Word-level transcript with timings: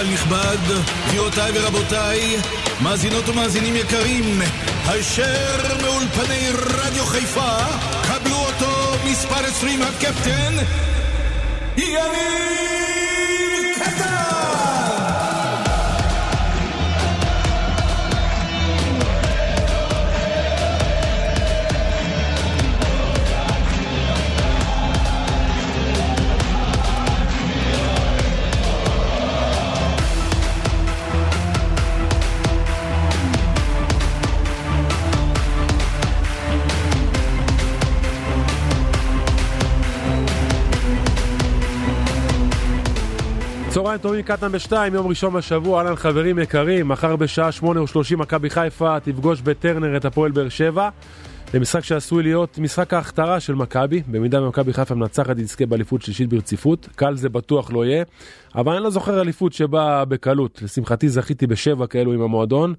קהל 0.00 0.12
נכבד, 0.12 0.56
גבירותיי 1.08 1.52
ורבותיי, 1.54 2.36
מאזינות 2.82 3.28
ומאזינים 3.28 3.76
יקרים, 3.76 4.42
הישר 4.86 5.76
מאולפני 5.82 6.48
רדיו 6.50 7.06
חיפה, 7.06 7.56
קבלו 8.02 8.36
אותו 8.36 8.96
מספר 9.04 9.44
20 9.46 9.82
הקפטן, 9.82 10.54
יניב 11.76 12.89
צהריים 43.70 43.98
טובים, 43.98 44.22
קטן 44.22 44.52
בשתיים, 44.52 44.94
יום 44.94 45.06
ראשון 45.06 45.32
בשבוע, 45.32 45.78
אהלן 45.78 45.96
חברים 45.96 46.38
יקרים, 46.38 46.88
מחר 46.88 47.16
בשעה 47.16 47.52
שמונה 47.52 47.82
ושלושים 47.82 48.18
מכבי 48.18 48.50
חיפה 48.50 49.00
תפגוש 49.00 49.40
בטרנר 49.40 49.96
את 49.96 50.04
הפועל 50.04 50.30
באר 50.32 50.48
שבע. 50.48 50.88
למשחק 51.54 51.84
שעשוי 51.84 52.22
להיות 52.22 52.58
משחק 52.58 52.94
ההכתרה 52.94 53.40
של 53.40 53.54
מכבי, 53.54 54.02
במידה 54.06 54.42
ומכבי 54.42 54.72
חיפה 54.72 54.94
מנצחת 54.94 55.36
תזכה 55.36 55.66
באליפות 55.66 56.02
שלישית 56.02 56.28
ברציפות, 56.28 56.88
קל 56.96 57.16
זה 57.16 57.28
בטוח 57.28 57.72
לא 57.72 57.86
יהיה, 57.86 58.04
אבל 58.54 58.74
אני 58.74 58.84
לא 58.84 58.90
זוכר 58.90 59.20
אליפות 59.20 59.52
שבאה 59.52 60.04
בקלות, 60.04 60.62
לשמחתי 60.62 61.08
זכיתי 61.08 61.46
בשבע 61.46 61.86
כאלו 61.86 62.12
עם 62.12 62.22
המועדון, 62.22 62.74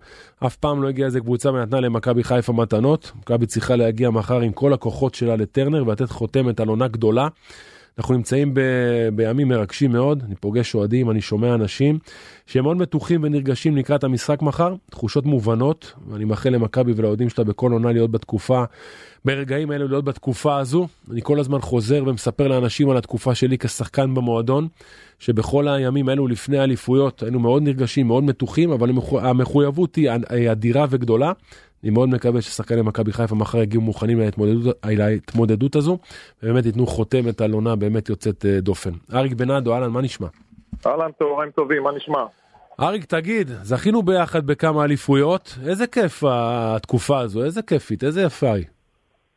אף 0.45 0.55
פעם 0.55 0.83
לא 0.83 0.87
הגיעה 0.87 1.05
איזה 1.05 1.19
קבוצה 1.19 1.49
ונתנה 1.49 1.79
למכבי 1.79 2.23
חיפה 2.23 2.53
מתנות, 2.53 3.11
מכבי 3.19 3.45
צריכה 3.45 3.75
להגיע 3.75 4.09
מחר 4.09 4.39
עם 4.39 4.51
כל 4.51 4.73
הכוחות 4.73 5.15
שלה 5.15 5.35
לטרנר 5.35 5.87
ולתת 5.87 6.09
חותמת 6.09 6.59
על 6.59 6.67
עונה 6.67 6.87
גדולה. 6.87 7.27
אנחנו 7.97 8.15
נמצאים 8.15 8.53
ב, 8.53 8.59
בימים 9.13 9.47
מרגשים 9.47 9.91
מאוד, 9.91 10.23
אני 10.25 10.35
פוגש 10.35 10.75
אוהדים, 10.75 11.11
אני 11.11 11.21
שומע 11.21 11.53
אנשים 11.53 11.99
שהם 12.45 12.63
מאוד 12.63 12.77
מתוחים 12.77 13.23
ונרגשים 13.23 13.77
לקראת 13.77 14.03
המשחק 14.03 14.41
מחר, 14.41 14.75
תחושות 14.91 15.25
מובנות, 15.25 15.93
ואני 16.07 16.25
מאחל 16.25 16.49
למכבי 16.49 16.93
ולאוהדים 16.95 17.29
שלה 17.29 17.43
בכל 17.43 17.71
עונה 17.71 17.91
להיות 17.91 18.11
בתקופה, 18.11 18.63
ברגעים 19.25 19.71
האלה 19.71 19.85
להיות 19.85 20.05
בתקופה 20.05 20.57
הזו. 20.57 20.87
אני 21.11 21.21
כל 21.23 21.39
הזמן 21.39 21.61
חוזר 21.61 22.03
ומספר 22.07 22.47
לאנשים 22.47 22.89
על 22.89 22.97
התקופה 22.97 23.35
שלי 23.35 23.57
כשחקן 23.57 24.13
במועדון, 24.13 24.67
שבכל 25.19 25.67
הימים 25.67 26.09
האלו 26.09 26.27
לפני 26.27 26.57
האליפויות 26.57 27.23
היינו 27.23 27.39
מאוד 27.39 27.63
נרגשים, 27.63 28.07
מאוד 28.07 28.23
מתוחים, 28.23 28.71
אבל 28.71 28.91
המחויבות 29.21 29.95
היא 29.95 30.51
אדירה 30.51 30.85
וגדולה. 30.89 31.31
אני 31.83 31.91
מאוד 31.91 32.09
מקווה 32.09 32.41
ששחקני 32.41 32.81
מכבי 32.81 33.11
חיפה 33.11 33.35
מחר 33.35 33.57
יגיעו 33.57 33.83
מוכנים 33.83 34.19
להתמודדות, 34.19 34.75
להתמודדות 34.85 35.75
הזו, 35.75 35.97
ובאמת 36.43 36.65
ייתנו 36.65 36.87
חותמת 36.87 37.41
על 37.41 37.51
עונה 37.51 37.75
באמת 37.75 38.09
יוצאת 38.09 38.45
אה, 38.45 38.61
דופן. 38.61 38.91
אריק 39.13 39.33
בנאדו, 39.33 39.73
אהלן, 39.73 39.89
מה 39.89 40.01
נשמע? 40.01 40.27
אהלן, 40.85 41.11
צהריים 41.19 41.51
טובים, 41.51 41.83
מה 41.83 41.91
נשמע? 41.91 42.23
אריק, 42.79 43.05
תגיד, 43.05 43.47
זכינו 43.47 44.01
ביחד 44.01 44.47
בכמה 44.47 44.83
אליפויות, 44.83 45.55
איזה 45.67 45.87
כיף 45.87 46.23
התקופה 46.27 47.19
הזו, 47.19 47.43
איזה 47.43 47.61
כיפית, 47.61 48.03
איזה 48.03 48.21
יפה 48.21 48.53
היא. 48.53 48.65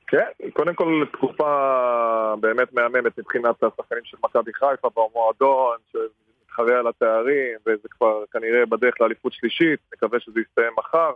כן, 0.07 0.49
קודם 0.53 0.75
כל 0.75 1.05
תקופה 1.13 2.35
באמת 2.41 2.73
מהממת 2.73 3.19
מבחינת 3.19 3.63
השחקנים 3.63 4.05
של 4.05 4.17
מכבי 4.25 4.53
חיפה 4.55 4.89
במועדון, 4.97 5.77
שמתחרה 5.93 6.79
על 6.79 6.87
התארים, 6.87 7.59
וזה 7.67 7.89
כבר 7.91 8.25
כנראה 8.33 8.67
בדרך 8.67 9.01
לאליפות 9.01 9.33
שלישית, 9.33 9.81
נקווה 9.95 10.21
שזה 10.21 10.41
יסתיים 10.41 10.73
מחר. 10.79 11.11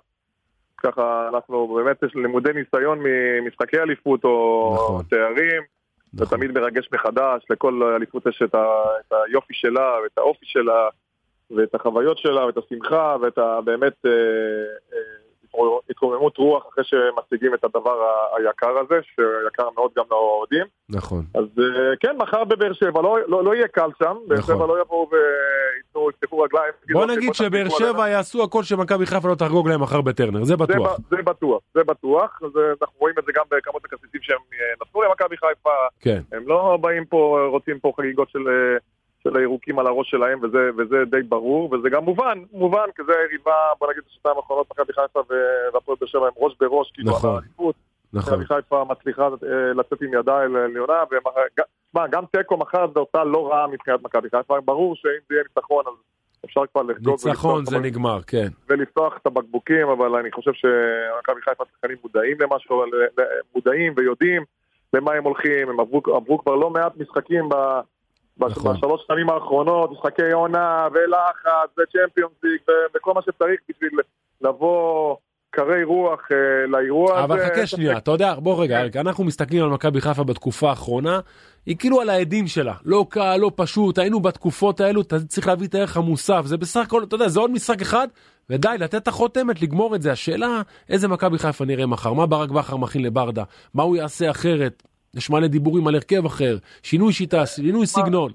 ככה 0.83 1.29
אנחנו 1.29 1.75
באמת 1.77 2.03
יש 2.03 2.15
לימודי 2.15 2.53
ניסיון 2.53 2.99
ממשחקי 3.03 3.79
אליפות 3.79 4.25
או 4.25 4.73
נכון. 4.75 5.03
תארים. 5.11 5.63
נכון. 6.15 6.27
זה 6.27 6.37
תמיד 6.37 6.53
מרגש 6.53 6.89
מחדש, 6.93 7.43
לכל 7.51 7.83
אליפות 7.97 8.27
יש 8.27 8.43
את, 8.45 8.55
ה, 8.55 8.67
את 9.01 9.13
היופי 9.13 9.55
שלה 9.55 9.97
ואת 10.03 10.19
האופי 10.19 10.47
שלה 10.47 10.89
ואת 11.51 11.75
החוויות 11.75 12.19
שלה 12.19 12.47
ואת 12.47 12.57
השמחה 12.57 13.17
ואת 13.23 13.39
ה, 13.39 13.61
באמת 13.65 14.07
אה, 14.07 14.11
אה, 14.93 14.99
התרוממות 15.91 16.37
רוח 16.39 16.67
אחרי 16.69 16.85
שמשיגים 16.85 17.55
את 17.55 17.65
הדבר 17.65 17.97
היקר 18.37 18.79
הזה, 18.79 18.95
שיקר 19.03 19.69
מאוד 19.75 19.91
גם 19.97 20.05
לאוהדים. 20.11 20.67
נכון. 20.89 21.25
אז 21.35 21.45
אה, 21.59 21.97
כן, 22.01 22.17
מחר 22.17 22.45
בבאר 22.45 22.73
שבע, 22.73 23.03
לא, 23.03 23.19
לא, 23.27 23.45
לא 23.45 23.55
יהיה 23.55 23.69
קל 23.69 23.91
שם, 23.99 24.17
באר 24.27 24.39
נכון. 24.39 24.55
שבע 24.55 24.67
לא 24.67 24.81
יבואו 24.81 25.09
וייתנו, 25.13 26.11
יפתחו 26.11 26.39
רגליים. 26.39 26.73
בוא 26.93 27.07
נגיד 27.07 27.35
שבאר 27.35 27.69
שבע 27.69 28.09
יעשו 28.09 28.43
הכל 28.43 28.63
שמכבי 28.63 29.07
חיפה 29.07 29.29
לא 29.29 29.35
תחגוג 29.35 29.69
להם 29.69 29.83
מחר 29.83 30.01
בטרנר, 30.01 30.45
זה 30.45 30.57
בטוח. 30.57 30.97
זה, 30.97 31.17
זה 31.17 31.23
בטוח, 31.23 31.63
זה 31.75 31.85
בטוח, 31.85 32.41
זה, 32.55 32.61
אנחנו 32.83 32.97
רואים 32.99 33.15
את 33.19 33.25
זה 33.27 33.33
גם 33.35 33.45
בכמות 33.51 33.85
הכרטיסים 33.85 34.21
שהם 34.23 34.39
אה, 34.53 34.75
נתנו 34.81 35.03
למכבי 35.03 35.37
חיפה. 35.37 35.71
כן. 36.01 36.21
הם 36.33 36.49
לא 36.49 36.79
באים 36.81 37.05
פה, 37.05 37.49
רוצים 37.51 37.79
פה 37.79 37.93
חגיגות 37.97 38.29
של... 38.31 38.45
של 39.23 39.37
הירוקים 39.37 39.79
על 39.79 39.87
הראש 39.87 40.11
שלהם, 40.11 40.39
וזה, 40.43 40.71
וזה 40.79 40.97
די 41.11 41.23
ברור, 41.23 41.73
וזה 41.73 41.89
גם 41.91 42.05
מובן, 42.05 42.39
מובן, 42.53 42.87
כי 42.97 43.03
זה 43.07 43.13
היריבה, 43.21 43.53
בוא 43.79 43.91
נגיד, 43.91 44.03
בשנתיים 44.09 44.37
האחרונות, 44.37 44.67
מכבי 44.71 44.93
חיפה 44.93 45.21
והפועל 45.75 45.97
באר 46.01 46.09
שבע 46.09 46.27
הם 46.27 46.33
ראש 46.37 46.53
בראש, 46.61 46.91
כאילו, 46.95 47.11
נכון, 47.11 47.35
האליפות. 47.35 47.75
נכון. 48.13 48.35
מכבי 48.35 48.47
חיפה 48.47 48.85
מצליחה 48.85 49.23
אה, 49.23 49.73
לצאת 49.75 50.03
עם 50.03 50.15
ידיים 50.15 50.57
לעליונה, 50.57 51.03
ותשמע, 51.05 52.07
גם 52.07 52.25
תיקו 52.33 52.57
מחר 52.57 52.87
זה 52.95 53.01
אותה 53.01 53.25
לא 53.25 53.51
רעה 53.51 53.67
מבחינת 53.67 54.03
מכבי 54.03 54.29
חיפה, 54.31 54.61
ברור 54.61 54.97
שאם 54.97 55.11
זה 55.29 55.35
יהיה 55.35 55.45
ניצחון, 55.49 55.85
אז 55.87 55.93
אפשר 56.45 56.61
כבר 56.73 56.83
לחגוג. 56.83 57.19
ניצחון 57.27 57.65
זה 57.65 57.79
נגמר, 57.79 58.21
כן. 58.27 58.49
ולפתוח 58.69 59.17
את 59.17 59.27
הבקבוקים, 59.27 59.89
אבל 59.89 60.15
אני 60.15 60.33
חושב 60.33 60.53
שמכבי 60.53 61.41
חיפה 61.43 61.65
שחקנים 61.73 61.97
מודעים 62.03 62.37
למשהו, 62.41 62.85
מודעים 63.55 63.93
ויודעים 63.97 64.43
למה 64.93 65.13
הם 65.13 65.25
הולכים, 65.25 65.69
הם 65.69 65.81
עברו, 65.81 66.03
עברו 66.17 66.39
כבר 66.39 66.55
לא 66.55 66.71
מעט 66.71 66.93
משחקים 66.97 67.49
ב... 67.49 67.55
נכון. 68.39 68.77
בשלוש 68.77 69.05
שנים 69.07 69.31
האחרונות, 69.31 69.91
משחקי 69.93 70.33
עונה 70.33 70.89
ולחץ 70.93 71.71
וצ'מפיונס 71.79 72.33
ליג 72.43 72.61
וכל 72.95 73.13
מה 73.15 73.23
שצריך 73.23 73.61
בשביל 73.69 73.91
לבוא 74.41 75.17
קרי 75.51 75.85
רוח 75.85 76.21
אה, 76.33 76.67
לאירוע 76.67 77.15
הזה. 77.15 77.25
אבל 77.25 77.47
חכה 77.47 77.67
שנייה, 77.67 77.99
אתה 77.99 78.11
יודע, 78.11 78.35
בוא 78.35 78.63
רגע, 78.63 78.81
כן. 78.93 78.99
אנחנו 78.99 79.25
מסתכלים 79.25 79.63
על 79.65 79.71
מכבי 79.71 80.01
חיפה 80.01 80.25
בתקופה 80.25 80.71
האחרונה, 80.71 81.21
היא 81.67 81.77
כאילו 81.79 82.01
על 82.01 82.11
העדים 82.11 82.47
שלה, 82.47 82.75
לא 82.85 83.07
קל, 83.09 83.37
לא 83.37 83.51
פשוט, 83.57 83.99
היינו 83.99 84.21
בתקופות 84.21 84.81
האלו, 84.81 85.01
אתה 85.01 85.17
צריך 85.21 85.47
להביא 85.47 85.67
את 85.67 85.75
הערך 85.75 85.97
המוסף, 85.97 86.43
זה 86.45 86.57
בסך 86.57 86.81
הכל, 86.81 87.03
אתה 87.03 87.15
יודע, 87.15 87.29
זה 87.29 87.41
עוד 87.41 87.51
משחק 87.51 87.81
אחד, 87.83 88.09
ודי, 88.51 88.77
לתת 88.79 88.95
את 88.95 89.09
החותמת, 89.09 89.63
לגמור 89.63 89.95
את 89.95 90.03
זה. 90.03 90.13
השאלה, 90.13 90.63
איזה 90.89 91.09
מכבי 91.09 91.39
חיפה 91.39 91.65
נראה 91.65 91.87
מחר, 91.87 92.13
מה 92.13 92.27
ברק 92.27 92.51
בכר 92.51 92.77
מכין 92.77 93.03
לברדה, 93.03 93.43
מה 93.75 93.83
הוא 93.83 93.97
יעשה 93.97 94.31
אחרת, 94.31 94.83
יש 95.15 95.31
מלא 95.31 95.47
דיבורים 95.47 95.87
על 95.89 95.95
הרכב 95.95 96.27
אחר, 96.27 96.57
שינוי 96.83 97.13
שיטה, 97.13 97.47
שינוי 97.47 97.87
סגנון. 97.87 98.33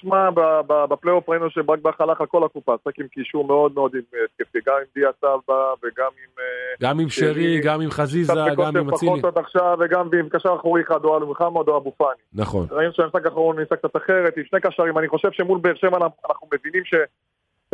שמע, 0.00 0.30
בפלייאוף 0.68 1.28
ראינו 1.28 1.50
שברק 1.50 1.78
בכר 1.78 2.04
הלך 2.04 2.20
על 2.20 2.26
כל 2.26 2.44
הקופה, 2.44 2.74
שחק 2.82 2.98
עם 2.98 3.08
קישור 3.08 3.46
מאוד 3.46 3.74
מאוד 3.74 3.92
התקפי, 3.96 4.58
גם 4.66 4.74
עם 4.78 4.84
דיה 4.94 5.08
סבא 5.18 5.54
וגם 5.82 6.10
עם... 6.22 6.30
אה, 6.38 6.88
גם 6.88 7.00
עם 7.00 7.08
שרי, 7.08 7.60
גם 7.60 7.80
עם 7.80 7.90
חזיזה, 7.90 8.32
גם 8.56 8.76
עם 8.76 8.94
אצילי. 8.94 9.12
פחות 9.20 9.24
עד 9.24 9.38
עכשיו, 9.38 9.78
וגם 9.80 10.08
עם 10.18 10.28
קשר 10.28 10.54
אחורי 10.54 10.82
אחד, 10.82 11.04
או 11.04 11.26
מוחמד 11.26 11.68
או 11.68 11.76
אבו 11.76 11.92
פאני. 11.96 12.22
נכון. 12.32 12.66
ראינו 12.70 12.92
שהמשחק 12.92 13.26
האחרון 13.26 13.60
ניסה 13.60 13.76
קצת 13.76 13.96
אחרת, 13.96 14.36
עם 14.36 14.44
שני 14.44 14.60
קשרים, 14.60 14.98
אני 14.98 15.08
חושב 15.08 15.28
שמול 15.32 15.58
באר 15.58 15.74
שבע 15.74 15.98
אנחנו 16.28 16.48
מבינים 16.54 16.84
ש... 16.84 16.94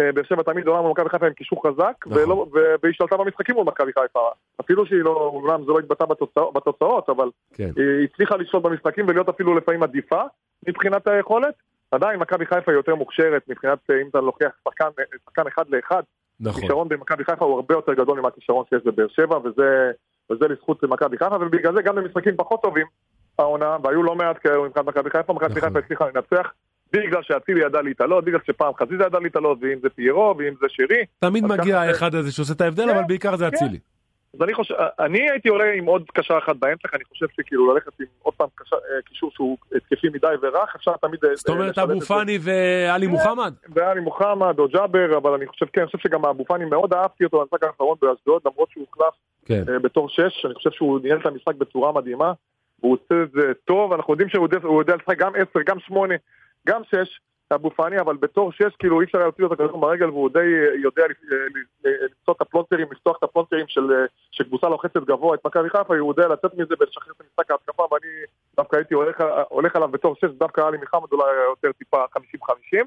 אה, 0.01 0.13
באר 0.13 0.25
שבע 0.25 0.43
תמיד 0.43 0.67
עולה 0.67 0.81
מול 0.81 0.91
מכבי 0.91 1.09
חיפה 1.09 1.27
עם 1.27 1.33
קישור 1.33 1.67
חזק, 1.67 2.07
נכון. 2.07 2.49
והיא 2.53 2.91
השתלטה 2.91 3.17
במשחקים 3.17 3.55
מול 3.55 3.65
מכבי 3.65 3.93
חיפה. 3.93 4.29
אפילו 4.61 4.87
שהיא 4.87 5.01
לא, 5.03 5.31
אומנם 5.35 5.65
זה 5.65 5.73
לא 5.73 5.79
התבטא 5.79 6.05
בתוצאות, 6.05 6.55
בתוצאות 6.55 7.09
אבל 7.09 7.31
כן. 7.55 7.71
היא 7.77 8.09
הצליחה 8.13 8.37
לשלוט 8.37 8.63
במשחקים 8.63 9.09
ולהיות 9.09 9.29
אפילו 9.29 9.55
לפעמים 9.55 9.83
עדיפה 9.83 10.23
מבחינת 10.69 11.07
היכולת. 11.07 11.55
עדיין 11.91 12.21
מכבי 12.21 12.47
חיפה 12.47 12.73
היא 12.73 12.77
יותר 12.77 12.95
מוכשרת 12.95 13.43
מבחינת, 13.49 13.79
אה, 13.91 14.01
אם 14.03 14.09
אתה 14.09 14.21
לוקח 14.21 14.51
שחקן, 14.69 14.89
שחקן 15.25 15.47
אחד 15.47 15.65
לאחד, 15.69 16.03
נכון. 16.41 16.63
כישרון 16.63 16.89
במכבי 16.89 17.25
חיפה 17.25 17.45
הוא 17.45 17.55
הרבה 17.55 17.75
יותר 17.75 17.95
גדול 17.95 18.21
ממה 18.21 18.31
כישרון 18.31 18.65
שיש 18.71 18.83
בבאר 18.85 19.09
שבע, 19.09 19.39
וזה, 19.45 19.91
וזה 20.31 20.49
לזכות 20.49 20.85
מכבי 20.85 21.19
חיפה, 21.19 21.37
ובגלל 21.41 21.75
זה 21.75 21.83
גם 21.83 21.95
במשחקים 21.95 22.37
פחות 22.37 22.63
טובים 22.63 22.87
העונה, 23.39 23.77
והיו 23.83 24.03
לא 24.03 24.15
מעט 24.15 24.37
כאלו 24.43 24.65
מבחינת 24.65 24.87
מכבי 24.87 25.11
חיפה, 25.11 25.33
מכבי 25.33 25.55
נכון. 25.55 25.61
חיפה 25.61 25.79
הצליחה 25.79 26.05
לנצח. 26.15 26.53
בגלל 27.03 27.23
שאצילי 27.23 27.67
ידע 27.67 27.83
להתעלות, 27.83 28.25
בגלל 28.25 28.41
שפעם 28.47 28.75
חזיזה 28.75 29.05
ידע 29.05 29.19
להתעלות, 29.19 29.59
ואם 29.61 29.79
זה 29.83 29.89
פיירו, 29.89 30.35
ואם 30.39 30.55
זה 30.61 30.67
שרי. 30.69 31.05
תמיד 31.19 31.45
מגיע 31.47 31.81
האחד 31.81 32.15
הזה 32.15 32.33
שעושה 32.33 32.53
את 32.53 32.61
ההבדל, 32.61 32.91
אבל 32.91 33.01
כן, 33.01 33.07
בעיקר 33.07 33.37
זה 33.37 33.49
אצילי. 33.49 33.79
כן. 33.79 33.95
אז 34.35 34.43
אני 34.43 34.55
חושב, 34.55 34.75
אני 34.99 35.31
הייתי 35.31 35.49
עולה 35.49 35.73
עם 35.73 35.87
עוד 35.87 36.11
קשר 36.15 36.39
אחד 36.39 36.61
באמצע, 36.61 36.89
אני 36.95 37.05
חושב 37.05 37.27
שכאילו 37.37 37.75
ללכת 37.75 38.01
עם 38.01 38.07
עוד 38.23 38.35
פעם 38.35 38.49
אה, 38.73 38.79
קישור 39.05 39.31
שהוא 39.35 39.57
התקפי 39.77 40.09
מדי 40.09 40.27
ורך, 40.43 40.75
אפשר 40.77 40.93
תמיד... 41.01 41.25
אה, 41.25 41.37
זאת 41.37 41.49
אומרת 41.49 41.79
אבו 41.79 42.01
פאני 42.01 42.39
ואלי 42.43 43.07
כן, 43.07 43.13
מוחמד? 43.13 43.55
ואלי 43.75 44.01
מוחמד 44.01 44.59
או 44.59 44.69
ג'אבר, 44.69 45.17
אבל 45.17 45.31
אני 45.33 45.47
חושב, 45.47 45.67
כן, 45.73 45.81
אני 45.81 45.87
חושב 45.87 45.99
שגם 45.99 46.25
אבו 46.25 46.45
פאני 46.45 46.65
מאוד 46.65 46.95
אהבתי 46.95 47.25
אותו 47.25 47.41
במשחק 47.41 47.65
האחרון 47.65 47.97
באשדוד, 48.03 48.43
למרות 48.47 48.71
שהוא 48.71 48.87
הוחלף 48.91 49.15
כן. 49.45 49.63
אה, 49.69 49.79
בתור 49.79 50.09
שש, 50.09 50.47
אני 50.47 50.55
חושב 50.55 50.71
שהוא 50.71 51.01
ניהל 51.03 51.19
את 51.19 51.27
המשחק 51.27 51.55
בצורה 51.55 51.93
מדהימה, 51.93 52.33
והוא 52.81 52.93
עושה 52.93 53.23
את 53.23 53.31
זה 53.31 53.53
טוב, 53.65 53.93
אנחנו 53.93 54.13
יודעים 54.13 54.29
שהוא 54.29 54.81
יודע 54.81 54.95
לשחק 54.97 55.19
גם 55.19 55.33
עשר, 55.35 55.61
גם 55.67 55.81
שמונה, 55.81 56.15
גם 56.67 56.83
שש, 56.85 57.21
אבו 57.55 57.71
פאני, 57.71 58.01
אבל 58.01 58.17
בתור 58.17 58.53
שש, 58.53 58.77
כאילו 58.79 59.01
אי 59.01 59.05
אפשר 59.05 59.19
היה 59.19 59.27
להוציא 59.27 59.45
לו 59.45 59.53
את 59.53 59.61
הכדור 59.61 59.81
ברגל, 59.81 60.11
והוא 60.11 60.31
די 60.31 60.45
יודע 60.83 61.03
למצוא 61.85 62.35
את 62.35 62.41
הפלונטרים, 62.41 62.93
לפתוח 62.93 63.17
את 63.19 63.23
הפלונטרים 63.23 63.67
של 64.31 64.45
קבוצה 64.45 64.69
לוחצת 64.69 64.97
גבוה 64.97 65.35
את 65.35 65.47
מכבי 65.47 65.71
חיפה, 65.71 65.97
הוא 65.97 66.13
יודע 66.13 66.29
לצאת 66.29 66.55
מזה 66.55 66.75
ולשחרר 66.81 67.13
את 67.17 67.21
המשחק 67.21 67.51
ההתקפה, 67.51 67.83
ואני 67.83 68.13
דווקא 68.57 68.77
הייתי 68.77 68.95
הולך, 68.95 69.17
הולך 69.49 69.77
עליו 69.77 69.89
בתור 69.89 70.15
שש, 70.15 70.25
דווקא 70.25 70.61
עלי 70.61 70.79
מוחמד 70.83 71.13
אולי 71.13 71.35
יותר 71.51 71.73
טיפה 71.73 72.05
50-50. 72.05 72.85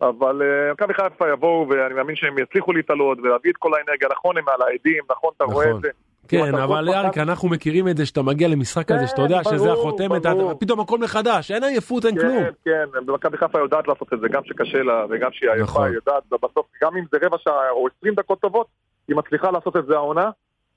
אבל 0.00 0.42
מכבי 0.72 0.94
חיפה 0.94 1.28
יבואו, 1.28 1.66
ואני 1.68 1.94
מאמין 1.94 2.16
שהם 2.16 2.38
יצליחו 2.38 2.72
להתעלות 2.72 3.18
ולהביא 3.18 3.50
את 3.50 3.56
כל 3.56 3.74
האנרגיה, 3.74 4.08
נכון 4.12 4.36
הם 4.36 4.48
על 4.48 4.62
העדים, 4.62 5.04
נכון 5.10 5.30
אתה 5.36 5.44
רואה 5.44 5.70
את 5.70 5.80
זה. 5.80 5.88
כן, 6.28 6.54
אבל 6.54 6.88
אריק, 6.88 7.18
אנחנו 7.18 7.48
מכירים 7.48 7.88
את 7.88 7.96
זה 7.96 8.06
שאתה 8.06 8.22
מגיע 8.22 8.48
למשחק 8.48 8.88
כזה, 8.88 9.06
שאתה 9.06 9.22
יודע 9.22 9.44
שזה 9.44 9.72
החותמת, 9.72 10.22
פתאום 10.60 10.80
הכל 10.80 10.98
מחדש, 10.98 11.50
אין 11.50 11.64
עייפות, 11.64 12.04
אין 12.04 12.20
כלום. 12.20 12.44
כן, 12.44 12.50
כן, 12.64 12.98
ומכבי 13.06 13.36
חיפה 13.36 13.58
יודעת 13.58 13.88
לעשות 13.88 14.12
את 14.12 14.20
זה, 14.20 14.28
גם 14.28 14.42
שקשה 14.44 14.82
לה 14.82 15.06
וגם 15.10 15.28
שהיא 15.32 15.50
עייפה, 15.50 15.84
היא 15.84 15.94
יודעת, 15.94 16.32
ובסוף, 16.32 16.66
גם 16.82 16.96
אם 16.96 17.04
זה 17.12 17.18
רבע 17.26 17.36
שעה 17.38 17.70
או 17.70 17.88
עשרים 17.88 18.14
דקות 18.14 18.40
טובות, 18.40 18.66
היא 19.08 19.16
מצליחה 19.16 19.50
לעשות 19.50 19.76
את 19.76 19.86
זה 19.86 19.94
העונה, 19.94 20.30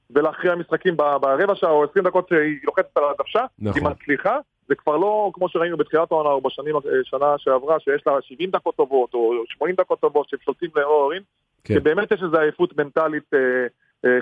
ולהכריע 0.09 0.55
משחקים 0.55 0.97
ברבע 0.97 1.55
שעה 1.55 1.71
או 1.71 1.83
עשרים 1.83 2.05
דקות 2.05 2.29
שהיא 2.29 2.59
לוחצת 2.63 2.97
על 2.97 3.03
הדוושה, 3.03 3.45
היא 3.75 3.83
מצליחה, 3.83 4.37
זה 4.67 4.75
כבר 4.75 4.97
לא 4.97 5.31
כמו 5.33 5.49
שראינו 5.49 5.77
בתחילת 5.77 6.11
העונה 6.11 6.29
או 6.29 6.41
בשנים, 6.41 6.75
שנה 7.03 7.35
שעברה, 7.37 7.79
שיש 7.79 8.03
לה 8.07 8.13
70 8.21 8.49
דקות 8.51 8.75
טובות 8.75 9.13
או 9.13 9.33
80 9.47 9.75
דקות 9.75 9.99
טובות 9.99 10.29
שהם 10.29 10.39
שולטים 10.45 10.69
לאוהרים, 10.75 11.21
שבאמת 11.67 12.11
יש 12.11 12.23
איזו 12.23 12.39
עייפות 12.39 12.77
מנטלית 12.77 13.31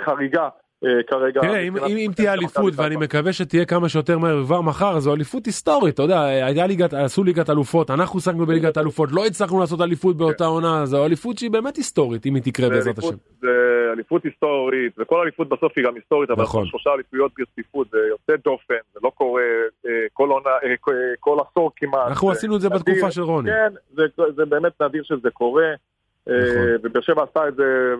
חריגה 0.06 0.50
כרגע. 1.08 1.42
תראה, 1.42 1.60
אם, 1.60 1.78
אם, 1.78 1.98
אם 1.98 2.12
תהיה 2.16 2.34
אליפות, 2.34 2.74
ואני 2.76 2.96
מקווה 2.96 3.34
שתהיה 3.34 3.66
כמה 3.66 3.90
שיותר 3.90 4.18
מהר 4.18 4.44
כבר 4.44 4.62
מחר, 4.62 5.00
זו 5.00 5.14
אליפות 5.14 5.46
היסטורית, 5.46 5.94
אתה 5.94 6.04
יודע, 6.04 6.22
היה 6.24 6.68
ליגת, 6.68 6.94
עשו 6.94 7.24
ליגת 7.24 7.50
אלופות, 7.50 7.92
אנחנו 7.92 8.20
שחקנו 8.20 8.46
בליגת 8.46 8.78
אלופות, 8.78 9.10
לא 9.12 9.26
הצלחנו 9.26 9.60
לעשות 9.60 9.82
אליפות 9.82 10.18
באותה 10.18 10.46
עונה, 10.46 10.86
זו 10.86 11.06
אליפות 11.06 11.38
שהיא 11.38 11.52
באמת 11.52 11.76
היסטורית, 11.76 12.26
אם 12.26 12.36
היא 12.36 12.44
תקרה 12.44 12.70
בעזרת 12.70 12.98
השם. 12.98 13.16
זה 13.42 13.48
אליפות 13.94 14.24
היסטורית, 14.24 14.94
וכל 14.98 15.22
אליפות 15.22 15.50
בסוף 15.50 15.74
היא 15.76 15.86
גם 15.86 15.96
היסטורית, 15.96 16.30
אבל 16.30 16.44
נכון. 16.44 16.66
שלושה 16.66 16.90
אליפויות 16.94 17.32
ברציפות, 17.38 17.88
זה 17.92 17.98
יוצא 18.10 18.34
דופן, 18.44 18.84
זה 18.94 19.00
לא 19.04 19.12
קורה 19.16 19.42
כל 20.14 20.30
עונה, 20.30 20.50
כל 21.20 21.38
עשור 21.50 21.72
כמעט. 21.76 22.08
אנחנו 22.08 22.32
עשינו 22.32 22.56
את 22.56 22.62
זה 22.62 22.70
בתקופה 22.70 23.12
של 23.12 23.22
רוני. 23.22 23.50
כן, 23.50 23.74
זה, 23.96 24.04
זה 24.36 24.46
באמת 24.46 24.82
נדיר 24.82 25.04
שזה 25.04 25.30
קורה. 25.34 25.66
נכון. 26.28 26.76
ובאר 26.84 27.02
שבע 27.02 27.24
עשתה 27.24 27.48
את 27.48 27.56
זה 27.56 27.96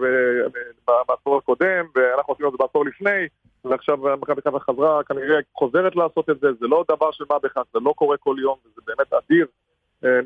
בעשור 1.08 1.38
הקודם, 1.38 1.86
ואנחנו 1.96 2.34
עשינו 2.34 2.50
את 2.50 2.54
זה 2.54 2.58
בעשור 2.60 2.86
לפני, 2.86 3.28
ועכשיו 3.66 3.98
מכבי 3.98 4.42
חיפה 4.42 4.60
חזרה, 4.60 5.04
כנראה 5.04 5.40
חוזרת 5.54 5.96
לעשות 5.96 6.30
את 6.30 6.40
זה, 6.40 6.48
זה 6.60 6.68
לא 6.68 6.84
דבר 6.92 7.12
של 7.12 7.24
מה 7.30 7.40
בכך, 7.40 7.62
זה 7.74 7.80
לא 7.80 7.94
קורה 7.96 8.18
כל 8.18 8.36
יום, 8.40 8.58
וזה 8.66 8.82
באמת 8.88 9.14
אדיר 9.14 9.48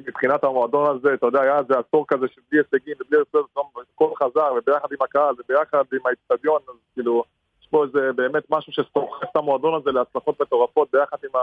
מבחינת 0.07 0.44
המועדון 0.44 0.96
הזה, 0.98 1.13
אתה 1.13 1.25
יודע, 1.25 1.42
היה 1.42 1.60
איזה 1.60 1.74
עשור 1.80 2.06
כזה 2.07 2.25
של 2.28 2.42
בלי 2.51 2.60
הישגים 2.60 2.94
ובלי 3.00 3.18
הישגים, 3.18 3.63
הכל 3.96 4.12
חזר, 4.16 4.54
וביחד 4.57 4.88
עם 4.92 4.98
הקהל, 5.02 5.36
וביחד 5.40 5.84
עם 5.94 6.00
האצטדיון, 6.06 6.60
אז 6.69 6.75
כאילו, 6.94 7.24
יש 7.62 7.68
פה 7.68 7.84
איזה 7.84 8.13
באמת 8.16 8.44
משהו 8.50 8.74
שסוחף 8.74 9.24
את 9.31 9.36
המועדון 9.36 9.74
הזה 9.81 9.92
להצלחות 9.92 10.42
מטורפות 10.42 10.88
ביחד 10.94 11.18
עם 11.24 11.42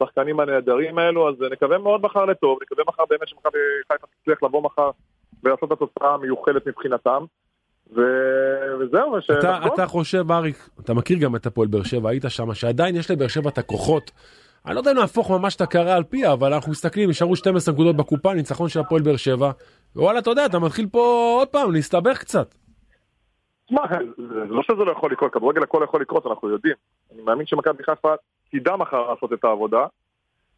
השחקנים 0.00 0.40
הנהדרים 0.40 0.98
האלו, 0.98 1.28
אז 1.28 1.34
נקווה 1.52 1.78
מאוד 1.78 2.02
מחר 2.02 2.24
לטוב, 2.24 2.58
נקווה 2.62 2.84
מחר 2.88 3.02
באמת 3.10 3.28
שמכבי 3.28 3.58
חיפה 3.92 4.06
תצליח 4.06 4.42
לבוא 4.42 4.62
מחר 4.62 4.90
ולעשות 5.42 5.72
את 5.72 5.82
התוצאה 5.82 6.14
המיוחלת 6.14 6.66
מבחינתם. 6.66 7.24
ו... 7.96 8.00
וזהו, 8.80 9.18
אתה, 9.38 9.58
אתה 9.66 9.86
חושב, 9.86 10.32
אריק, 10.32 10.68
אתה 10.80 10.94
מכיר 10.94 11.18
גם 11.18 11.36
את 11.36 11.46
הפועל 11.46 11.68
באר 11.68 11.82
שבע, 11.82 12.10
היית 12.10 12.24
שם, 12.28 12.54
שעדיין 12.54 12.96
יש 12.96 13.10
לבאר 13.10 13.28
שבע 13.28 13.48
את 13.48 13.58
הכוחות. 13.58 14.10
אני 14.66 14.74
לא 14.74 14.80
יודע 14.80 14.90
אם 14.90 14.96
נהפוך 14.96 15.30
ממש 15.30 15.56
את 15.56 15.60
הקערה 15.60 15.96
על 15.96 16.02
פיה, 16.02 16.32
אבל 16.32 16.52
אנחנו 16.52 16.70
מסתכלים, 16.70 17.10
נשארו 17.10 17.36
12 17.36 17.74
נקודות 17.74 17.96
בקופה, 17.96 18.34
ניצחון 18.34 18.68
של 18.68 18.80
הפועל 18.80 19.02
באר 19.02 19.16
שבע, 19.16 19.50
ווואלה, 19.96 20.18
אתה 20.18 20.30
יודע, 20.30 20.46
אתה 20.46 20.58
מתחיל 20.58 20.86
פה 20.92 21.34
עוד 21.38 21.48
פעם 21.48 21.72
להסתבך 21.72 22.18
קצת. 22.18 22.54
תשמע, 23.66 23.82
לא 24.48 24.62
שזה 24.62 24.84
לא 24.84 24.92
יכול 24.92 25.12
לקרות, 25.12 25.32
כדורגל 25.32 25.62
הכל 25.62 25.80
יכול 25.84 26.00
לקרות, 26.00 26.26
אנחנו 26.26 26.48
יודעים. 26.48 26.74
אני 27.14 27.22
מאמין 27.22 27.46
שמכבי 27.46 27.84
חיפה 27.84 28.14
תדע 28.52 28.76
מחר 28.76 29.10
לעשות 29.10 29.32
את 29.32 29.44
העבודה, 29.44 29.86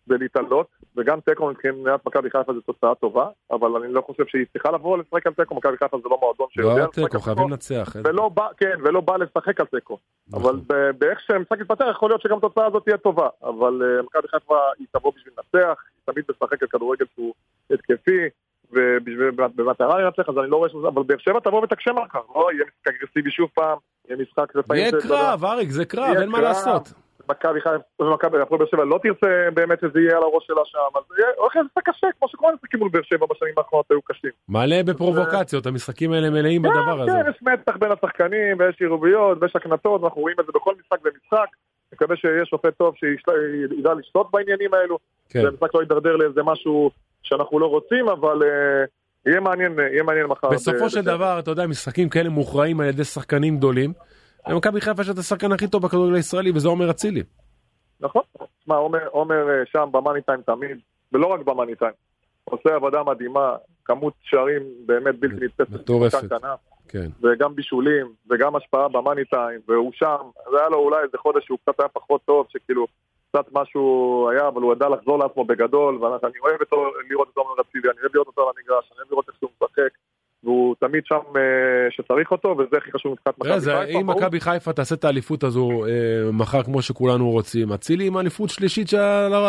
ולהתעלות, 0.08 0.66
וגם 0.96 1.20
תיקו 1.20 1.46
מבחינת 1.48 2.06
מכבי 2.06 2.30
חיפה 2.30 2.52
זו 2.52 2.60
תוצאה 2.60 2.94
טובה, 2.94 3.28
אבל 3.50 3.82
אני 3.82 3.92
לא 3.92 4.00
חושב 4.06 4.26
שהיא 4.26 4.46
צריכה 4.52 4.70
לבוא 4.70 4.98
לשחק 4.98 5.26
על 5.26 5.32
תיקו, 5.32 5.54
מכבי 5.54 5.76
חיפה 5.76 5.98
זה 6.02 6.08
לא 6.08 6.18
מועדון 6.20 6.46
שיודע 6.50 6.84
לשחק 6.84 6.98
על 6.98 7.04
תיקו. 7.04 7.20
חייבים 7.20 7.50
לנצח. 7.50 7.96
ולא 8.04 8.28
בא, 8.28 8.48
כן, 8.56 8.78
ולא 8.84 9.00
בא 9.00 9.16
לשחק 9.16 9.60
על 9.60 9.66
תיקו. 9.66 9.98
נכון. 10.28 10.42
אבל 10.42 10.60
באיך 10.98 11.20
שהמשחק 11.20 11.60
יתפתח, 11.60 11.84
יכול 11.90 12.10
להיות 12.10 12.22
שגם 12.22 12.36
התוצאה 12.36 12.66
הזאת 12.66 12.84
תהיה 12.84 12.96
טובה. 12.96 13.28
אבל 13.42 14.00
מכבי 14.04 14.28
חיפה 14.28 14.58
היא 14.78 14.86
תבוא 14.92 15.12
בשביל 15.16 15.34
לנצח, 15.36 15.82
היא 16.06 16.12
תמיד 16.12 16.24
תשחק 16.24 16.62
על 16.62 16.68
כדורגל 16.68 17.04
שהוא 17.14 17.34
התקפי, 17.70 18.28
ובמטרה 18.72 20.00
לנצח, 20.00 20.28
אז 20.28 20.38
אני 20.38 20.50
לא 20.50 20.56
רואה 20.56 20.68
שזה, 20.68 20.88
אבל 20.88 21.02
באר 21.02 21.18
שבע 21.18 21.40
תבוא 21.40 21.62
ותקשה 21.62 21.92
מחר, 21.92 22.20
לא 22.34 22.48
יהיה 22.52 22.64
משחק 22.64 22.94
אגרסיבי 23.00 23.30
שוב 23.30 23.50
פעם, 23.54 23.78
יהיה 24.08 24.22
משחק... 24.22 24.52
יהיה 24.74 24.90
קרב, 25.02 25.44
אריק, 25.44 25.70
זה 25.70 25.84
קרב, 25.84 26.16
אין 26.16 26.28
מה 26.28 26.40
לעשות. 26.40 26.92
מכבי 27.28 27.60
חיפה 27.60 28.04
ומכבי 28.04 28.40
הפועל 28.40 28.58
באר 28.58 28.68
שבע 28.70 28.84
לא 28.84 28.98
תרצה 29.02 29.50
באמת 29.54 29.80
שזה 29.80 30.00
יהיה 30.00 30.16
על 30.16 30.22
הראש 30.22 30.46
שלה 30.46 30.62
שם, 30.64 30.78
אז 30.98 31.02
זה 31.16 31.22
הולך 31.36 31.56
להיות 31.56 31.70
קשה, 31.84 32.06
כמו 32.18 32.28
שכל 32.28 32.50
המשחקים 32.52 32.80
מול 32.80 32.88
באר 32.88 33.02
שבע 33.02 33.26
בשנים 33.30 33.54
האחרונות 33.56 33.86
היו 33.90 34.02
קשים. 34.02 34.30
מלא 34.48 34.82
בפרובוקציות, 34.82 35.66
המשחקים 35.66 36.12
האלה 36.12 36.30
מלאים 36.30 36.62
בדבר 36.62 37.02
הזה. 37.02 37.12
כן, 37.12 37.30
יש 37.30 37.42
מתח 37.42 37.76
בין 37.76 37.92
השחקנים, 37.92 38.56
ויש 38.58 38.76
עירוביות, 38.80 39.38
ויש 39.40 39.56
הקנטות, 39.56 40.02
ואנחנו 40.02 40.20
רואים 40.20 40.36
את 40.40 40.46
זה 40.46 40.52
בכל 40.54 40.74
משחק 40.80 40.98
ומשחק. 41.04 41.48
מקווה 41.92 42.16
שיש 42.16 42.48
שופט 42.48 42.74
טוב 42.78 42.94
שידע 42.96 43.94
לשלוט 43.94 44.26
בעניינים 44.32 44.74
האלו, 44.74 44.98
שהמשחק 45.32 45.74
לא 45.74 45.80
יידרדר 45.80 46.16
לאיזה 46.16 46.42
משהו 46.42 46.90
שאנחנו 47.22 47.58
לא 47.58 47.66
רוצים, 47.66 48.08
אבל 48.08 48.42
יהיה 49.26 49.40
מעניין, 49.40 49.78
יהיה 49.78 50.02
מעניין 50.02 50.26
מחר. 50.26 50.48
בסופו 50.48 50.90
של 50.90 51.00
דבר, 51.00 51.38
אתה 51.38 51.50
יודע, 51.50 51.66
משחקים 51.66 52.08
כאלה 52.08 52.28
מוכרעים 52.28 52.80
על 52.80 52.86
ידי 52.86 53.04
שחקנים 53.04 53.56
גדולים. 53.56 53.92
במכבי 54.48 54.80
חיפה 54.80 55.04
שאתה 55.04 55.20
השחקן 55.20 55.52
הכי 55.52 55.68
טוב 55.68 55.82
בכדורגל 55.82 56.14
הישראלי 56.14 56.50
וזה 56.54 56.68
עומר 56.68 56.90
אצילי. 56.90 57.22
נכון, 58.00 58.22
תשמע 58.60 58.76
עומר 59.10 59.46
שם 59.72 59.88
במאני 59.92 60.22
טיים 60.22 60.40
תמיד, 60.42 60.78
ולא 61.12 61.26
רק 61.26 61.40
במאני 61.40 61.74
טיים, 61.74 61.92
עושה 62.44 62.74
עבודה 62.74 63.02
מדהימה, 63.02 63.56
כמות 63.84 64.14
שערים 64.22 64.62
באמת 64.86 65.18
בלתי 65.18 65.44
נתפסת, 65.44 65.70
מטורפת, 65.70 66.18
כן. 66.88 67.08
וגם 67.22 67.54
בישולים, 67.54 68.06
וגם 68.30 68.56
השפעה 68.56 68.88
במאני 68.88 69.24
טיים, 69.24 69.60
והוא 69.68 69.92
שם, 69.94 70.16
זה 70.50 70.58
היה 70.58 70.68
לו 70.68 70.78
אולי 70.78 71.02
איזה 71.02 71.18
חודש 71.18 71.44
שהוא 71.44 71.58
קצת 71.62 71.80
היה 71.80 71.88
פחות 71.88 72.20
טוב, 72.24 72.46
שכאילו 72.48 72.86
קצת 73.28 73.46
משהו 73.52 74.28
היה, 74.32 74.48
אבל 74.48 74.62
הוא 74.62 74.72
ידע 74.72 74.88
לחזור 74.88 75.18
לעצמו 75.18 75.44
בגדול, 75.44 75.94
ואני 75.96 76.38
אוהב 76.42 76.60
אותו, 76.60 76.90
לראות 77.10 77.28
את 77.32 77.36
עומר 77.36 77.60
אצילי, 77.60 77.88
אני 77.90 78.00
אוהב 78.02 78.14
לראות 78.14 78.26
אותו 78.26 78.42
על 78.42 78.48
המגרש, 78.56 78.90
אני 78.92 78.98
אוהב 78.98 79.10
לראות 79.10 79.28
איך 79.28 79.36
שהוא 79.38 79.50
משחק. 79.62 79.98
והוא 80.44 80.74
תמיד 80.80 81.06
שם 81.06 81.20
שצריך 81.90 82.30
אותו, 82.30 82.48
וזה 82.48 82.76
הכי 82.76 82.92
חשוב 82.92 83.12
מבחינת 83.12 83.38
מכבי 83.38 83.60
חיפה. 83.60 83.84
אם 83.84 84.06
מכבי 84.06 84.40
חיפה 84.40 84.72
תעשה 84.72 84.94
את 84.94 85.04
האליפות 85.04 85.44
הזו 85.44 85.68
מחר 86.32 86.62
כמו 86.62 86.82
שכולנו 86.82 87.30
רוצים, 87.30 87.72
אצילי 87.72 88.06
עם 88.06 88.18
אליפות 88.18 88.50
שלישית 88.50 88.94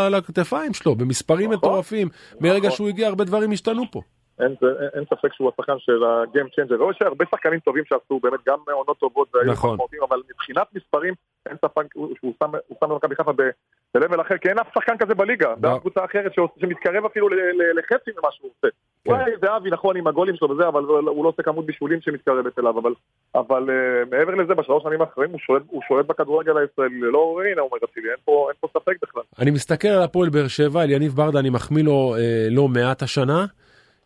על 0.05 0.15
הכתפיים 0.15 0.73
שלו, 0.73 0.95
במספרים 0.95 1.49
מטורפים. 1.49 2.07
מרגע 2.41 2.71
שהוא 2.71 2.87
הגיע 2.87 3.07
הרבה 3.07 3.23
דברים 3.23 3.51
השתנו 3.51 3.83
פה. 3.91 4.01
אין, 4.39 4.55
אין 4.93 5.03
ספק 5.05 5.33
שהוא 5.33 5.51
השחקן 5.53 5.73
של 5.77 6.03
ה 6.03 6.12
game 6.12 6.47
changer, 6.55 6.75
יש 6.91 7.01
הרבה 7.01 7.25
שחקנים 7.31 7.59
טובים 7.59 7.83
שעשו 7.85 8.19
באמת 8.23 8.39
גם 8.47 8.57
עונות 8.71 8.97
טובות 8.99 9.27
והיו 9.33 9.51
נכון. 9.51 9.73
משמעותיים, 9.73 10.01
אבל 10.09 10.21
מבחינת 10.29 10.67
מספרים 10.75 11.13
אין 11.49 11.57
ספק 11.57 11.83
שהוא 11.93 12.33
שם, 12.43 12.51
שם 12.79 12.89
במכבי 12.89 13.15
חיפה 13.15 13.31
ב-level 13.31 14.21
אחר, 14.21 14.37
כי 14.37 14.49
אין 14.49 14.59
אף 14.59 14.67
שחקן 14.75 14.97
כזה 14.97 15.15
בליגה, 15.15 15.55
באף 15.55 15.73
לא. 15.73 15.79
קבוצה 15.79 16.05
אחרת 16.05 16.31
שמתקרב 16.59 17.05
אפילו 17.05 17.29
לחצי 17.77 18.11
ממה 18.19 18.29
שהוא 18.31 18.49
עושה. 18.57 18.67
כן. 19.05 19.11
אולי 19.11 19.31
זהבי 19.41 19.69
נכון 19.69 19.97
עם 19.97 20.07
הגולים 20.07 20.35
שלו 20.35 20.49
וזה, 20.49 20.67
אבל 20.67 20.83
הוא 20.83 21.23
לא 21.23 21.29
עושה 21.29 21.43
כמות 21.43 21.65
בישולים 21.65 22.01
שמתקרבת 22.01 22.59
אליו, 22.59 22.79
אבל, 22.79 22.93
אבל 23.35 23.69
uh, 23.69 24.09
מעבר 24.11 24.35
לזה, 24.35 24.53
בשלוש 24.53 24.83
שנים 24.83 25.01
האחרונות 25.01 25.29
הוא 25.67 25.81
שולט 25.87 26.05
בכדורגל 26.05 26.57
הישראלי 26.57 26.99
ללא 26.99 27.17
עוררין, 27.17 27.59
עומר 27.59 27.77
אצילי, 27.91 28.09
אין 28.09 28.17
פה, 28.25 28.47
אין 28.49 28.55
פה 28.59 28.67
ספק 28.79 28.95
בכלל. 29.01 29.23
אני 29.39 29.51
מסתכל 29.51 29.87
על 29.87 30.03
הפועל 30.03 30.29
באר 30.29 30.47
שבע, 30.47 30.81
על 30.81 30.91
יניב 30.91 31.11
ברדה, 31.11 31.39
אני 31.39 31.49
מחמיא 31.49 31.83
לו 31.83 32.15
אה, 32.17 32.47
לא 32.51 32.67
מעט 32.67 33.03
השנה. 33.03 33.45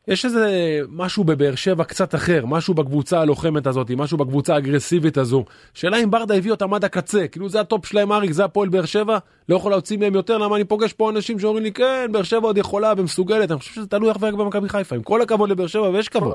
יש 0.10 0.26
איזה 0.26 0.48
משהו 0.92 1.24
בבאר 1.24 1.56
שבע 1.56 1.84
קצת 1.84 2.16
אחר, 2.16 2.46
משהו 2.46 2.74
בקבוצה 2.74 3.22
הלוחמת 3.22 3.68
הזאת, 3.68 3.92
משהו 3.98 4.18
בקבוצה 4.18 4.54
האגרסיבית 4.56 5.18
הזו. 5.18 5.46
שאלה 5.74 5.98
אם 5.98 6.12
ברדה 6.12 6.36
הביא 6.36 6.52
אותם 6.52 6.74
עד 6.74 6.84
הקצה, 6.84 7.28
כאילו 7.28 7.50
זה 7.50 7.60
ה 7.60 7.66
top 7.66 7.86
שלהם 7.86 8.12
אריק, 8.12 8.32
זה 8.32 8.46
הפועל 8.46 8.70
באר 8.70 8.86
שבע, 8.86 9.18
לא 9.50 9.56
יכול 9.56 9.72
להוציא 9.72 9.98
מהם 9.98 10.16
יותר, 10.16 10.38
למה 10.38 10.56
אני 10.56 10.66
פוגש 10.66 10.94
פה 10.94 11.10
אנשים 11.10 11.40
שאומרים 11.40 11.64
לי 11.64 11.72
כן, 11.72 12.10
באר 12.12 12.24
שבע 12.24 12.48
עוד 12.48 12.58
יכולה 12.58 12.94
ומסוגלת, 12.98 13.52
אני 13.52 13.60
חושב 13.60 13.74
שזה 13.74 13.88
תלוי 13.88 14.12
אך 14.12 14.18
ורק 14.22 14.34
במכבי 14.34 14.70
חיפה, 14.70 14.96
עם 14.96 15.04
כל 15.04 15.22
הכבוד 15.22 15.50
לבאר 15.50 15.68
שבע 15.68 15.90
ויש 15.90 16.10
כבוד. 16.10 16.34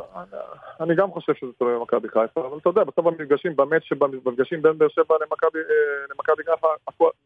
אני 0.80 0.94
גם 0.94 1.10
חושב 1.10 1.32
שזה 1.40 1.50
תלוי 1.58 1.74
במכבי 1.74 2.08
חיפה, 2.08 2.40
אבל 2.40 2.58
אתה 2.58 2.68
יודע, 2.68 2.84
בסוף 2.84 3.06
המפגשים, 3.06 3.56
באמת 3.56 3.82
שבמפגשים 3.84 4.62
בין 4.62 4.78
באר 4.78 4.88
שבע 4.88 5.14
למכבי 5.20 5.58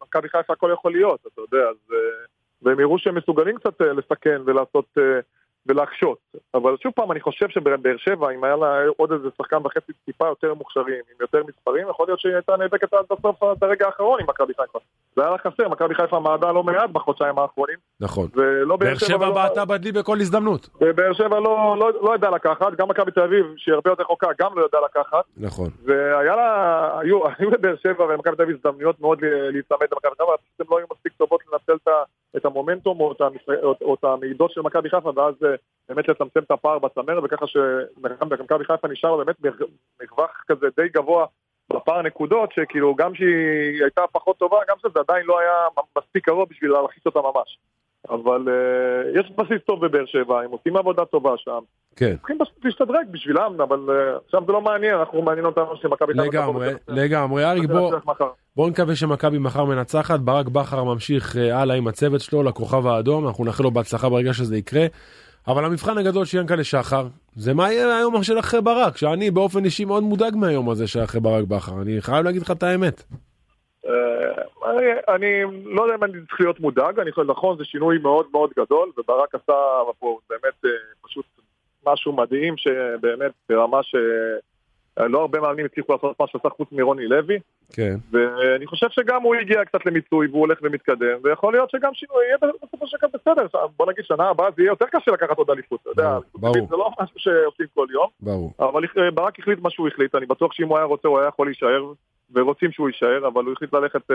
מכבי 0.02 0.28
חיפה 0.28 0.52
הכל 0.52 0.70
יכול 0.72 0.92
להיות, 0.92 1.20
אתה 1.32 1.40
יודע, 1.40 1.64
אז... 1.70 1.94
והם 2.62 2.80
יראו 2.80 2.98
שהם 2.98 3.14
מסוגלים 3.14 3.56
קצת 3.58 3.80
לסכן 3.80 4.40
ולעשות 4.44 4.84
ולהקשות. 5.68 6.18
אבל 6.54 6.76
שוב 6.82 6.92
פעם, 6.92 7.12
אני 7.12 7.20
חושב 7.20 7.48
שבאר 7.48 7.96
שבע, 7.96 8.30
אם 8.30 8.44
היה 8.44 8.56
לה 8.56 8.80
עוד 8.96 9.12
איזה 9.12 9.28
שחקן 9.38 9.56
וחצי 9.64 9.92
טיפה 10.04 10.26
יותר 10.26 10.54
מוכשרים, 10.54 10.94
עם 10.94 11.16
יותר 11.20 11.42
מספרים, 11.48 11.88
יכול 11.90 12.06
להיות 12.08 12.20
שהיא 12.20 12.34
הייתה 12.34 12.56
נאבקת 12.56 12.92
עד 12.94 13.04
הסוף, 13.10 13.42
עד 13.42 13.64
הרגע 13.64 13.86
האחרון 13.86 14.20
עם 14.20 14.26
מכבי 14.28 14.52
חיפה. 14.60 14.78
זה 15.16 15.22
היה 15.22 15.30
לה 15.30 15.38
חסר, 15.38 15.68
מכבי 15.68 15.94
חיפה 15.94 16.20
מעדה 16.20 16.52
לא 16.52 16.62
מעט 16.62 16.90
בחודשיים 16.90 17.38
האחרונים. 17.38 17.76
נכון. 18.00 18.28
ולא 18.34 18.76
באר 18.76 18.94
שבע 18.98 19.30
בעטה 19.30 19.64
בדלי 19.64 19.92
בכל 19.92 20.20
הזדמנות. 20.20 20.68
ובאר 20.80 21.12
שבע 21.12 21.40
לא, 21.40 21.76
לא, 21.78 21.92
לא 22.02 22.14
ידעה 22.14 22.30
לקחת, 22.30 22.72
גם 22.78 22.88
מכבי 22.88 23.10
תל 23.10 23.20
אביב, 23.20 23.46
שהיא 23.56 23.74
הרבה 23.74 23.90
יותר 23.90 24.02
רחוקה, 24.02 24.28
גם 24.40 24.58
לא 24.58 24.64
ידעה 24.64 24.80
לקחת. 24.84 25.24
נכון. 25.36 25.70
והיה 25.84 26.36
לה, 26.36 26.98
היו, 27.00 27.20
היו 27.38 27.50
לבאר 27.50 27.76
שבע 27.82 28.04
ומכבי 28.04 28.36
תל 28.36 28.42
אביב 28.42 28.56
הזדמנויות 28.56 29.00
מאוד 29.00 29.18
להצטמד 29.22 29.86
למכבי 29.92 30.10
חיפה, 30.18 30.32
הם 30.60 30.66
לא 30.70 30.78
היו 30.78 30.86
מספיק 30.92 31.12
טובות 31.12 31.40
לנצל 31.52 31.90
את 32.36 32.44
המומנטום 32.44 33.00
או 33.00 33.94
את 33.94 34.04
המעידות 34.04 34.50
של 34.50 34.60
מכבי 34.60 34.90
חיפה, 34.90 35.12
ואז 35.16 35.34
אה, 35.44 35.54
באמת 35.88 36.08
לצמצם 36.08 36.40
את 36.40 36.50
הפער 36.50 36.78
בצמרת, 36.78 37.24
וככה 37.24 37.46
שמכבי 37.46 38.64
חיפה 38.64 38.88
נשאר 38.88 39.16
באמת 39.16 39.36
מרווח 40.00 40.44
כזה 40.48 40.66
די 40.76 40.88
גבוה 40.88 41.26
בפער 41.72 42.02
נקודות, 42.02 42.52
שכאילו 42.52 42.94
גם 42.94 43.14
שהיא 43.14 43.82
הייתה 43.82 44.02
פחות 44.12 44.38
טובה, 44.38 44.58
גם 44.68 44.76
שזה 44.78 45.00
עדיין 45.08 45.26
לא 45.26 45.38
היה 45.38 45.54
מספיק 45.98 46.24
קרוב 46.24 46.48
בשביל 46.50 46.70
להלחיץ 46.70 47.06
אותה 47.06 47.18
ממש. 47.20 47.58
אבל 48.10 48.44
uh, 48.46 49.20
יש 49.20 49.30
בסיס 49.30 49.62
טוב 49.66 49.86
בבאר 49.86 50.06
שבע, 50.06 50.40
הם 50.40 50.50
עושים 50.50 50.76
עבודה 50.76 51.04
טובה 51.04 51.30
שם. 51.36 51.58
כן. 51.96 52.16
צריכים 52.16 52.38
פשוט 52.38 52.64
להשתדרג 52.64 53.06
בשבילם, 53.10 53.60
אבל 53.60 53.78
uh, 53.88 54.18
עכשיו 54.24 54.42
זה 54.46 54.52
לא 54.52 54.60
מעניין, 54.60 54.94
אנחנו 54.94 55.22
מעניין 55.22 55.46
אותנו 55.46 55.76
שמכבי... 55.82 56.12
לגמרי, 56.14 56.68
לגמרי. 56.88 57.44
אריק, 57.44 57.70
בוא, 57.70 57.92
בוא 58.56 58.70
נקווה 58.70 58.96
שמכבי 58.96 59.38
מחר 59.38 59.64
מנצחת, 59.64 60.20
ברק 60.20 60.46
בכר 60.48 60.84
ממשיך 60.84 61.34
uh, 61.34 61.38
הלאה 61.54 61.76
עם 61.76 61.88
הצוות 61.88 62.20
שלו 62.20 62.42
לכוכב 62.42 62.86
האדום, 62.86 63.26
אנחנו 63.26 63.44
נאחל 63.44 63.62
לו 63.62 63.70
בהצלחה 63.70 64.08
ברגע 64.08 64.32
שזה 64.32 64.56
יקרה. 64.56 64.86
אבל 65.48 65.64
המבחן 65.64 65.98
הגדול 65.98 66.24
שיענקל'ה 66.24 66.64
שחר, 66.64 67.06
זה 67.36 67.54
מה 67.54 67.72
יהיה 67.72 67.96
היום 67.96 68.22
של 68.22 68.38
אחרי 68.38 68.60
ברק, 68.60 68.96
שאני 68.96 69.30
באופן 69.30 69.64
אישי 69.64 69.84
מאוד 69.84 70.02
מודאג 70.02 70.36
מהיום 70.36 70.70
הזה 70.70 70.86
של 70.86 71.04
אחרי 71.04 71.20
ברק 71.20 71.44
בכר, 71.44 71.82
אני 71.82 72.00
חייב 72.00 72.24
להגיד 72.24 72.42
לך 72.42 72.50
את 72.50 72.62
האמת. 72.62 73.02
אה, 73.86 75.14
אני 75.14 75.42
לא 75.64 75.82
יודע 75.82 75.94
אם 75.94 76.04
אני 76.04 76.12
צריך 76.12 76.40
להיות 76.40 76.60
מודאג, 76.60 77.00
אני 77.00 77.12
חושב, 77.12 77.30
נכון, 77.30 77.58
זה 77.58 77.64
שינוי 77.64 77.98
מאוד 77.98 78.26
מאוד 78.32 78.50
גדול, 78.58 78.92
וברק 78.98 79.34
עשה 79.34 79.52
פה 79.98 80.18
באמת 80.30 80.64
אה, 80.64 80.70
פשוט 81.02 81.26
משהו 81.86 82.12
מדהים, 82.12 82.56
שבאמת 82.56 83.32
ברמה 83.48 83.82
ש... 83.82 83.94
לא 85.06 85.20
הרבה 85.20 85.40
מאמנים 85.40 85.66
הצליחו 85.66 85.92
לעשות 85.92 86.20
מה 86.20 86.26
שעשה 86.26 86.48
חוץ 86.48 86.68
מרוני 86.72 87.06
לוי. 87.06 87.38
כן. 87.72 87.96
ואני 88.10 88.66
חושב 88.66 88.86
שגם 88.90 89.22
הוא 89.22 89.34
הגיע 89.34 89.64
קצת 89.64 89.86
למיצוי 89.86 90.26
והוא 90.26 90.40
הולך 90.40 90.58
ומתקדם, 90.62 91.18
ויכול 91.22 91.52
להיות 91.52 91.70
שגם 91.70 91.94
שינוי 91.94 92.24
יהיה 92.24 92.36
בסופו 92.62 92.86
של 92.86 92.96
דבר 93.02 93.18
בסדר. 93.18 93.46
בוא 93.76 93.86
נגיד 93.92 94.04
שנה 94.04 94.28
הבאה 94.28 94.50
זה 94.56 94.62
יהיה 94.62 94.70
יותר 94.70 94.86
קשה 94.86 95.10
לקחת 95.10 95.38
עוד 95.38 95.50
אליפות, 95.50 95.80
אתה 95.82 95.90
יודע. 95.90 96.18
ברור. 96.34 96.66
זה 96.70 96.76
לא 96.76 96.90
משהו 97.00 97.18
שעושים 97.18 97.66
כל 97.74 97.86
יום. 97.90 98.08
ברור. 98.20 98.52
אבל 98.60 99.10
ברק 99.10 99.38
החליט 99.38 99.58
מה 99.58 99.70
שהוא 99.70 99.88
החליט, 99.88 100.14
אני 100.14 100.26
בטוח 100.26 100.52
שאם 100.52 100.68
הוא 100.68 100.76
היה 100.76 100.86
רוצה 100.86 101.08
הוא 101.08 101.18
היה 101.18 101.28
יכול 101.28 101.46
להישאר, 101.46 101.92
ורוצים 102.34 102.72
שהוא 102.72 102.88
יישאר, 102.88 103.28
אבל 103.28 103.44
הוא 103.44 103.52
החליט 103.52 103.72
ללכת... 103.72 104.10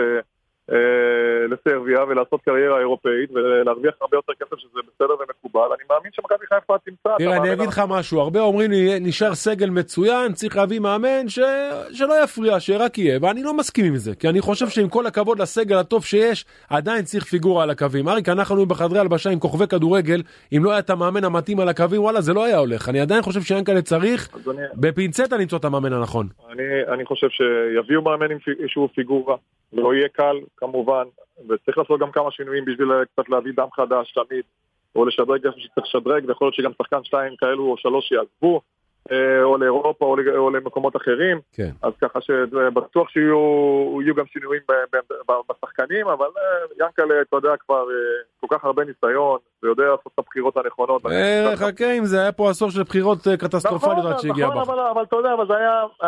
אה, 0.72 1.46
לסרביה 1.50 2.04
ולעשות 2.04 2.40
קריירה 2.44 2.78
אירופאית 2.78 3.30
ולהרוויח 3.34 3.94
הרבה 4.00 4.16
יותר 4.16 4.32
כסף 4.40 4.58
שזה 4.58 4.80
בסדר 4.88 5.14
ומקובל. 5.14 5.68
אני 5.74 5.84
מאמין 5.90 6.12
שמכבי 6.12 6.46
חיפה 6.46 6.74
תמצא... 6.84 7.16
תראה, 7.18 7.36
אני 7.36 7.52
אגיד 7.52 7.68
לך 7.68 7.82
משהו, 7.88 8.20
הרבה 8.20 8.40
אומרים 8.40 8.70
לי, 8.70 9.00
נשאר 9.00 9.34
סגל 9.34 9.70
מצוין, 9.70 10.32
צריך 10.32 10.56
להביא 10.56 10.80
מאמן 10.80 11.28
ש... 11.28 11.38
שלא 11.92 12.24
יפריע, 12.24 12.60
שרק 12.60 12.98
יהיה, 12.98 13.18
ואני 13.22 13.42
לא 13.42 13.54
מסכים 13.56 13.84
עם 13.84 13.96
זה, 13.96 14.14
כי 14.14 14.28
אני 14.28 14.40
חושב 14.40 14.68
שעם 14.68 14.88
כל 14.88 15.06
הכבוד 15.06 15.38
לסגל 15.38 15.76
הטוב 15.76 16.04
שיש, 16.04 16.44
עדיין 16.70 17.02
צריך 17.02 17.24
פיגורה 17.24 17.62
על 17.62 17.70
הקווים. 17.70 18.08
אריק, 18.08 18.28
אנחנו 18.28 18.66
בחדרי 18.66 18.98
הלבשה 18.98 19.30
עם 19.30 19.38
כוכבי 19.38 19.66
כדורגל, 19.66 20.22
אם 20.56 20.64
לא 20.64 20.70
היה 20.70 20.78
את 20.78 20.90
המאמן 20.90 21.24
המתאים 21.24 21.60
על 21.60 21.68
הקווים, 21.68 22.02
וואלה, 22.02 22.20
זה 22.20 22.32
לא 22.32 22.44
היה 22.44 22.58
הולך. 22.58 22.88
אני 22.88 23.00
עדיין 23.00 23.22
חושב 23.22 23.40
שיאנקל'ה 23.40 23.82
צריך 23.82 24.28
בפינצטה 24.74 25.36
למצוא 25.36 25.58
את 25.58 25.64
המאמן 25.64 25.92
הנכון. 25.92 26.26
אני, 26.52 26.62
אני 26.94 27.04
חושב 27.04 27.26
שיביאו 27.28 28.02
מאמן 28.02 28.30
עם 28.30 28.38
שהוא 28.66 28.88
פיגורה, 28.94 29.36
לא 29.72 29.94
יהיה 29.94 30.08
קל, 30.08 30.36
כמובן, 30.56 31.04
וצריך 31.48 31.78
לעשות 31.78 32.00
גם 32.00 32.12
כמה 32.12 32.30
שינויים 32.30 32.64
בשביל 32.64 32.88
קצת 33.12 33.28
להביא 33.28 33.52
דם 33.56 33.68
חדש 33.76 34.12
תמיד, 34.12 34.44
או 34.96 35.04
לשדרג 35.04 35.46
איפה 35.46 35.60
שצריך 35.60 35.86
לשדרג, 35.86 36.24
ויכול 36.28 36.46
להיות 36.46 36.54
שגם 36.54 36.70
שחקן 36.82 37.04
שתיים 37.04 37.36
כאלו 37.36 37.70
או 37.70 37.76
שלוש 37.76 38.12
יעזבו, 38.12 38.60
אה, 39.12 39.42
או 39.42 39.58
לאירופה 39.58 40.04
או 40.36 40.50
למקומות 40.50 40.96
אחרים. 40.96 41.40
כן. 41.52 41.70
אז 41.82 41.92
ככה 42.00 42.20
שבטוח 42.20 43.08
שיהיו 43.08 44.14
גם 44.16 44.24
שינויים 44.26 44.62
בשחקנים, 45.50 46.08
אבל 46.08 46.26
אה, 46.26 46.86
ינקלה, 46.86 47.20
אתה 47.20 47.36
יודע, 47.36 47.56
כבר 47.56 47.82
אה, 47.90 48.22
כל 48.40 48.46
כך 48.50 48.64
הרבה 48.64 48.84
ניסיון, 48.84 49.38
ויודע 49.62 49.82
לעשות 49.82 50.12
את 50.14 50.18
הבחירות 50.18 50.56
הנכונות. 50.56 51.02
חכה 51.56 51.92
עם 51.92 52.04
זה, 52.04 52.20
היה 52.20 52.32
פה 52.32 52.50
עשור 52.50 52.70
של 52.70 52.82
בחירות 52.82 53.18
קטסטרופליות 53.38 53.98
עד 53.98 54.06
נכון, 54.06 54.22
שהגיע 54.22 54.46
נכון, 54.46 54.58
אבל 54.90 55.02
אתה 55.02 55.16
יודע, 55.16 55.34
אבל 55.34 55.46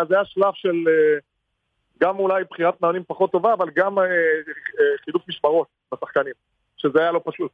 זה 0.08 0.14
היה 0.14 0.24
שלב 0.24 0.52
של... 0.54 0.84
גם 2.02 2.18
אולי 2.18 2.44
בחירת 2.50 2.80
מאמנים 2.80 3.02
פחות 3.06 3.32
טובה, 3.32 3.52
אבל 3.52 3.68
גם 3.76 3.98
אה, 3.98 4.04
אה, 4.04 4.98
חילוף 5.04 5.22
משמרות 5.28 5.66
בשחקנים, 5.94 6.32
שזה 6.76 7.00
היה 7.00 7.12
לא 7.12 7.20
פשוט. 7.24 7.50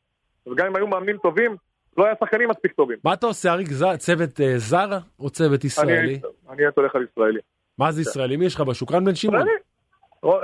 וגם 0.46 0.66
אם 0.66 0.76
היו 0.76 0.86
מאמנים 0.86 1.18
טובים, 1.18 1.56
לא 1.96 2.04
היה 2.04 2.14
שחקנים 2.20 2.48
מספיק 2.48 2.72
טובים. 2.72 2.98
מה 3.04 3.12
אתה 3.12 3.26
עושה, 3.26 3.52
אריק? 3.52 3.68
צוות 3.98 4.40
אה, 4.40 4.58
זר 4.58 4.98
או 5.20 5.30
צוות 5.30 5.64
ישראלי? 5.64 6.20
אני 6.50 6.64
הייתי 6.64 6.80
הולך 6.80 6.96
על 6.96 7.06
ישראלי. 7.12 7.40
מה 7.78 7.92
זה 7.92 8.00
ישראלי? 8.00 8.36
מי 8.36 8.44
יש 8.44 8.54
לך 8.54 8.60
בשוק? 8.60 8.92
רן 8.92 9.04
בן 9.04 9.14
שמעון. 9.14 9.46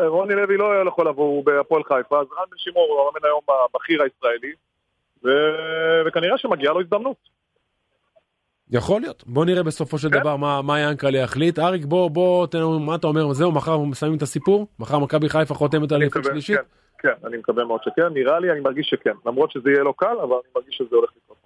רוני 0.07 0.35
לוי 0.35 0.57
לא 0.57 0.89
יכול 0.89 1.09
לבוא, 1.09 1.25
הוא 1.25 1.45
בהפועל 1.45 1.83
חיפה, 1.85 2.21
אז 2.21 2.27
רן 2.39 2.45
בן 2.51 2.57
שמעון 2.57 2.89
הוא 2.91 3.01
המאמן 3.01 3.25
היום 3.25 3.41
הבכיר 3.75 4.03
הישראלי, 4.03 4.53
וכנראה 6.07 6.39
שמגיעה 6.39 6.73
לו 6.75 6.81
הזדמנות. 6.81 7.17
יכול 8.71 9.01
להיות. 9.01 9.25
בוא 9.27 9.45
נראה 9.45 9.63
בסופו 9.63 9.99
של. 9.99 10.09
דבר 10.09 10.37
מה, 10.37 10.63
מה 10.63 10.81
ינקלה 10.81 11.19
יחליט. 11.19 11.59
אריק, 11.59 11.85
בוא, 11.85 12.11
בוא, 12.11 12.47
תן 12.47 12.59
לנו 12.59 12.81
מה 12.81 12.95
אתה 12.95 13.07
אומר, 13.07 13.33
זהו, 13.33 13.53
מחר 13.53 13.79
מסיימים 13.79 14.17
את 14.17 14.23
הסיפור? 14.23 14.67
מחר 14.79 14.99
מכבי 14.99 15.29
חיפה 15.29 15.55
חותמת 15.55 15.93
על 15.93 16.03
איפה 16.03 16.23
שלישית? 16.23 16.57
כן, 16.57 16.63
כן, 16.99 17.27
אני 17.27 17.37
מקווה 17.37 17.65
מאוד 17.65 17.81
שכן. 17.85 18.07
נראה 18.15 18.41
לי, 18.41 18.51
אני 18.53 18.61
מרגיש 18.61 18.87
שכן. 18.91 19.13
למרות 19.27 19.51
שזה 19.51 19.71
יהיה 19.71 19.83
לא 19.83 19.95
קל, 19.97 20.17
אבל 20.23 20.35
אני 20.35 20.53
מרגיש 20.57 20.77
שזה 20.77 20.97
הולך 20.97 21.11
לקרות. 21.17 21.39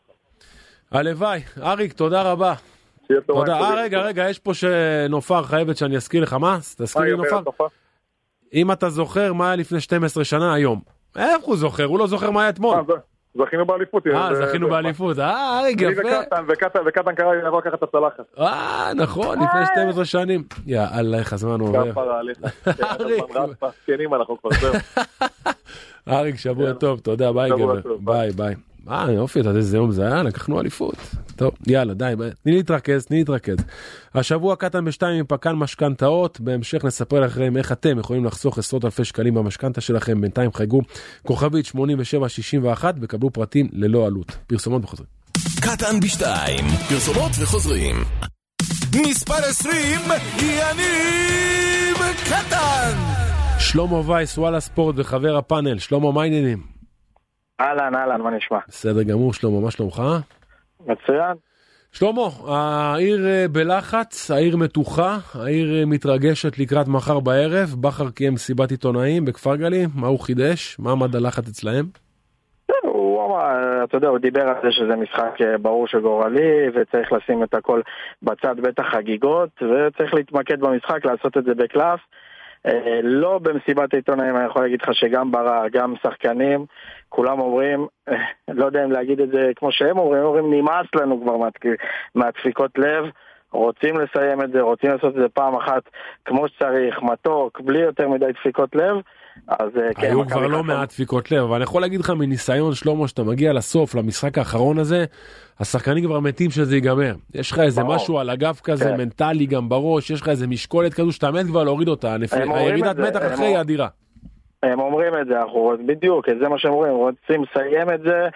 הלוואי. 0.90 1.40
אריק, 1.62 1.92
תודה 1.92 2.22
רבה. 2.22 2.54
תודה. 3.26 3.60
אה, 3.60 3.74
רגע, 3.74 4.00
רגע, 4.00 4.28
יש 4.30 4.38
פה 4.38 4.54
שנופר 4.54 5.42
חייבת 5.42 5.76
שאני 5.76 5.96
אזכיר 5.96 6.22
לך, 6.22 6.32
מה? 6.32 6.58
תזכיר 6.76 7.02
לי 7.02 7.16
נופר. 7.16 7.40
אם 8.54 8.72
אתה 8.72 8.88
זוכר 8.88 9.32
מה 9.32 9.46
היה 9.46 9.56
לפני 9.56 9.80
12 9.80 10.24
שנה 10.24 10.54
היום. 10.54 10.80
איך 11.16 11.42
הוא 11.42 11.56
זוכר? 11.56 11.84
הוא 11.84 11.98
לא 11.98 12.06
זוכר 12.06 12.30
מה 12.30 12.40
היה 12.40 12.48
אתמול. 12.48 12.76
אה, 13.40 13.44
זכינו 13.46 13.66
באליפות. 13.66 14.06
אה, 14.06 14.34
זכינו 14.34 14.68
באליפות, 14.68 15.18
אה, 15.18 15.60
רגע, 15.64 15.90
יפה. 15.90 16.36
וקטן 16.86 17.14
קרא 17.14 17.34
לי 17.34 17.42
לבוא 17.42 17.60
לקחת 17.60 17.74
את 17.74 17.82
הצלחת. 17.82 18.24
אה, 18.38 18.90
נכון, 18.96 19.38
לפני 19.38 19.66
12 19.66 20.04
שנים. 20.04 20.44
יאללה, 20.66 21.18
איך 21.18 21.32
הזמן 21.32 21.60
עובר. 21.60 21.92
כפרה 21.92 22.18
עליך. 22.18 22.38
אריק, 26.08 26.36
שבוע 26.44 26.72
טוב, 26.72 27.00
תודה, 27.00 27.32
ביי 27.32 27.50
גבר. 27.50 27.80
bye, 28.00 28.30
bye. 28.30 28.54
אה, 28.90 29.12
יופי, 29.12 29.40
אתה 29.40 29.48
יודע 29.48 29.58
איזה 29.58 29.76
יום 29.76 29.92
זה 29.92 30.06
היה? 30.06 30.22
לקחנו 30.22 30.60
אליפות. 30.60 30.94
טוב, 31.36 31.50
יאללה, 31.66 31.94
די, 31.94 32.14
תני 32.42 32.56
להתרכז, 32.56 33.06
תני 33.06 33.18
להתרכז. 33.18 33.56
השבוע 34.14 34.56
קטן 34.56 34.84
בשתיים 34.84 35.18
עם 35.18 35.24
פקן 35.28 35.52
משכנתאות, 35.52 36.40
בהמשך 36.40 36.84
נספר 36.84 37.20
לכם 37.20 37.56
איך 37.56 37.72
אתם 37.72 37.98
יכולים 37.98 38.24
לחסוך 38.24 38.58
עשרות 38.58 38.84
אלפי 38.84 39.04
שקלים 39.04 39.34
במשכנתה 39.34 39.80
שלכם, 39.80 40.20
בינתיים 40.20 40.52
חייגו 40.52 40.80
כוכבית 41.26 41.66
8761 41.66 42.94
וקבלו 43.00 43.30
פרטים 43.30 43.68
ללא 43.72 44.06
עלות. 44.06 44.36
פרסומות 44.46 44.84
וחוזרים. 44.84 45.08
קטן 45.60 46.00
בשתיים, 46.00 46.64
פרסומות 46.88 47.32
וחוזרים. 47.40 47.96
מספר 48.96 49.34
20, 49.34 50.00
יניב 50.38 51.96
קטן! 52.24 52.96
שלמה 53.58 54.10
וייס, 54.10 54.38
וואלה 54.38 54.60
ספורט 54.60 54.94
וחבר 54.98 55.36
הפאנל, 55.36 55.78
שלמה, 55.78 56.12
מה 56.12 56.22
העניינים? 56.22 56.71
אהלן, 57.62 57.94
אהלן, 57.94 58.20
מה 58.20 58.30
נשמע? 58.30 58.58
בסדר 58.68 59.02
גמור, 59.02 59.32
שלמה, 59.32 59.60
מה 59.60 59.70
שלומך? 59.70 60.02
מצוין. 60.86 61.36
שלמה, 61.92 62.28
העיר 62.48 63.26
אה, 63.26 63.44
בלחץ, 63.52 64.30
העיר 64.30 64.56
מתוחה, 64.56 65.16
העיר 65.34 65.74
אה, 65.74 65.84
מתרגשת 65.86 66.58
לקראת 66.58 66.88
מחר 66.88 67.20
בערב, 67.20 67.68
בכר 67.80 68.10
קיים 68.10 68.34
מסיבת 68.34 68.70
עיתונאים 68.70 69.24
בכפר 69.24 69.56
גלים, 69.56 69.88
מה 69.94 70.06
הוא 70.06 70.20
חידש? 70.20 70.76
מה 70.78 70.92
עמד 70.92 71.16
הלחץ 71.16 71.48
אצלהם? 71.48 71.84
הוא 72.82 73.26
אמר, 73.26 73.84
אתה 73.84 73.96
יודע, 73.96 74.08
הוא 74.08 74.18
דיבר 74.18 74.42
על 74.42 74.54
זה 74.62 74.68
שזה 74.70 74.96
משחק 74.96 75.34
אה, 75.40 75.58
ברור 75.58 75.86
שגורלי 75.86 76.68
וצריך 76.74 77.12
לשים 77.12 77.42
את 77.42 77.54
הכל 77.54 77.80
בצד 78.22 78.60
בית 78.60 78.78
החגיגות 78.78 79.62
וצריך 79.62 80.14
להתמקד 80.14 80.60
במשחק, 80.60 81.04
לעשות 81.04 81.36
את 81.36 81.44
זה 81.44 81.54
בקלף. 81.54 82.00
לא 83.02 83.38
במסיבת 83.38 83.94
העיתונאים, 83.94 84.36
אני 84.36 84.46
יכול 84.46 84.62
להגיד 84.62 84.82
לך 84.82 84.94
שגם 84.94 85.30
ברק, 85.30 85.72
גם 85.72 85.94
שחקנים, 86.02 86.66
כולם 87.08 87.40
אומרים, 87.40 87.86
לא 88.48 88.64
יודע 88.64 88.84
אם 88.84 88.92
להגיד 88.92 89.20
את 89.20 89.28
זה 89.28 89.50
כמו 89.56 89.72
שהם 89.72 89.98
אומרים, 89.98 90.22
אומרים 90.22 90.54
נמאס 90.54 90.86
לנו 90.94 91.20
כבר 91.22 91.36
מהדפיקות 92.14 92.78
לב, 92.78 93.04
רוצים 93.52 94.00
לסיים 94.00 94.42
את 94.42 94.50
זה, 94.50 94.60
רוצים 94.60 94.90
לעשות 94.90 95.16
את 95.16 95.20
זה 95.20 95.28
פעם 95.28 95.56
אחת 95.56 95.82
כמו 96.24 96.48
שצריך, 96.48 97.02
מתוק, 97.02 97.60
בלי 97.60 97.78
יותר 97.78 98.08
מדי 98.08 98.32
דפיקות 98.32 98.74
לב, 98.74 98.96
אז 99.48 99.68
אה, 99.76 99.94
כן, 99.94 100.06
היו 100.06 100.26
כבר 100.26 100.46
לא 100.46 100.64
מעט 100.64 100.88
דפיקות 100.88 101.30
לב, 101.32 101.42
אבל 101.42 101.54
אני 101.54 101.62
יכול 101.62 101.80
להגיד 101.80 102.00
לך 102.00 102.10
מניסיון 102.10 102.74
שלמה 102.74 103.08
שאתה 103.08 103.22
מגיע 103.22 103.52
לסוף, 103.52 103.94
למשחק 103.94 104.38
האחרון 104.38 104.78
הזה, 104.78 105.04
השחקנים 105.60 106.04
כבר 106.04 106.20
מתים 106.20 106.50
שזה 106.50 106.74
ייגמר. 106.74 107.14
יש 107.34 107.52
לך 107.52 107.58
איזה. 107.58 107.84
משהו 107.84 108.18
על 108.18 108.30
הגב 108.30 108.60
כזה, 108.64 108.84
כן. 108.84 108.96
מנטלי 108.96 109.46
גם 109.46 109.68
בראש, 109.68 110.10
יש 110.10 110.20
לך 110.20 110.28
איזה 110.28 110.46
משקולת 110.46 110.94
כזו 110.94 111.12
שאתה 111.12 111.30
מת 111.30 111.46
כבר 111.46 111.64
להוריד 111.64 111.88
אותה, 111.88 112.16
הירידת 112.32 112.98
מתח 112.98 113.20
אחרי 113.34 113.46
היא 113.46 113.60
אדירה. 113.60 113.88
הם 114.62 114.80
אומרים 114.80 115.12
את 115.20 115.26
זה, 115.26 115.40
אנחנו 115.40 115.72
בדיוק, 115.86 116.26
זה 116.40 116.48
מה 116.48 116.58
שהם 116.58 116.72
אומרים, 116.72 116.92
רוצים 116.92 117.42
לסיים 117.42 117.90
את 117.94 118.00
זה, 118.00 118.28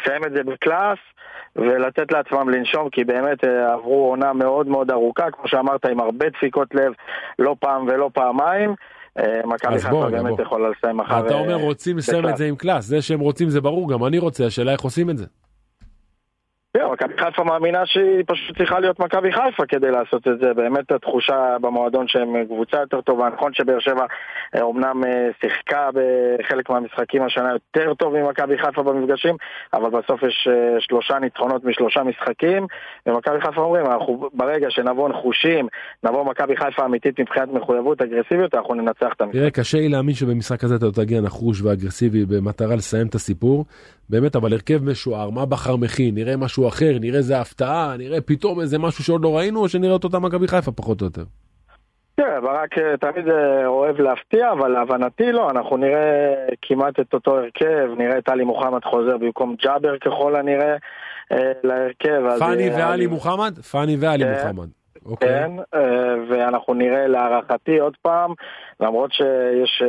לסיים 0.00 0.24
את 0.24 0.32
זה 0.32 0.42
בקלאס 0.42 0.98
ולתת 1.56 2.12
לעצמם 2.12 2.48
לנשום, 2.48 2.90
כי 2.90 3.04
באמת 3.04 3.44
אה, 3.44 3.72
עברו 3.72 4.08
עונה 4.08 4.32
מאוד 4.32 4.68
מאוד 4.68 4.90
ארוכה, 4.90 5.30
כמו 5.30 5.48
שאמרת, 5.48 5.86
עם 5.86 6.00
הרבה 6.00 6.28
דפיקות 6.28 6.74
לב, 6.74 6.92
לא 7.38 7.56
פעם 7.60 7.86
ולא 7.86 8.10
פעמיים. 8.14 8.74
אה, 9.18 9.40
מכבי 9.44 9.78
חיפה 9.80 10.10
באמת. 10.10 10.38
יכולה 10.38 10.68
לסיים 10.68 10.96
מחר. 10.96 11.26
אתה 11.26 11.34
אומר 11.34 11.54
רוצים 11.54 11.96
לסיים. 11.96 12.28
את 12.28 12.36
זה 12.36 12.46
עם 12.46 12.56
קלאס, 12.56 12.84
זה 12.84 13.02
שהם 13.02 13.20
רוצים 13.20 13.50
זה 13.50 13.60
ברור, 13.60 13.92
גם 13.92 14.04
אני 14.04 14.18
רוצה, 14.18 14.46
השאלה 14.46 14.72
איך 14.72 14.80
עושים 14.80 15.10
את 15.10 15.18
זה. 15.18 15.26
כן, 16.76 16.86
מכבי 16.92 17.14
חיפה 17.18 17.44
מאמינה 17.44 17.86
שהיא 17.86 18.24
פשוט 18.26 18.58
צריכה 18.58 18.80
להיות 18.80 19.00
מכבי 19.00 19.32
חיפה 19.32 19.66
כדי 19.68 19.90
לעשות 19.90 20.28
את 20.28 20.38
זה. 20.40 20.54
באמת 20.54 20.92
התחושה 20.92 21.56
במועדון 21.60 22.08
שהם 22.08 22.44
קבוצה 22.44 22.76
יותר 22.80 23.00
טובה. 23.00 23.28
נכון 23.36 23.54
שבאר 23.54 23.78
שבע 23.80 24.06
אה, 24.56 24.62
אומנם 24.62 25.04
אה, 25.04 25.28
שיחקה 25.40 25.90
בחלק 25.94 26.70
מהמשחקים 26.70 27.22
השנה 27.22 27.52
יותר 27.52 27.94
טוב 27.94 28.16
ממכבי 28.16 28.58
חיפה 28.58 28.82
במפגשים, 28.82 29.36
אבל 29.74 29.90
בסוף 29.90 30.22
יש 30.22 30.48
אה, 30.50 30.80
שלושה 30.80 31.18
ניצחונות 31.18 31.64
משלושה 31.64 32.02
משחקים. 32.02 32.66
ומכבי 33.06 33.40
חיפה 33.40 33.60
אומרים, 33.60 33.86
אנחנו 33.86 34.30
ברגע 34.32 34.66
שנבוא 34.70 35.08
נחושים, 35.08 35.68
נבוא 36.04 36.24
מכבי 36.24 36.56
חיפה 36.56 36.84
אמיתית 36.84 37.20
מבחינת 37.20 37.48
מחויבות, 37.48 38.02
אגרסיביות, 38.02 38.54
אנחנו 38.54 38.74
ננצח 38.74 39.12
את 39.16 39.20
המשחק. 39.20 39.38
תראה, 39.38 39.50
קשה 39.50 39.78
לי 39.78 39.88
להאמין 39.88 40.14
שבמשחק 40.14 40.64
הזה 40.64 40.76
אתה 40.76 40.92
תגיע 40.92 41.20
נחוש 41.20 41.62
ואגרסיבי 41.62 42.24
במטרה 42.24 42.76
לסיים 42.76 43.06
את 43.06 43.14
הסיפור. 43.14 43.64
באמת, 44.10 44.36
אבל 44.36 44.52
הרכב 44.52 44.84
משוער, 44.84 45.30
מה 45.30 45.46
בחר 45.46 45.76
מכין, 45.76 46.14
נראה 46.14 46.36
משהו 46.36 46.63
אחר, 46.68 46.92
נראה 47.00 47.18
איזה 47.18 47.40
הפתעה, 47.40 47.94
נראה 47.98 48.20
פתאום 48.20 48.60
איזה 48.60 48.78
משהו 48.78 49.04
שעוד 49.04 49.22
לא 49.24 49.36
ראינו, 49.36 49.60
או 49.60 49.68
שנראה 49.68 49.96
את 49.96 50.04
אותה 50.04 50.18
מכבי 50.18 50.48
חיפה 50.48 50.72
פחות 50.72 51.00
או 51.00 51.06
יותר. 51.06 51.22
כן, 52.16 52.40
ברק 52.42 52.78
אה, 52.78 52.96
תמיד 52.96 53.28
אה, 53.28 53.66
אוהב 53.66 54.00
להפתיע, 54.00 54.52
אבל 54.52 54.68
להבנתי 54.68 55.32
לא, 55.32 55.50
אנחנו 55.50 55.76
נראה 55.76 56.34
כמעט 56.62 57.00
את 57.00 57.14
אותו 57.14 57.36
הרכב, 57.38 57.88
נראה 57.98 58.18
את 58.18 58.28
עלי 58.28 58.44
מוחמד 58.44 58.84
חוזר 58.84 59.16
במקום 59.16 59.54
ג'אבר 59.62 59.98
ככל 59.98 60.36
הנראה 60.36 60.76
אה, 61.32 61.52
להרכב. 61.64 62.38
פאני 62.38 62.70
אני- 62.74 63.06
מוחמד? 63.06 63.58
פאני 63.58 63.96
ואלי 64.00 64.24
כן. 64.24 64.32
מוחמד. 64.32 64.68
אוקיי. 65.06 65.28
כן, 65.28 65.50
ואנחנו 66.28 66.74
נראה 66.74 67.06
להערכתי 67.06 67.78
עוד 67.78 67.96
פעם, 68.02 68.32
למרות 68.80 69.12
שיש 69.12 69.82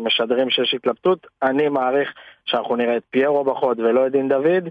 משדרים 0.00 0.50
שיש 0.50 0.74
התלבטות, 0.74 1.26
אני 1.42 1.68
מעריך 1.68 2.12
שאנחנו 2.44 2.76
נראה 2.76 2.96
את 2.96 3.02
פיירו 3.10 3.44
בחוד 3.44 3.80
ולא 3.80 4.06
את 4.06 4.12
דין 4.12 4.28
דוד, 4.28 4.68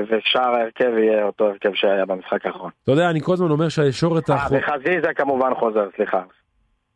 ושאר 0.00 0.54
ההרכב 0.54 0.90
יהיה 0.98 1.24
אותו 1.24 1.44
הרכב 1.44 1.70
שהיה 1.74 2.06
במשחק 2.06 2.46
האחרון. 2.46 2.70
אתה 2.84 2.92
יודע, 2.92 3.10
אני 3.10 3.20
כל 3.20 3.32
הזמן 3.32 3.50
אומר 3.50 3.68
שהישורת 3.68 4.30
אה, 4.30 4.34
האחרונה... 4.34 4.60
וחזיזה 4.62 5.14
כמובן 5.16 5.54
חוזר, 5.54 5.88
סליחה, 5.96 6.22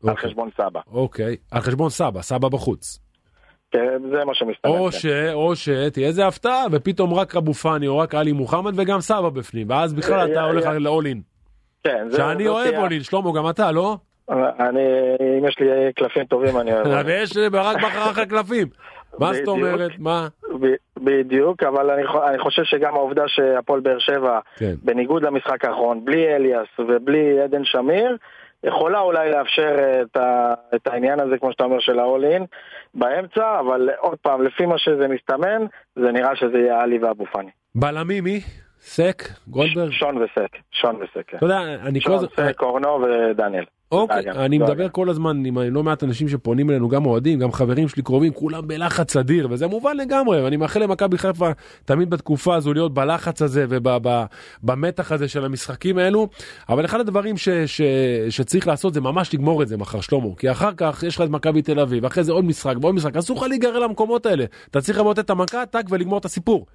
על 0.08 0.16
חשבון 0.16 0.48
סבא. 0.56 0.80
אוקיי, 0.92 1.36
על 1.50 1.60
חשבון 1.60 1.90
סבא, 1.90 2.22
סבא 2.22 2.48
בחוץ. 2.48 2.98
כן, 3.70 3.98
זה 4.10 4.24
מה 4.24 4.34
שמסתמן. 4.34 4.70
או 4.70 4.84
כן. 4.84 4.98
ש... 4.98 5.06
או 5.32 5.56
שתהיה 5.56 6.06
איזה 6.08 6.26
הפתעה, 6.26 6.64
ופתאום 6.72 7.14
רק 7.14 7.36
אבו 7.36 7.54
פאני 7.54 7.86
או 7.88 7.98
רק 7.98 8.14
עלי 8.14 8.32
מוחמד 8.32 8.72
וגם 8.76 9.00
סבא 9.00 9.28
בפנים, 9.28 9.70
ואז 9.70 9.92
בכלל 9.94 10.32
אתה 10.32 10.40
אה, 10.40 10.44
הולך 10.46 10.66
אה, 10.66 10.78
לאול 10.78 11.06
אין. 11.06 11.20
כן, 11.84 12.06
זה- 12.10 12.16
שאני 12.16 12.48
אוהב 12.48 12.68
תהיה- 12.68 12.80
אול 12.80 12.92
אין, 12.92 13.02
שלמה, 13.02 13.30
גם 13.36 13.50
אתה, 13.50 13.72
לא? 13.72 13.96
אני, 14.30 14.80
אם 15.38 15.48
יש 15.48 15.56
לי 15.60 15.66
קלפים 15.96 16.24
טובים 16.24 16.58
אני 16.60 16.72
אוהב. 16.72 16.86
ויש 17.06 17.36
רק 17.52 17.76
בחר 17.76 18.10
אחרי 18.10 18.26
קלפים. 18.26 18.66
מה 19.18 19.34
זאת. 19.34 19.48
אומרת? 19.48 19.90
מה? 19.98 20.28
בדיוק, 20.96 21.62
אבל 21.62 21.90
אני, 21.90 22.02
אני 22.28 22.38
חושב 22.38 22.62
שגם 22.64 22.94
העובדה 22.94 23.22
שהפועל 23.26 23.80
באר 23.80 23.98
שבע, 23.98 24.40
כן. 24.56 24.74
בניגוד 24.82 25.22
למשחק 25.22 25.64
האחרון, 25.64 26.04
בלי 26.04 26.34
אליאס 26.34 26.68
ובלי 26.78 27.40
עדן 27.40 27.64
שמיר, 27.64 28.16
יכולה 28.64 29.00
אולי 29.00 29.30
לאפשר 29.30 29.76
אה, 29.78 30.02
את, 30.02 30.16
ה, 30.16 30.54
את 30.74 30.86
העניין 30.86 31.20
הזה, 31.20 31.38
כמו 31.38 31.52
שאתה 31.52 31.64
אומר, 31.64 31.80
של 31.80 31.98
ה-all 31.98 32.40
in 32.40 32.44
באמצע, 32.94 33.60
אבל 33.60 33.88
עוד 33.98 34.18
פעם, 34.22 34.42
לפי 34.42 34.66
מה 34.66 34.78
שזה 34.78 35.08
מסתמן, 35.08 35.66
זה 35.96 36.12
נראה 36.12 36.36
שזה 36.36 36.58
יהיה 36.58 36.82
עלי 36.82 36.98
ואבו 36.98 37.26
פאני. 37.32 37.50
בלמים 37.74 38.24
מי? 38.24 38.40
סק? 38.86 39.28
גולדברג? 39.48 39.90
שון 39.92 40.16
וסק, 40.16 40.56
שון 40.72 40.96
וסק, 40.96 41.22
כן. 41.26 41.36
אתה 41.36 41.46
יודע, 41.46 41.60
אני 41.82 42.00
כל 42.00 42.10
שון, 42.10 42.14
הזמן... 42.14 42.28
סק, 42.36 42.62
אורנו 42.62 42.98
ודניאל. 43.02 43.64
אוקיי, 43.92 44.30
אני. 44.30 44.58
מדבר 44.58 44.88
כל 44.88 45.08
הזמן 45.08 45.44
עם 45.44 45.58
לא 45.58 45.82
מעט 45.82 46.04
אנשים 46.04 46.28
שפונים 46.28 46.70
אלינו, 46.70 46.88
גם 46.88 47.06
אוהדים, 47.06 47.38
גם 47.38 47.52
חברים 47.52 47.88
שלי 47.88 48.02
קרובים, 48.02 48.32
כולם 48.32 48.68
בלחץ 48.68 49.16
אדיר, 49.16 49.48
וזה 49.50 49.66
מובן 49.66 49.96
לגמרי, 49.96 50.42
ואני 50.42 50.56
מאחל 50.56 50.82
למכבי 50.82 51.18
חיפה 51.18 51.50
תמיד 51.84 52.10
בתקופה 52.10 52.54
הזו 52.54 52.74
להיות 52.74 52.94
בלחץ 52.94 53.42
הזה 53.42 53.66
ובמתח 53.68 55.12
הזה 55.12 55.28
של 55.28 55.44
המשחקים 55.44 55.98
האלו, 55.98 56.28
אבל 56.68 56.84
אחד 56.84 57.00
הדברים 57.00 57.36
ש, 57.36 57.48
ש, 57.48 57.82
שצריך 58.30 58.66
לעשות 58.66 58.94
זה 58.94 59.00
ממש 59.00 59.34
לגמור 59.34 59.62
את 59.62 59.68
זה 59.68 59.76
מחר, 59.76 60.00
שלמה, 60.00 60.36
כי 60.38 60.50
אחר 60.50 60.70
כך 60.76 61.04
יש 61.06 61.16
לך 61.16 61.20
את 61.20 61.30
מכבי 61.30 61.62
תל 61.62 61.80
אביב, 61.80 62.04
אחרי 62.04 62.24
זה 62.24 62.32
עוד 62.32 62.44
משחק 62.44 62.74
ועוד 62.80 62.94
משחק, 62.94 63.16
אסור 63.16 63.36
לך 63.36 63.42
להיגרר 63.42 63.78
למקומות 63.78 64.26
האלה, 64.26 64.44
אתה 64.70 64.80
צריך 64.80 64.98
לבוא 64.98 65.12
את 65.12 65.30
המכה, 65.30 65.66
טאק 65.66 65.86
ולגמור 65.90 66.18
את 66.18 66.24
הסיפור. 66.24 66.66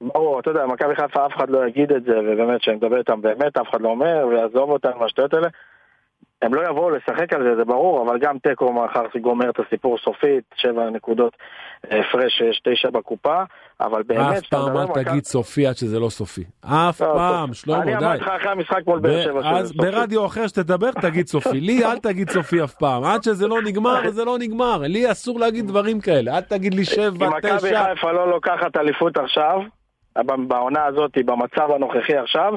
ברור, 0.00 0.40
אתה 0.40 0.50
יודע, 0.50 0.66
מכבי 0.66 0.94
חיפה 0.94 1.26
אף 1.26 1.36
אחד 1.36 1.50
לא 1.50 1.66
יגיד 1.68 1.92
את 1.92 2.04
זה, 2.04 2.12
ובאמת, 2.18 2.60
כשאני 2.60 2.76
מדבר 2.76 2.98
איתם 2.98 3.20
באמת, 3.20 3.56
אף 3.56 3.70
אחד 3.70 3.80
לא 3.80 3.88
אומר, 3.88 4.26
ויעזוב 4.28 4.70
אותנו 4.70 4.98
מהשטויות 5.00 5.34
האלה. 5.34 5.48
הם 6.42 6.54
לא 6.54 6.62
יבואו 6.70 6.90
לשחק 6.90 7.32
על 7.32 7.42
זה, 7.42 7.56
זה 7.56 7.64
ברור, 7.64 8.02
אבל 8.06 8.18
גם 8.18 8.38
תיקו 8.38 8.72
מחר 8.72 9.18
גומר 9.20 9.50
את 9.50 9.60
הסיפור 9.66 9.98
סופית, 9.98 10.44
שבע 10.56 10.90
נקודות 10.90 11.32
אה, 11.92 12.00
הפרש, 12.00 12.40
יש 12.50 12.60
תשע 12.64 12.90
בקופה, 12.90 13.42
אבל 13.80 14.02
באמת... 14.02 14.36
אף 14.36 14.46
פעם 14.48 14.76
אל 14.76 14.84
מכבי- 14.84 15.04
תגיד 15.04 15.24
סופי 15.24 15.66
עד 15.66 15.76
שזה 15.76 15.98
לא 16.00 16.08
סופי. 16.08 16.44
אף 16.64 17.00
לא, 17.00 17.12
פעם. 17.14 17.54
שלמה, 17.54 17.82
אני 17.82 17.96
די. 17.96 18.04
אמרתי 18.04 18.20
לך 18.22 18.28
אחרי 18.28 18.50
המשחק 18.52 18.80
מול 18.86 18.98
באר 19.00 19.22
שבע 19.24 19.40
שזה 19.42 19.50
אז 19.50 19.68
סופי. 19.68 19.78
ברדיו 19.90 20.26
אחר 20.26 20.46
שתדבר 20.46 20.90
תגיד 20.90 21.26
סופי, 21.26 21.60
לי 21.60 21.84
אל 21.84 21.98
תגיד 21.98 22.30
סופי 22.30 22.64
אף 22.64 22.74
פעם, 22.74 23.04
עד 23.04 23.22
שזה 23.22 23.46
לא 23.46 23.62
נגמר 23.62 24.10
זה 24.10 24.24
לא 24.24 24.38
נגמר, 24.38 24.78
לי 24.80 25.10
אסור 25.10 25.40
להגיד 25.40 25.66
דברים 25.66 26.00
כאלה, 26.00 26.36
אל 26.36 26.40
תגיד 26.40 26.74
לי 26.74 26.80
אם 26.80 26.84
שבע, 26.84 27.28
מכבי 27.28 27.50
תשע, 27.58 27.84
חיפה 27.94 28.12
לא 28.12 28.30
לוקחת 28.30 28.76
אליפות 28.76 29.16
עכשיו, 29.16 29.58
בעונה 30.22 30.84
הזאת, 30.84 31.18
במצב 31.24 31.70
הנוכחי 31.70 32.16
עכשיו, 32.16 32.54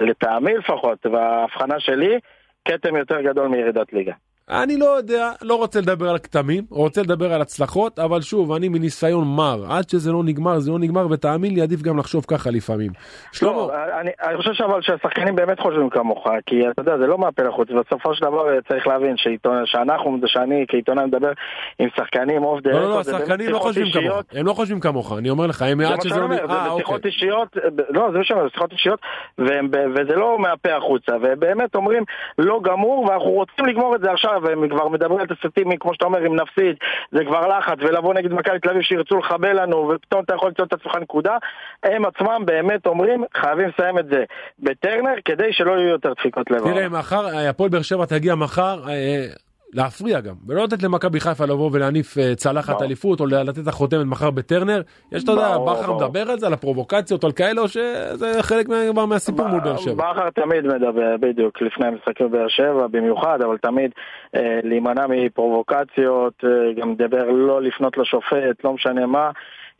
לטעמי 0.00 0.54
לפחות, 0.54 1.06
וההבחנה 1.06 1.80
שלי, 1.80 2.18
כתם 2.64 2.96
יותר 2.96 3.20
גדול 3.20 3.48
מירידת 3.48 3.92
ליגה. 3.92 4.12
אני 4.50 4.76
לא 4.76 4.86
יודע, 4.86 5.30
לא 5.42 5.54
רוצה 5.54 5.80
לדבר 5.80 6.10
על 6.10 6.18
כתמים, 6.18 6.64
רוצה 6.70 7.02
לדבר 7.02 7.32
על 7.32 7.40
הצלחות, 7.40 7.98
אבל 7.98 8.20
שוב, 8.20 8.52
אני 8.52 8.68
מניסיון 8.68 9.24
מר, 9.36 9.72
עד 9.72 9.88
שזה 9.88 10.12
לא 10.12 10.24
נגמר 10.24 10.58
זה 10.58 10.70
לא 10.70 10.78
נגמר, 10.78 11.06
ותאמין 11.10 11.54
לי 11.54 11.60
עדיף 11.60 11.82
גם 11.82 11.98
לחשוב 11.98 12.24
ככה 12.28 12.50
לפעמים. 12.50 12.90
שלמה, 13.32 13.52
לא, 13.52 13.72
אני, 14.00 14.10
אני 14.22 14.36
חושב 14.36 14.64
אבל 14.64 14.82
שהשחקנים 14.82 15.36
באמת 15.36 15.60
חושבים 15.60 15.90
כמוך, 15.90 16.26
כי 16.46 16.68
אתה 16.70 16.82
יודע, 16.82 16.98
זה 16.98 17.06
לא 17.06 17.18
מהפה 17.18 17.42
לחוץ, 17.42 17.68
בסופו 17.70 18.14
של 18.14 18.24
דבר 18.24 18.60
צריך 18.68 18.86
להבין 18.86 19.16
שעיתונא, 19.16 19.66
שאנחנו, 19.66 20.18
שאני 20.26 20.64
כעיתונאי 20.68 21.04
מדבר 21.04 21.32
עם 21.78 21.88
שחקנים 21.96 22.44
אוף 22.44 22.60
דה 22.60 22.70
לא, 22.70 22.80
לא, 22.80 22.88
לא, 22.88 23.00
השחקנים 23.00 23.50
לא 23.50 23.58
חושבים 23.58 23.86
כמוך, 23.92 24.22
הם 24.32 24.46
לא 24.46 24.52
חושבים 24.52 24.80
כמוך, 24.80 25.12
אני 25.18 25.30
אומר 25.30 25.46
לך, 25.46 25.62
הם 25.62 25.80
עד 25.80 26.00
שזה 26.00 26.20
לא 26.20 26.28
זה 26.28 26.34
אה, 26.34 26.74
בשיחות. 26.74 27.06
אישיות, 27.06 27.56
לא, 27.88 28.10
זה 28.12 28.18
זה 28.42 28.48
שיחות 28.52 28.72
אישיות, 28.72 29.00
וזה 29.38 30.16
לא 30.16 30.38
מהפה 30.38 30.76
החוצה, 30.76 31.12
ובאמת 31.22 31.74
אומרים, 31.74 32.02
לא 32.38 32.60
גמור, 32.62 33.06
ואנחנו 33.08 33.30
רוצים 33.30 33.66
לגמור 33.66 33.96
את 33.96 34.00
זה 34.00 34.12
עכשיו, 34.12 34.33
והם 34.42 34.68
כבר 34.68 34.88
מדברים 34.88 35.20
על 35.20 35.26
תסריטים, 35.26 35.76
כמו 35.76 35.94
שאתה 35.94 36.04
אומר, 36.04 36.26
אם 36.26 36.36
נפסיד, 36.36 36.76
זה 37.12 37.24
כבר 37.24 37.58
לחץ, 37.58 37.78
ולבוא 37.78 38.14
נגד 38.14 38.32
מכבי 38.32 38.58
תל 38.58 38.70
אביב 38.70 38.82
שירצו 38.82 39.18
לחבל 39.18 39.62
לנו, 39.62 39.92
ופתאום 39.94 40.24
אתה 40.24 40.34
יכול 40.34 40.48
למצוא 40.48 40.64
את 40.64 40.72
עצמך 40.72 40.96
נקודה, 41.00 41.36
הם 41.82 42.04
עצמם 42.04 42.42
באמת 42.44 42.86
אומרים, 42.86 43.24
חייבים 43.36 43.68
לסיים 43.68 43.98
את 43.98 44.06
זה 44.06 44.24
בטרנר, 44.58 45.14
כדי 45.24 45.52
שלא 45.52 45.72
יהיו 45.72 45.88
יותר 45.88 46.12
דפיקות 46.12 46.50
לב. 46.50 46.58
תראה, 46.58 46.88
מחר, 46.88 47.28
אה, 47.28 47.48
הפועל 47.50 47.70
באר 47.70 47.82
שבע 47.82 48.06
תגיע 48.06 48.34
מחר, 48.34 48.78
אה, 48.88 49.26
להפריע 49.74 50.20
גם, 50.20 50.34
ולא 50.46 50.64
לתת 50.64 50.82
למכבי 50.82 51.20
חיפה 51.20 51.44
לבוא 51.44 51.70
ולהניף 51.72 52.18
אה, 52.18 52.34
צלחת. 52.34 52.82
אליפות, 52.82 53.20
או 53.20 53.26
לתת 53.26 53.58
את 53.58 53.68
החותמת 53.68 54.06
מחר 54.06 54.30
בטרנר. 54.30 54.82
יש, 55.12 55.24
אתה 55.24 55.32
יודע, 55.32 55.58
בכר. 55.58 55.96
מדבר 55.96 56.30
על 56.30 56.38
זה, 56.38 56.46
על 56.46 56.52
הפרובוקציות, 56.52 57.24
על 57.24 57.32
כאלה, 57.32 57.60
או 57.60 57.68
שזה 57.68 58.42
חלק 58.42 58.66
כבר 58.66 59.06
מהסיפור 59.06 59.48
מול 59.48 59.60
באר 59.60 59.76
שבע. 59.76 59.94
בכר 59.94 60.30
תמיד 60.30 60.66
מדבר, 60.66 61.16
בדיוק, 61.20 61.62
לפני 61.62 61.86
המשחקים 61.86 62.28
בבאר 62.28 62.48
שבע 62.48 62.86
במיוחד, 62.86 63.38
אבל 63.42 63.56
תמיד 63.58 63.90
אה, 64.36 64.60
להימנע 64.62 65.06
מפרובוקציות, 65.08 66.44
אה, 66.44 66.72
גם 66.80 66.90
מדבר 66.90 67.30
לא 67.30 67.62
לפנות 67.62 67.98
לשופט, 67.98 68.64
לא 68.64 68.72
משנה 68.72 69.06
מה. 69.06 69.30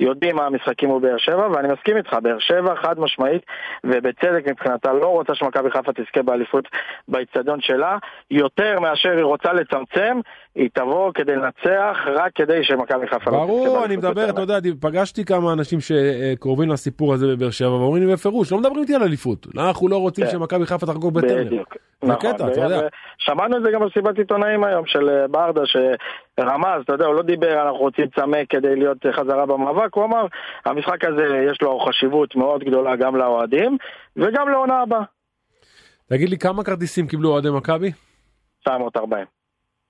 יודעים 0.00 0.36
מה 0.36 0.46
המשחקים 0.46 0.88
הוא 0.88 1.00
באר 1.00 1.18
שבע, 1.18 1.48
ואני 1.52 1.68
מסכים 1.72 1.96
איתך, 1.96 2.16
באר 2.22 2.38
שבע 2.38 2.74
חד 2.76 2.98
משמעית, 3.00 3.42
ובצדק 3.84 4.42
מבחינתה 4.46 4.92
לא 4.92 5.06
רוצה 5.06 5.34
שמכבי 5.34 5.70
חיפה 5.70 5.92
תזכה 5.92 6.22
באליפות 6.22 6.68
באיצטדיון 7.08 7.60
שלה, 7.60 7.98
יותר 8.30 8.80
מאשר 8.80 9.10
היא 9.10 9.24
רוצה 9.24 9.52
לצמצם, 9.52 10.20
היא 10.54 10.68
תבוא 10.74 11.12
כדי 11.14 11.36
לנצח, 11.36 11.96
רק 12.06 12.32
כדי 12.34 12.64
שמכבי 12.64 13.06
חיפה 13.06 13.30
לא. 13.30 13.46
ברור, 13.46 13.84
אני 13.84 13.96
מדבר, 13.96 14.30
אתה 14.30 14.40
יודע, 14.40 14.58
פגשתי 14.80 15.24
כמה 15.24 15.52
אנשים 15.52 15.78
שקרובים 15.80 16.70
לסיפור 16.70 17.14
הזה 17.14 17.26
בבאר 17.26 17.50
שבע, 17.50 17.72
ואומרים 17.72 18.06
לי 18.06 18.12
בפירוש, 18.12 18.52
לא 18.52 18.58
מדברים 18.58 18.82
איתי 18.82 18.94
על 18.94 19.02
אליפות. 19.02 19.46
אנחנו 19.56 19.88
לא 19.88 19.96
רוצים 19.96 20.24
כן. 20.24 20.30
שמכבי 20.30 20.66
חיפה 20.66 20.86
תחגוג 20.86 21.14
בטרנר. 21.14 21.44
בדיוק. 21.44 21.76
יודע. 22.60 22.88
שמענו 23.18 23.56
את 23.56 23.62
זה 23.62 23.70
גם 23.70 23.80
במסיבת 23.80 24.18
עיתונאים 24.18 24.64
היום 24.64 24.86
של 24.86 25.08
אה, 25.08 25.28
ברדה 25.28 25.62
שרמז, 25.66 26.82
אתה 26.84 26.92
יודע, 26.92 27.06
הוא 27.06 27.14
לא 27.14 27.22
דיבר 27.22 27.62
אנחנו 27.62 27.78
רוצים 27.78 28.06
צמא 28.16 28.38
כדי 28.48 28.76
להיות 28.76 28.98
חזרה 29.12 29.46
במאבק, 29.46 29.94
הוא 29.94 30.04
אמר 30.04 30.26
המשחק 30.64 31.04
הזה 31.04 31.44
יש 31.50 31.62
לו 31.62 31.78
חשיבות 31.78 32.36
מאוד 32.36 32.64
גדולה 32.64 32.96
גם 32.96 33.16
לאוהדים 33.16 33.76
וגם 34.16 34.48
לעונה 34.48 34.80
הבאה. 34.80 35.02
תגיד 36.08 36.28
לי 36.28 36.38
כמה 36.38 36.64
כרטיסים 36.64 37.06
קיבלו 37.06 37.30
אוהדי 37.30 37.50
מכבי? 37.50 37.92
940. 38.60 39.43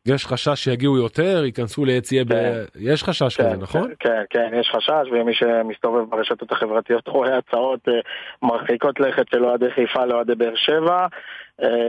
יש 0.07 0.27
חשש 0.27 0.65
שיגיעו 0.65 0.97
יותר, 0.97 1.45
ייכנסו 1.45 1.85
ליציאה, 1.85 2.25
כן. 2.25 2.35
ב... 2.35 2.65
יש 2.81 3.05
חשש 3.05 3.37
כן, 3.37 3.45
כזה, 3.45 3.57
נכון? 3.63 3.89
כן, 4.01 4.11
כן, 4.31 4.51
כן, 4.51 4.59
יש 4.61 4.71
חשש, 4.77 5.09
ומי 5.13 5.35
שמסתובב 5.35 6.11
ברשתות 6.11 6.53
החברתיות 6.53 7.09
רואה 7.09 7.39
הצעות 7.39 7.89
אה, 7.89 7.93
מרחיקות 8.43 9.01
לכת 9.01 9.29
של 9.29 9.45
אוהדי 9.45 9.71
חיפה 9.71 10.05
לאוהדי 10.05 10.35
באר 10.35 10.55
שבע. 10.55 11.07
אה, 11.63 11.87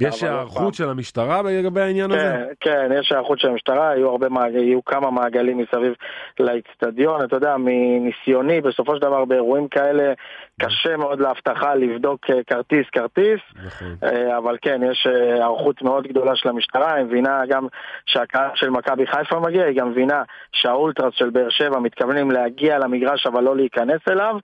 יש 0.00 0.22
היערכות 0.22 0.74
של 0.74 0.88
המשטרה 0.88 1.42
לגבי 1.42 1.80
העניין 1.80 2.10
כן, 2.10 2.18
הזה? 2.18 2.52
כן, 2.60 2.90
יש 3.00 3.12
היערכות 3.12 3.38
של 3.38 3.48
המשטרה, 3.48 3.90
היו, 3.90 4.10
הרבה 4.10 4.28
מעג... 4.28 4.54
יהיו 4.54 4.84
כמה 4.84 5.10
מעגלים 5.10 5.58
מסביב 5.58 5.92
לאיצטדיון, 6.40 7.24
אתה 7.24 7.36
יודע, 7.36 7.56
מניסיוני, 7.58 8.60
בסופו 8.60 8.94
של 8.94 9.02
דבר 9.02 9.24
באירועים 9.24 9.68
כאלה 9.68 10.12
קשה 10.60 10.96
מאוד 10.96 11.20
לאבטחה 11.20 11.74
לבדוק 11.74 12.30
אה, 12.30 12.42
כרטיס 12.46 12.86
כרטיס, 12.92 13.40
נכון. 13.66 13.96
אה, 14.04 14.38
אבל 14.38 14.56
כן, 14.62 14.80
יש 14.90 15.06
אה, 15.06 15.34
היערכות 15.34 15.82
מאוד 15.82 16.06
גדולה 16.06 16.36
של 16.36 16.48
המשטרה, 16.48 16.94
היא 16.94 17.04
מבינה 17.04 17.42
גם 17.48 17.66
שהקהל 18.06 18.50
של 18.54 18.70
מכבי 18.70 19.06
חיפה 19.06 19.40
מגיע, 19.40 19.64
היא 19.64 19.80
גם 19.80 19.90
מבינה 19.90 20.22
שהאולטרס 20.52 21.14
של 21.14 21.30
באר 21.30 21.50
שבע 21.50 21.78
מתכוונים 21.78 22.30
להגיע 22.30 22.78
למגרש 22.78 23.26
אבל 23.26 23.42
לא 23.42 23.56
להיכנס 23.56 24.00
אליו, 24.08 24.34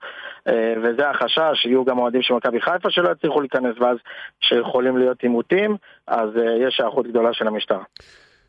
וזה 0.83 1.09
החשש, 1.09 1.65
יהיו 1.65 1.85
גם 1.85 1.99
אוהדים 1.99 2.21
של 2.21 2.33
מכבי 2.33 2.61
חיפה 2.61 2.89
שלא 2.89 3.11
יצליחו 3.11 3.41
להיכנס 3.41 3.75
ואז 3.79 3.97
שיכולים 4.41 4.97
להיות 4.97 5.23
עימותים, 5.23 5.75
אז 6.07 6.29
יש 6.67 6.79
היערכות 6.79 7.07
גדולה 7.07 7.33
של 7.33 7.47
המשטרה. 7.47 7.83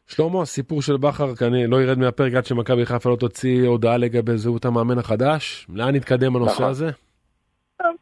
שלמה, 0.06 0.42
הסיפור 0.42 0.82
של 0.82 0.96
בכר 0.96 1.34
כנראה 1.34 1.66
לא 1.66 1.82
ירד 1.82 1.98
מהפרק 1.98 2.34
עד 2.34 2.46
שמכבי 2.46 2.86
חיפה 2.86 3.10
לא 3.10 3.16
תוציא 3.16 3.68
הודעה 3.68 3.96
לגבי 3.96 4.36
זהות 4.36 4.64
המאמן 4.64 4.98
החדש. 4.98 5.66
לאן 5.74 5.94
נתקדם 5.94 6.36
הנושא 6.36 6.52
נכון. 6.52 6.70
הזה? 6.70 6.90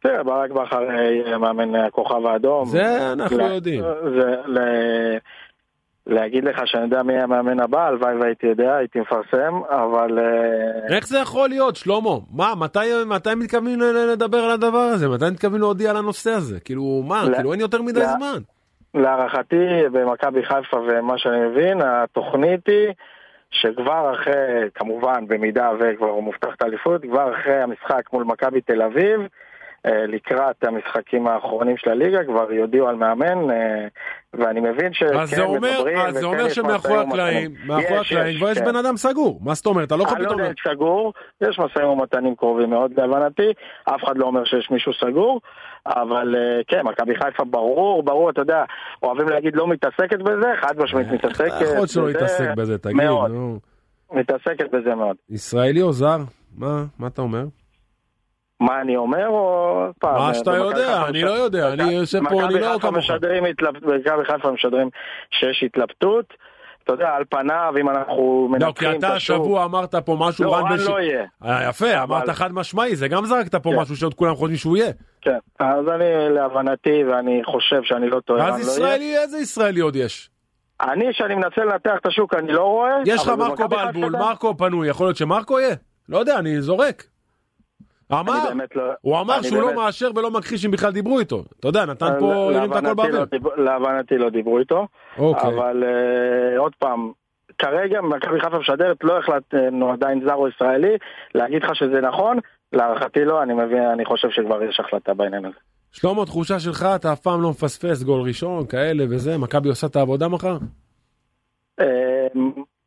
תראה, 0.00 0.22
ברק 0.22 0.50
בכר 0.50 0.82
יהיה 0.82 1.38
מאמן 1.38 1.74
הכוכב 1.74 2.26
האדום. 2.26 2.66
זה 2.66 3.12
אנחנו 3.12 3.38
לה- 3.38 3.44
יודעים. 3.54 3.82
להגיד 6.06 6.44
לך 6.44 6.60
שאני 6.64 6.82
יודע 6.82 7.02
מי 7.02 7.18
המאמן 7.22 7.60
הבא, 7.60 7.86
הלוואי 7.86 8.14
והייתי 8.14 8.46
יודע, 8.46 8.76
הייתי 8.76 9.00
מפרסם, 9.00 9.60
אבל... 9.68 10.18
אה, 10.18 10.96
איך 10.96 11.06
זה 11.08 11.18
יכול 11.18 11.48
להיות, 11.48 11.76
שלמה? 11.76 12.10
מה, 12.36 12.52
מתי, 12.58 12.78
מתי 13.06 13.34
מתכוונים 13.36 13.80
לדבר 13.80 14.38
על 14.38 14.50
הדבר 14.50 14.78
הזה? 14.78 15.08
מתי 15.08 15.24
מתכוונים 15.32 15.60
להודיע 15.60 15.90
על 15.90 15.96
הנושא 15.96 16.30
הזה? 16.30 16.60
כאילו, 16.60 17.02
מה, 17.08 17.24
לא. 17.28 17.34
כאילו 17.34 17.52
אין 17.52 17.60
יותר 17.60 17.82
מדי 17.82 18.00
לא. 18.00 18.06
זמן. 18.06 18.38
להערכתי, 18.94 19.56
במכבי 19.92 20.42
חיפה 20.44 20.76
ומה 20.76 21.18
שאני 21.18 21.40
מבין, 21.40 21.78
התוכנית 21.82 22.66
היא 22.68 22.88
שכבר 23.50 24.12
אחרי, 24.14 24.34
כמובן, 24.74 25.24
במידה 25.28 25.70
וכבר 25.80 26.20
מובטחת 26.20 26.62
אליפות, 26.62 27.02
כבר 27.02 27.34
אחרי 27.40 27.62
המשחק 27.62 28.12
מול 28.12 28.24
מכבי 28.24 28.60
תל 28.60 28.82
אביב, 28.82 29.20
אה, 29.20 29.26
לקראת 29.84 30.64
המשחקים 30.64 31.26
האחרונים 31.26 31.76
של 31.76 31.90
הליגה, 31.90 32.24
כבר 32.24 32.52
יודיעו 32.52 32.88
על 32.88 32.96
מאמן, 32.96 33.50
אה, 33.50 33.88
ואני 34.34 34.60
מבין 34.60 34.92
שכן 34.92 35.18
אז 35.18 35.30
זה 35.30 35.42
אומר, 35.42 35.58
מדברים, 35.58 35.98
אז 35.98 36.14
זה 36.14 36.26
אומר 36.26 36.48
שמאחורי 36.48 36.98
הקלעים. 36.98 37.54
מאחורי 37.66 37.98
הקלעים 37.98 38.36
כבר 38.36 38.50
יש 38.50 38.58
כן. 38.58 38.64
בן 38.64 38.76
אדם 38.76 38.96
סגור. 38.96 39.40
מה 39.42 39.54
זאת 39.54 39.66
אומרת? 39.66 39.86
אתה 39.86 39.96
לא 39.96 40.02
יכול 40.02 40.16
אני 40.16 40.24
לא 40.24 40.28
פתאום... 40.28 40.40
יודע 40.40 40.52
אם 40.66 40.74
סגור, 40.74 41.12
יש 41.40 41.58
משאים 41.58 41.88
ומתנים 41.88 42.36
קרובים 42.36 42.70
מאוד 42.70 42.92
להבנתי, 42.96 43.52
אף 43.84 44.04
אחד 44.04 44.18
לא 44.18 44.26
אומר 44.26 44.44
שיש 44.44 44.70
מישהו 44.70 44.92
סגור, 44.92 45.40
אבל 45.86 46.34
אה, 46.36 46.60
כן, 46.66 46.82
מכבי 46.84 47.14
חיפה 47.16 47.44
ברור, 47.44 48.02
ברור, 48.02 48.30
אתה 48.30 48.40
יודע, 48.40 48.64
אוהבים 49.02 49.28
להגיד 49.28 49.56
לא 49.56 49.68
מתעסקת 49.68 50.18
בזה, 50.18 50.48
חד 50.60 50.74
משמעית 50.78 51.08
מתעסקת 51.08 51.60
יכול 51.62 51.74
להיות 51.74 51.88
שלא 51.88 52.02
בזה 52.02 52.12
להתעסק 52.12 52.50
בזה, 52.56 52.78
תגיד, 52.78 53.02
נו. 53.02 53.58
מתעסקת 54.12 54.70
בזה 54.72 54.94
מאוד. 54.94 55.16
ישראלי 55.30 55.82
או 55.82 55.92
זר? 55.92 56.18
מה, 56.56 56.84
מה 56.98 57.06
אתה 57.06 57.22
אומר? 57.22 57.44
מה 58.60 58.80
אני 58.80 58.96
אומר, 58.96 59.26
או... 59.28 59.86
פעם, 59.98 60.14
מה 60.18 60.28
אה, 60.28 60.34
שאתה 60.34 60.56
יודע, 60.56 61.06
אני 61.08 61.22
לא 61.22 61.30
יודע, 61.30 61.72
אני 61.72 61.92
יושב 61.92 62.20
פה, 62.28 62.44
אני 62.44 62.54
לא 62.60 62.78
כמוך. 62.80 63.10
מכבי 63.82 64.24
חיפה 64.24 64.50
משדרים 64.50 64.90
שיש 65.30 65.62
התלבטות, 65.66 66.24
אתה 66.84 66.92
יודע, 66.92 67.08
על 67.08 67.24
פניו, 67.30 67.74
אם 67.80 67.88
אנחנו 67.88 68.48
לא, 68.60 68.72
כי 68.76 68.90
אתה. 68.90 69.12
השבוע 69.14 69.64
אמרת 69.64 69.94
פה 69.94 70.16
משהו, 70.20 70.44
לא, 70.44 70.56
רן 70.56 70.62
רן 70.62 70.68
בן 70.70 70.78
ש- 70.78 70.88
לא 70.88 71.00
יהיה. 71.00 71.24
אה, 71.44 71.68
יפה, 71.68 72.02
אמרת 72.02 72.22
אבל- 72.24 72.32
חד 72.32 72.52
משמעי, 72.52 72.96
זה 72.96 73.08
גם 73.08 73.26
זרקת 73.26 73.54
פה 73.54 73.70
כן. 73.70 73.76
משהו 73.80 73.96
שעוד 73.96 74.14
כולם 74.14 74.34
חושבים 74.34 74.56
שהוא 74.56 74.76
יהיה. 74.76 74.92
כן, 75.20 75.38
אז 75.58 75.88
אני, 75.88 76.04
להבנתי, 76.34 77.04
ואני 77.04 77.40
חושב 77.44 77.80
שאני 77.82 78.10
לא 78.10 78.20
טועה, 78.20 78.48
אז 78.48 78.54
לא. 78.66 78.72
ישראלי, 78.72 79.16
איזה 79.18 79.38
ישראלי 79.38 79.80
עוד 79.80 79.96
יש? 79.96 80.30
אני, 80.80 81.04
שאני 81.12 81.34
מנסה 81.34 81.64
לנתח 81.64 81.94
את 82.00 82.06
השוק, 82.06 82.34
אני 82.34 82.52
לא 82.52 82.62
רואה. 82.64 82.96
יש 83.06 83.22
לך 83.22 83.28
מרקו 83.28 83.68
בלבול, 83.68 84.12
מרקו 84.12 84.56
פנוי, 84.56 84.88
יכול 84.88 85.06
להיות 85.06 85.16
שמרקו 85.16 85.60
יהיה? 85.60 85.74
לא 86.08 86.18
יודע, 86.18 86.38
אני 86.38 86.60
זורק. 86.60 87.04
אמר, 88.12 88.34
לא... 88.74 88.82
הוא 89.00 89.20
אמר 89.20 89.42
שהוא 89.42 89.58
לא 89.60 89.66
באמת- 89.66 89.76
מאשר 89.78 90.10
ולא 90.16 90.30
מכחיש 90.30 90.64
אם 90.64 90.70
בכלל 90.70 90.92
דיברו 90.92 91.18
איתו. 91.20 91.44
אתה 91.60 91.68
יודע, 91.68 91.84
נתן 91.84 92.06
אה, 92.06 92.18
פה, 92.20 92.34
הרים 92.34 92.72
את 92.72 92.76
הכל 92.76 92.94
באוויר. 92.94 93.18
לא 93.18 93.24
דיב- 93.24 93.46
להבנתי 93.56 94.18
לא 94.18 94.30
דיברו 94.30 94.58
איתו, 94.58 94.86
אוקיי. 95.18 95.48
אבל 95.54 95.84
אה, 95.84 96.58
עוד 96.58 96.72
פעם, 96.78 97.12
כרגע 97.58 98.00
מכבי 98.00 98.40
חיפה 98.40 98.58
משדרת, 98.58 98.96
לא 99.02 99.18
החלטנו 99.18 99.92
עדיין 99.92 100.20
זר 100.26 100.34
או 100.34 100.48
ישראלי, 100.48 100.96
להגיד 101.34 101.62
לך 101.62 101.74
שזה 101.76 102.00
נכון, 102.00 102.38
להערכתי 102.72 103.24
לא, 103.24 103.42
אני 103.42 103.54
מבין, 103.54 103.82
אני 103.82 104.04
חושב 104.04 104.28
שכבר 104.30 104.62
יש 104.62 104.80
החלטה 104.80 105.14
בעניין 105.14 105.44
הזה. 105.44 105.54
שלמה, 105.92 106.24
תחושה 106.26 106.60
שלך, 106.60 106.86
אתה 106.96 107.12
אף 107.12 107.20
פעם 107.20 107.42
לא 107.42 107.50
מפספס 107.50 108.02
גול 108.02 108.20
ראשון, 108.22 108.66
כאלה 108.66 109.04
וזה, 109.10 109.38
מכבי 109.38 109.68
עושה 109.68 109.86
את 109.86 109.96
העבודה 109.96 110.28
מחר? 110.28 110.56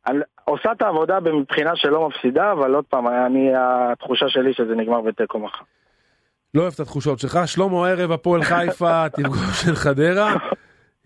אני- 0.06 0.18
עושה 0.44 0.72
את 0.72 0.82
העבודה 0.82 1.18
מבחינה 1.20 1.70
שלא 1.74 2.08
מפסידה, 2.08 2.52
אבל 2.52 2.74
עוד 2.74 2.84
פעם, 2.84 3.08
אני, 3.08 3.50
התחושה 3.56 4.28
שלי 4.28 4.54
שזה 4.54 4.74
נגמר 4.74 5.00
בתיקו 5.00 5.38
מחר. 5.38 5.64
לא 6.54 6.62
אוהב 6.62 6.72
את 6.74 6.80
התחושות 6.80 7.18
שלך. 7.18 7.38
שלמה 7.46 7.88
ערב 7.88 8.12
הפועל 8.12 8.42
חיפה, 8.42 9.08
תפגוש 9.16 9.62
של 9.64 9.74
חדרה. 9.74 10.34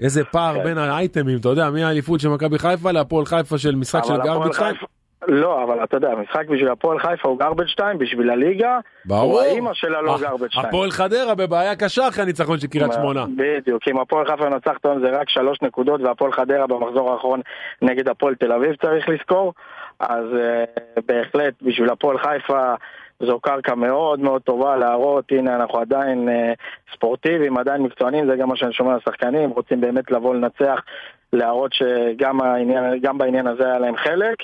איזה 0.01 0.25
פער 0.25 0.55
כן. 0.55 0.65
בין 0.65 0.79
האייטמים, 0.79 1.39
אתה 1.39 1.49
יודע, 1.49 1.71
מהאליפות 1.71 2.21
של 2.21 2.29
מכבי 2.29 2.59
חיפה 2.59 2.93
להפועל 2.93 3.27
חיפה 3.27 3.59
של 3.59 3.75
משחק 3.75 4.05
של 4.05 4.17
גרביץ' 4.25 4.55
2? 4.57 4.75
חיפה- 4.75 4.87
לא, 5.29 5.65
אבל 5.65 5.85
אתה 5.85 5.97
יודע, 5.97 6.15
משחק 6.15 6.49
בשביל 6.49 6.69
הפועל 6.69 6.99
חיפה 6.99 7.29
הוא 7.29 7.43
garbage 7.43 7.69
2, 7.69 7.99
בשביל 7.99 8.31
הליגה, 8.31 8.79
ברור. 9.05 9.33
הוא 9.33 9.41
האימא 9.41 9.75
שלה 9.75 10.03
לא 10.03 10.17
אך, 10.17 10.23
garbage 10.23 10.51
2. 10.51 10.67
הפועל 10.67 10.91
חדרה 10.91 11.35
בבעיה 11.35 11.77
קשה 11.77 12.09
אחרי 12.09 12.23
הניצחון 12.23 12.59
של 12.59 12.67
קריית 12.67 12.93
שמונה. 12.93 13.25
בדיוק, 13.37 13.83
אם 13.89 13.99
הפועל 13.99 14.27
חיפה 14.27 14.47
ינצח 14.47 14.79
טון 14.83 15.01
זה 15.01 15.11
רק 15.11 15.29
שלוש 15.29 15.63
נקודות 15.63 16.01
והפועל 16.01 16.33
חדרה 16.33 16.67
במחזור 16.67 17.13
האחרון 17.13 17.41
נגד 17.83 18.09
הפועל 18.09 18.35
תל 18.35 18.53
אביב 18.53 18.75
צריך 18.75 19.09
לזכור 19.09 19.55
אז 20.01 20.25
uh, 20.25 21.01
בהחלט 21.07 21.55
בשביל 21.63 21.91
הפועל 21.91 22.19
חיפה 22.19 22.75
זו 23.21 23.41
קרקע 23.41 23.75
מאוד 23.75 24.21
מאוד 24.21 24.43
טובה 24.43 24.77
להראות 24.77 25.25
הנה 25.31 25.57
אנחנו 25.57 25.79
עדיין 25.79 26.29
uh, 26.29 26.95
ספורטיביים, 26.95 27.59
עדיין 27.59 27.83
מקצוענים, 27.83 28.27
זה 28.31 28.37
גם 28.37 28.49
מה 28.49 28.57
שאני 28.57 28.73
שומע 28.73 28.95
מהשחקנים, 28.95 29.51
רוצים 29.51 29.81
באמת 29.81 30.11
לבוא 30.11 30.35
לנצח 30.35 30.81
להראות 31.33 31.73
שגם 31.73 32.41
העניין, 32.41 33.01
גם 33.01 33.19
בעניין 33.19 33.47
הזה 33.47 33.65
היה 33.65 33.79
להם 33.79 33.97
חלק 33.97 34.37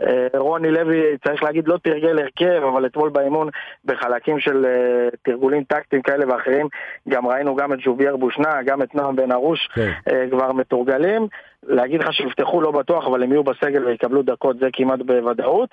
אה, 0.00 0.38
רוני 0.38 0.70
לוי, 0.70 1.18
צריך 1.24 1.42
להגיד, 1.42 1.68
לא 1.68 1.76
תרגל 1.82 2.18
הרכב, 2.18 2.62
אבל 2.72 2.86
אתמול 2.86 3.10
באימון, 3.10 3.48
בחלקים 3.84 4.40
של 4.40 4.66
אה, 4.66 5.08
תרגולים 5.22 5.64
טקטיים 5.64 6.02
כאלה 6.02 6.24
ואחרים, 6.28 6.68
גם 7.08 7.26
ראינו 7.26 7.56
גם 7.56 7.72
את 7.72 7.78
ז'ובייר 7.84 8.16
בושנה, 8.16 8.62
גם 8.62 8.82
את 8.82 8.94
נועם 8.94 9.16
בן 9.16 9.32
ארוש, 9.32 9.68
כן. 9.74 9.92
אה, 10.08 10.24
כבר 10.30 10.52
מתורגלים. 10.52 11.26
להגיד 11.62 12.00
לך 12.00 12.12
שיפתחו 12.12 12.60
לא 12.60 12.70
בטוח, 12.70 13.06
אבל 13.06 13.22
הם 13.22 13.32
יהיו 13.32 13.44
בסגל 13.44 13.84
ויקבלו 13.84 14.22
דקות, 14.22 14.58
זה 14.58 14.66
כמעט 14.72 14.98
בוודאות, 14.98 15.68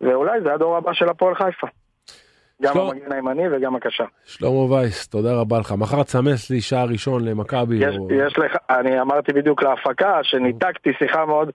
ואולי 0.00 0.40
זה 0.40 0.54
הדור 0.54 0.76
הבא 0.76 0.92
של 0.92 1.08
הפועל 1.08 1.34
חיפה. 1.34 1.66
גם 2.62 2.72
שלום. 2.74 2.90
המגן 2.90 3.12
הימני 3.12 3.42
וגם 3.56 3.76
הקשר. 3.76 4.04
שלמה 4.24 4.50
וייס, 4.72 5.08
תודה 5.08 5.34
רבה 5.34 5.58
לך. 5.58 5.72
מחר 5.72 6.02
תסמס 6.02 6.50
לי 6.50 6.60
שער 6.60 6.86
ראשון 6.88 7.24
למכבי. 7.24 7.76
יש, 7.76 7.96
או- 7.98 8.08
יש 8.12 8.38
לך, 8.38 8.56
אני 8.70 9.00
אמרתי 9.00 9.32
בדיוק 9.32 9.62
להפקה 9.62 10.18
שניתקתי 10.22 10.90
שיחה 10.98 11.26
מאוד 11.26 11.50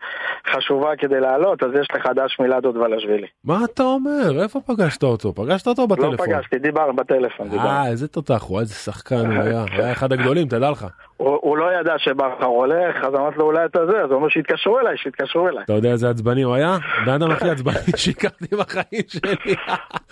חשובה 0.56 0.90
כדי 0.98 1.20
לעלות, 1.20 1.64
אז 1.64 1.70
יש 1.82 1.88
לך 1.96 2.06
דש 2.16 2.40
מילדות 2.40 2.76
ולשבילי. 2.76 3.28
מה 3.44 3.60
אתה 3.66 3.84
אומר? 3.84 4.44
איפה 4.44 4.60
פגשת 4.66 5.04
אותו? 5.04 5.34
פגשת 5.34 5.68
אותו 5.68 5.82
לא 5.82 5.88
בטלפון? 5.88 6.28
פגשתי, 6.28 6.60
דיברנו 6.60 6.96
בטלפון. 6.96 7.48
אה, 7.60 7.88
איזה 7.88 8.08
תותח 8.08 8.44
הוא, 8.48 8.60
איזה 8.60 8.74
שחקן 8.74 9.16
הוא 9.32 9.44
היה. 9.44 9.66
היה 9.72 9.92
אחד 9.92 10.14
הגדולים, 10.14 10.48
תדע 10.48 10.72
לך. 10.72 10.86
הוא, 11.24 11.40
הוא 11.42 11.58
לא 11.58 11.80
ידע 11.80 11.94
שבכר 11.98 12.46
הולך, 12.46 12.96
אז 13.04 13.16
אמרתי 13.16 13.38
לו 13.38 13.46
אולי 13.46 13.66
אתה 13.66 13.86
זה, 13.86 14.02
אז 14.02 14.10
הוא 14.10 14.16
אומר 14.16 14.30
שיתקשרו 14.30 14.80
אליי, 14.80 14.98
שיתקשרו 14.98 15.48
אליי. 15.48 15.64
אתה 15.64 15.74
יודע 15.74 15.90
איזה 15.92 16.10
עצבני 16.10 16.42
הוא 16.42 16.54
היה? 16.56 16.78
בן 17.06 17.12
אדם 17.14 17.32
הכי 17.32 17.50
עצבני 17.50 17.74
שהכרתי 17.96 18.56
בחיים 18.56 19.04
שלי. 19.08 19.56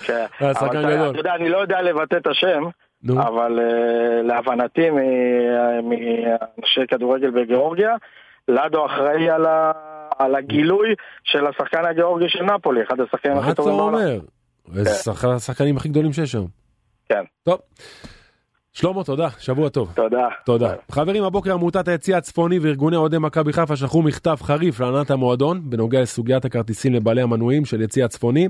כן. 0.06 0.26
אבל 0.42 0.52
אתה-. 0.52 1.10
אתה 1.10 1.18
יודע, 1.20 1.36
אני 1.36 1.50
לא 1.50 1.58
יודע 1.58 1.82
לבטא 1.82 2.16
את 2.16 2.28
השם, 2.28 2.64
אבל 3.18 3.60
uh, 3.60 4.28
להבנתי 4.28 4.90
מ- 4.90 4.96
מאנשי 5.90 6.82
כדורגל 6.88 7.30
בגיאורגיה, 7.30 7.96
לדו 8.48 8.86
אחראי 8.86 9.30
על, 9.30 9.46
ה, 9.46 9.72
על 10.20 10.36
הגילוי 10.36 10.90
של 11.24 11.48
השחקן 11.48 11.86
הגיאורגי 11.86 12.26
של 12.30 12.44
נפולי, 12.44 12.82
אחד 12.84 13.00
השחקנים 13.00 13.34
מה 13.36 13.40
הכי 13.42 13.52
אתה 13.52 13.56
טובים 13.56 13.78
בעולם. 13.78 13.94
אומר? 13.96 14.20
איזה 14.78 14.90
שחק- 14.90 15.28
השחקנים 15.36 15.78
הכי 15.78 15.90
גדולים 15.90 16.14
שיש 16.14 16.32
שם. 16.32 16.44
כן. 17.10 17.24
טוב. 17.44 17.58
שלמה, 18.74 19.04
תודה, 19.04 19.28
שבוע 19.40 19.70
טוב. 19.70 19.92
תודה. 19.96 20.28
תודה. 20.46 20.74
חברים, 20.92 21.24
הבוקר 21.24 21.54
עמותת 21.54 21.88
היציא 21.88 22.16
הצפוני 22.16 22.60
וארגוני 22.60 22.96
אוהדי 22.96 23.18
מכבי 23.18 23.54
חיפה 23.54 23.76
שלחו 23.76 24.02
מכתב 24.02 24.36
חריף 24.42 24.80
להנהלת 24.80 25.12
המועדון 25.12 25.70
בנוגע 25.70 26.02
לסוגיית 26.02 26.46
הכרטיסים 26.46 26.94
לבעלי 26.94 27.22
המנויים 27.22 27.66
של 27.66 27.82
יציא 27.82 28.06
הצפוני. 28.06 28.48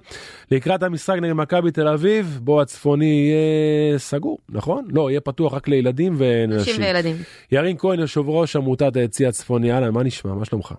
לקראת 0.52 0.84
המשחק 0.84 1.16
נגד 1.22 1.34
מכבי 1.34 1.72
תל 1.72 1.88
אביב, 1.88 2.40
בו 2.44 2.62
הצפוני 2.62 3.06
יהיה 3.06 3.98
סגור, 3.98 4.38
נכון? 4.50 4.88
לא, 4.90 5.10
יהיה 5.10 5.22
פתוח 5.22 5.54
רק 5.54 5.68
לילדים 5.68 6.14
ונשים. 6.18 6.74
נשים 6.74 6.84
וילדים. 6.84 7.16
ירין 7.52 7.78
כהן, 7.78 8.00
יושב 8.00 8.30
ראש 8.30 8.56
עמותת 8.56 8.96
היציא 8.96 9.28
הצפוני, 9.28 9.74
אהלן, 9.74 9.94
מה 9.94 10.04
נשמע? 10.04 10.34
מה 10.34 10.46
שלומך? 10.46 10.74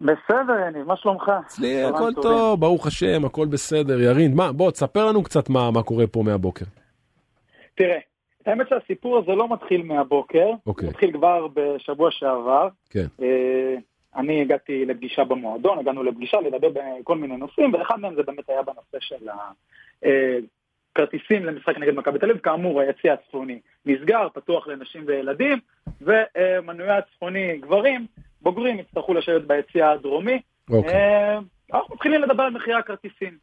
בסדר, 0.00 0.54
יניב, 0.68 0.86
מה 0.86 0.96
שלומך? 0.96 1.32
אצלי 1.46 1.84
הכל 1.84 2.12
טוב, 2.22 2.60
ברוך 2.60 2.86
השם, 2.86 3.24
הכל 3.24 3.46
בסדר. 3.46 4.00
ירין, 4.00 4.34
מה, 4.34 4.52
בוא, 4.52 4.70
תספר 4.70 5.06
לנו 5.06 5.22
קצת 5.22 5.50
מה, 5.50 5.70
מה 5.70 5.82
קורה 5.82 6.06
פה 6.06 6.22
מהבוקר. 6.22 6.64
תראה, 7.76 7.98
האמת 8.46 8.68
שהסיפור 8.68 9.18
הזה 9.18 9.32
לא 9.32 9.48
מתחיל 9.48 9.82
מהבוקר, 9.82 10.50
אוקיי. 10.66 10.86
הוא 10.86 10.90
מתחיל 10.90 11.12
כבר 11.12 11.46
בשבוע 11.54 12.10
שעבר. 12.10 12.68
כן. 12.90 13.06
אה, 13.22 13.76
אני 14.16 14.40
הגעתי 14.40 14.84
לפגישה 14.84 15.24
במועדון, 15.24 15.78
הגענו 15.78 16.02
לפגישה 16.02 16.40
לדבר 16.40 16.68
בכל 16.68 17.16
מיני 17.16 17.36
נושאים, 17.36 17.74
ואחד 17.74 18.00
מהם 18.00 18.14
זה 18.14 18.22
באמת 18.22 18.48
היה 18.48 18.62
בנושא 18.62 18.98
של 19.00 19.28
הכרטיסים 20.92 21.44
למשחק 21.44 21.78
נגד 21.78 21.94
מכבי 21.94 22.18
תל 22.18 22.30
אביב, 22.30 22.42
כאמור 22.42 22.80
היציא 22.80 23.12
הצפוני 23.12 23.60
נסגר, 23.86 24.28
פתוח 24.34 24.68
לנשים 24.68 25.04
וילדים, 25.06 25.58
ומנויי 26.00 26.98
הצפוני 26.98 27.58
גברים, 27.58 28.06
בוגרים, 28.42 28.78
יצטרכו 28.78 29.14
לשבת 29.14 29.42
ביציא 29.42 29.84
הדרומי. 29.84 30.40
אוקיי. 30.70 30.94
אה, 30.94 31.38
אנחנו 31.72 31.94
מתחילים 31.94 32.22
לדבר 32.22 32.42
על 32.42 32.52
מחירי 32.52 32.76
הכרטיסים. 32.76 33.38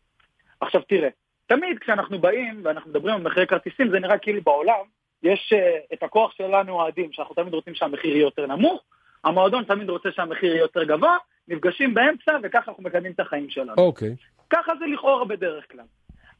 עכשיו 0.62 0.82
תראה, 0.82 1.10
תמיד 1.48 1.80
כשאנחנו 1.80 2.20
באים 2.20 2.62
ואנחנו 2.64 2.90
מדברים 2.90 3.16
על 3.16 3.22
מחירי 3.22 3.48
כרטיסים, 3.48 3.90
זה 3.90 4.00
נראה 4.00 4.18
כאילו 4.18 4.42
בעולם 4.42 4.86
יש 5.24 5.54
uh, 5.54 5.94
את 5.94 6.04
הכוח 6.04 6.32
שלנו 6.32 6.74
אוהדים, 6.74 7.14
שאנחנו 7.14 7.36
תמיד 7.36 7.54
רוצים 7.54 7.76
שהמחיר 7.76 8.12
יהיה 8.12 8.22
יותר 8.22 8.46
נמוך, 8.46 8.82
המועדון 9.24 9.64
תמיד 9.64 9.90
רוצה 9.90 10.10
שהמחיר 10.12 10.52
יהיה 10.52 10.62
יותר 10.62 10.84
גבוה, 10.84 11.18
נפגשים 11.48 11.94
באמצע 11.94 12.32
וככה 12.44 12.72
אנחנו 12.72 12.84
מקדמים 12.84 13.12
את 13.12 13.20
החיים 13.20 13.50
שלנו. 13.50 13.74
אוקיי. 13.78 14.16
ככה 14.50 14.72
זה 14.80 14.86
לכאורה 14.86 15.26
בדרך 15.26 15.72
כלל. 15.72 15.86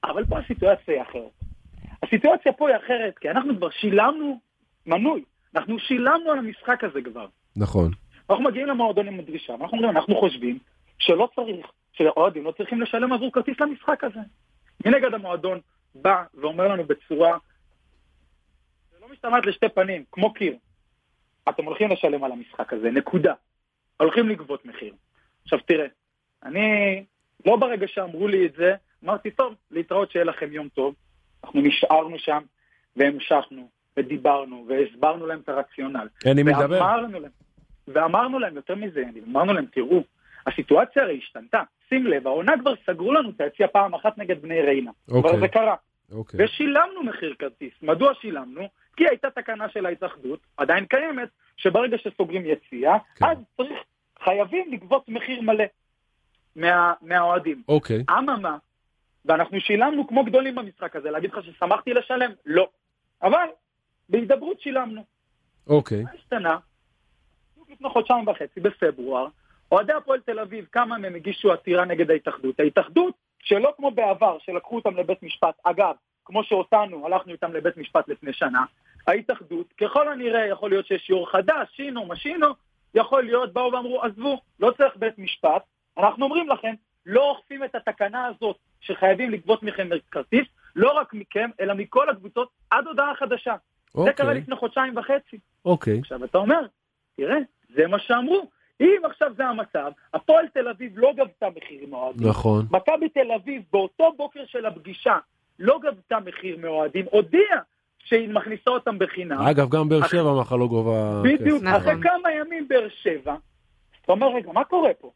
אבל 0.04 0.26
פה 0.26 0.40
הסיטואציה 0.40 0.94
היא 0.94 1.02
אחרת. 1.02 1.32
הסיטואציה 2.04 2.54
פה 2.54 2.70
היא 2.70 2.78
אחרת, 2.78 3.18
כי 3.18 3.30
אנחנו 3.30 3.58
כבר 3.58 3.70
שילמנו 3.70 4.40
מנוי, 4.86 5.24
אנחנו 5.56 5.80
שילמנו 5.80 6.32
על 6.32 6.38
המשחק 6.38 6.84
הזה 6.84 7.02
כבר. 7.02 7.28
נכון. 7.56 7.92
אנחנו 8.30 8.44
מגיעים 8.44 8.68
למועדון 8.68 9.08
עם 9.08 9.20
הדרישה, 9.20 9.54
ואנחנו 9.54 9.78
אומרים, 9.78 9.98
אנחנו 9.98 10.16
חושבים 10.16 10.60
שלא 11.00 11.30
צריך, 11.36 11.68
שהאוהדים 11.94 12.44
לא 12.44 12.52
צריכים 12.52 12.82
לשלם 12.82 13.14
עבור 13.14 13.32
כרטיס 13.32 13.60
למשחק 13.60 14.04
הזה. 14.04 14.20
מנגד 14.86 15.14
המועדון 15.14 15.60
בא 15.96 16.24
ואומר 16.34 16.68
לנו 16.68 16.84
בצורה 16.84 17.38
שלא 18.92 19.10
משתמעת 19.12 19.46
לשתי 19.46 19.70
פנים, 19.70 20.04
כמו 20.12 20.34
קיר. 20.34 20.56
אתם 21.50 21.66
הולכים 21.66 21.92
לשלם 21.92 22.24
על 22.24 22.32
המשחק 22.32 22.74
הזה, 22.74 22.92
נקודה. 22.92 23.34
הולכים 23.98 24.30
לגבות 24.30 24.66
מחיר. 24.66 24.94
עכשיו 25.44 25.60
תראה, 25.60 25.86
אני, 26.44 27.04
לא 27.46 27.56
ברגע 27.56 27.88
שאמרו 27.88 28.28
לי 28.28 28.46
את 28.46 28.54
זה, 28.54 28.76
אמרתי, 29.04 29.32
טוב, 29.32 29.54
להתראות 29.72 30.12
שיהיה 30.12 30.26
לכם 30.26 30.54
יום 30.54 30.70
טוב. 30.70 30.96
אנחנו 31.44 31.62
נשארנו 31.62 32.20
שם, 32.20 32.42
והמשכנו, 32.96 33.70
ודיברנו, 33.98 34.66
והסברנו 34.70 35.26
להם 35.26 35.40
את 35.40 35.50
הרציונל. 35.50 36.08
אין 36.26 36.40
עם 36.40 36.46
מי 36.46 36.52
לדבר. 36.52 36.80
ואמרנו 36.80 37.20
להם, 37.20 37.32
ואמרנו 37.88 38.40
להם, 38.40 38.56
יותר 38.56 38.76
מזה, 38.76 39.04
אמרנו 39.28 39.54
להם, 39.54 39.66
תראו, 39.66 40.04
הסיטואציה 40.48 41.04
הרי 41.04 41.18
השתנתה. 41.18 41.62
שים 41.90 42.08
לב, 42.08 42.28
העונה 42.28 42.54
כבר 42.60 42.74
סגרו 42.86 43.14
לנו 43.14 43.30
את 43.30 43.42
היציאה 43.42 43.68
פעם 43.68 43.94
אחת 43.94 44.18
נגד 44.18 44.42
בני 44.42 44.62
ריינה. 44.62 44.92
אוקיי. 45.08 45.32
כבר 45.32 45.40
זה 45.40 45.48
קרה. 45.48 45.76
אוקיי. 46.12 46.46
ושילמנו 46.46 47.04
מחיר 47.04 47.36
כרטיס. 47.40 47.74
מדוע 47.82 48.14
שילמנו? 48.22 48.68
כי 48.98 49.04
הייתה 49.10 49.30
תקנה 49.30 49.70
של 49.70 49.86
ההתאחדות, 49.86 50.40
עדיין 50.58 50.86
קיימת, 50.86 51.30
שברגע 51.58 51.98
שסוגרים 51.98 52.46
יציאה, 52.46 52.98
כן. 53.16 53.26
אז 53.26 53.38
צריך, 53.58 53.78
חייבים 54.24 54.72
לגבות 54.72 55.10
מחיר 55.10 55.42
מלא 55.42 55.64
מה, 56.56 56.94
מהאוהדים. 57.02 57.62
אוקיי. 57.68 58.04
אממה, 58.10 58.58
ואנחנו 59.26 59.60
שילמנו 59.60 60.08
כמו 60.08 60.24
גדולים 60.24 60.56
במשחק 60.56 60.96
הזה, 60.96 61.12
להגיד 61.12 61.34
לך 61.34 61.46
ששמחתי 61.46 61.94
לשלם? 61.94 62.32
לא. 62.46 62.70
אבל 63.22 63.48
בהידברות 64.10 64.62
שילמנו. 64.62 65.04
אוקיי. 65.68 66.04
מה 66.04 66.10
השתנה? 66.16 66.58
לפני 67.70 67.90
חודשיים 67.90 68.28
וחצי, 68.28 68.60
בפברואר, 68.60 69.28
אוהדי 69.72 69.94
הפועל 69.94 70.20
תל 70.20 70.40
אביב, 70.40 70.66
כמה 70.72 70.98
מהם 70.98 71.16
הגישו 71.16 71.54
עתירה 71.54 71.86
נגד 71.86 72.12
ההתאחדות. 72.12 72.60
ההתאחדות, 72.60 73.16
שלא 73.40 73.74
כמו 73.78 73.92
בעבר, 73.92 74.38
שלקחו 74.40 74.76
אותם 74.76 74.98
לבית 74.98 75.24
משפט, 75.24 75.56
אגב, 75.64 75.96
כמו 76.26 76.44
שאותנו, 76.44 77.06
הלכנו 77.06 77.34
איתם 77.34 77.54
לבית 77.54 77.78
משפט 77.78 78.08
לפני 78.08 78.34
שנה, 78.34 78.66
ההתאחדות, 79.08 79.74
ככל 79.74 80.08
הנראה 80.08 80.46
יכול 80.46 80.70
להיות 80.70 80.88
שיש 80.88 81.10
יו"ר 81.10 81.32
חדש, 81.32 81.68
שינו, 81.72 82.06
משינו, 82.06 82.48
יכול 82.96 83.24
להיות, 83.24 83.54
באו 83.54 83.72
ואמרו, 83.74 84.04
עזבו, 84.04 84.42
לא 84.60 84.72
צריך 84.78 84.98
בית 84.98 85.20
משפט, 85.20 85.62
אנחנו 85.98 86.26
אומרים 86.26 86.50
לכם, 86.50 86.74
לא 87.06 87.30
אוכפים 87.30 87.64
את 87.64 87.76
התקנה 87.76 88.26
הזאת 88.26 88.58
שחייבים 88.82 89.32
לגבות 89.32 89.64
מכם 89.64 89.90
כרטיס, 90.12 90.48
לא 90.76 90.92
רק 90.92 91.14
מכם, 91.14 91.50
אלא 91.60 91.74
מכל 91.74 92.10
הקבוצות, 92.10 92.50
עד 92.70 92.88
הודעה 92.88 93.16
חדשה. 93.16 93.56
זה 94.06 94.14
קרה 94.14 94.28
אוקיי. 94.28 94.42
לפני 94.42 94.56
חודשיים 94.56 94.98
וחצי. 94.98 95.38
אוקיי. 95.66 96.00
עכשיו 96.00 96.24
אתה 96.24 96.38
אומר, 96.38 96.60
תראה, 97.18 97.38
זה 97.76 97.88
מה 97.88 98.00
שאמרו. 98.00 98.50
אם 98.82 99.02
עכשיו 99.04 99.32
זה 99.38 99.46
המצב, 99.46 99.92
הפועל 100.14 100.48
תל 100.54 100.68
אביב 100.68 100.92
לא 100.96 101.14
גבתה 101.18 101.48
מחיר 101.56 101.86
מאוהדים. 101.90 102.28
נכון. 102.28 102.66
מכבי 102.72 103.10
תל 103.10 103.32
אביב 103.32 103.62
באותו 103.74 104.12
בוקר 104.18 104.46
של 104.46 104.66
הפגישה 104.66 105.18
לא 105.60 105.80
גבתה 105.84 106.18
מחיר 106.26 106.58
מאוהדים, 106.58 107.06
הודיעה 107.12 107.60
שהיא 108.00 108.30
מכניסה 108.30 108.72
אותם 108.72 109.00
בחינם. 109.00 109.42
אגב, 109.42 109.70
גם 109.70 109.90
באר 109.90 110.00
אח- 110.00 110.08
שבע 110.12 110.34
מחר 110.42 110.56
לא 110.56 110.68
גובה... 110.68 111.22
בדיוק. 111.24 111.64
אחרי 111.64 111.80
נכון. 111.94 112.04
כמה 112.04 112.32
ימים 112.32 112.68
באר 112.68 112.88
שבע, 112.90 113.36
אתה 114.06 114.12
אומר, 114.12 114.28
רגע, 114.36 114.52
מה 114.52 114.64
קורה 114.64 114.94
פה? 114.94 115.12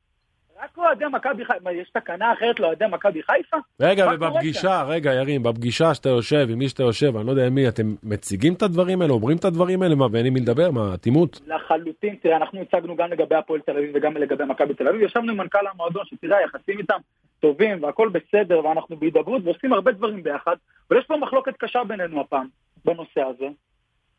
רק 0.64 0.78
אוהדי 0.78 1.06
מכבי 1.12 1.46
חיפה, 1.46 1.72
יש 1.72 1.90
תקנה 1.90 2.34
אחרת 2.34 2.60
לאוהדי 2.60 2.86
מכבי 2.92 3.22
חיפה? 3.24 3.58
רגע, 3.80 4.08
ובפגישה, 4.14 4.84
רגע, 4.84 5.14
ירין, 5.14 5.44
בפגישה 5.44 5.94
שאתה 5.94 6.10
יושב 6.10 6.48
עם 6.50 6.60
מי 6.60 6.70
שאתה 6.70 6.84
יושב, 6.84 7.18
אני 7.18 7.26
לא 7.26 7.32
יודע 7.32 7.48
עם 7.48 7.56
מי, 7.56 7.68
אתם 7.68 7.96
מציגים 8.04 8.54
את 8.54 8.62
הדברים 8.62 9.02
האלה, 9.02 9.14
אומרים 9.14 9.38
את 9.38 9.46
הדברים 9.46 9.82
האלה, 9.82 9.96
מה, 9.96 10.08
ואין 10.12 10.26
עם 10.26 10.34
מי 10.34 10.40
לדבר? 10.40 10.72
מה, 10.72 10.94
אטימות? 10.94 11.42
לחלוטין, 11.48 12.16
תראה, 12.16 12.38
אנחנו 12.38 12.62
הצגנו 12.62 12.96
גם 12.96 13.12
לגבי 13.12 13.36
הפועל 13.36 13.62
תל 13.62 13.78
אביב 13.78 13.92
וגם 13.94 14.18
לגבי 14.18 14.44
מכבי 14.46 14.74
תל 14.74 14.88
אביב, 14.88 15.02
ישבנו 15.02 15.32
עם 15.32 15.38
מנכ"ל 15.38 15.68
המועדון, 15.74 16.06
שתראה, 16.06 16.38
היחסים 16.38 16.78
איתם 16.78 16.98
טובים 17.40 17.84
והכל 17.84 18.10
בסדר, 18.10 18.66
ואנחנו 18.66 18.98
בהידברות 18.98 19.42
ועושים 19.46 19.74
הרבה 19.74 19.92
דברים 19.92 20.24
ביחד, 20.24 20.56
אבל 20.90 21.00
יש 21.00 21.06
פה 21.06 21.18
מחלוקת 21.18 21.58
קשה 21.58 21.84
בינינו 21.84 22.22
הפעם, 22.22 22.48
בנושא 22.86 23.22
הזה, 23.22 23.48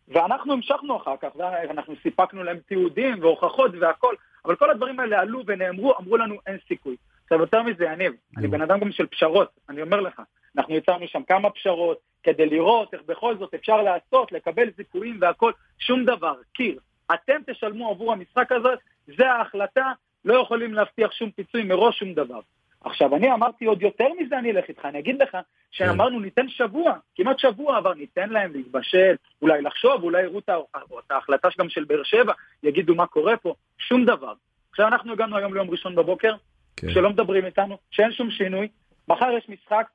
ואנחנו 0.09 0.53
המשכנו 0.53 0.97
אחר 0.97 1.15
כך, 1.23 1.29
ואנחנו 1.37 1.95
סיפקנו 2.03 2.43
להם 2.43 2.59
תיעודים 2.69 3.15
והוכחות 3.21 3.71
והכל, 3.81 4.15
אבל 4.45 4.57
כל 4.57 4.71
הדברים 4.71 5.01
האלה 5.01 5.21
עלו 5.21 5.43
ונאמרו, 5.47 5.95
אמרו 5.99 6.17
לנו 6.17 6.35
אין 6.47 6.57
סיכוי. 6.69 6.97
עכשיו, 7.25 7.41
יותר 7.41 7.63
מזה, 7.63 7.85
יניב, 7.85 8.13
אני 8.37 8.49
בן 8.49 8.63
אדם 8.63 8.81
גם 8.81 8.93
של 8.93 9.07
פשרות, 9.07 9.51
אני 9.69 9.83
אומר 9.83 10.01
לך, 10.01 10.23
אנחנו 10.57 10.77
יצרנו 10.77 11.09
שם 11.09 11.23
כמה 11.23 11.51
פשרות, 11.51 11.99
כדי 12.23 12.47
לראות 12.47 12.95
איך 12.95 13.03
בכל 13.07 13.39
זאת 13.39 13.55
אפשר 13.55 13.83
לעשות, 13.83 14.33
לקבל 14.33 14.71
זיכויים 14.77 15.19
והכל, 15.21 15.53
שום 15.79 16.05
דבר, 16.05 16.35
קיר. 16.53 16.79
אתם 17.15 17.37
תשלמו 17.47 17.91
עבור 17.91 18.13
המשחק 18.13 18.53
הזה, 18.53 18.69
זה 19.17 19.31
ההחלטה, 19.31 19.93
לא 20.25 20.35
יכולים 20.35 20.75
להבטיח 20.75 21.13
שום 21.13 21.31
פיצוי 21.31 21.63
מראש, 21.63 21.99
שום 21.99 22.15
דבר. 22.15 22.41
עכשיו, 22.85 23.17
אני 23.17 23.33
אמרתי 23.33 23.65
עוד 23.65 23.83
יותר 23.83 24.09
מזה, 24.21 24.39
אני 24.39 24.51
אלך 24.51 24.69
איתך, 24.69 24.85
אני 24.85 24.99
אגיד 24.99 25.23
לך, 25.23 25.37
שאמרנו 25.71 26.21
ניתן 26.21 26.49
שבוע, 26.49 26.93
כמעט 27.15 27.39
שבוע, 27.39 27.79
אבל 27.79 27.95
ניתן 27.95 28.31
להם 28.31 28.53
להתבשל, 28.53 29.15
אולי 29.43 29.63
לחשוב, 29.63 30.03
אולי 30.03 30.23
יראו 30.23 30.39
את 30.39 31.11
ההחלטה 31.11 31.49
גם 31.59 31.69
של 31.69 31.85
באר 31.85 32.03
שבע, 32.03 32.33
יגידו 32.63 32.95
מה 32.95 33.07
קורה 33.07 33.37
פה, 33.37 33.55
שום 33.79 34.05
דבר. 34.05 34.33
עכשיו, 34.71 34.89
אנחנו 34.89 35.13
הגענו 35.13 35.37
היום 35.37 35.55
ליום 35.55 35.71
ראשון 35.71 35.95
בבוקר, 35.95 36.35
כן. 36.77 36.91
שלא 36.91 37.11
מדברים 37.11 37.45
איתנו, 37.45 37.79
שאין 37.91 38.13
שום 38.13 38.31
שינוי, 38.31 38.69
מחר 39.09 39.31
יש 39.39 39.49
משחק, 39.49 39.87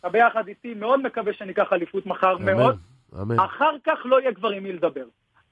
אתה 0.00 0.08
ביחד 0.08 0.48
איתי, 0.48 0.74
מאוד 0.74 1.02
מקווה 1.02 1.32
שניקח 1.32 1.72
אליפות 1.72 2.06
מחר, 2.06 2.38
מאוד, 2.38 2.76
אמן, 3.14 3.22
אמן. 3.22 3.40
אחר 3.40 3.76
כך 3.84 3.98
לא 4.04 4.20
יהיה 4.20 4.34
כבר 4.34 4.48
עם 4.48 4.62
מי 4.62 4.72
לדבר. 4.72 5.04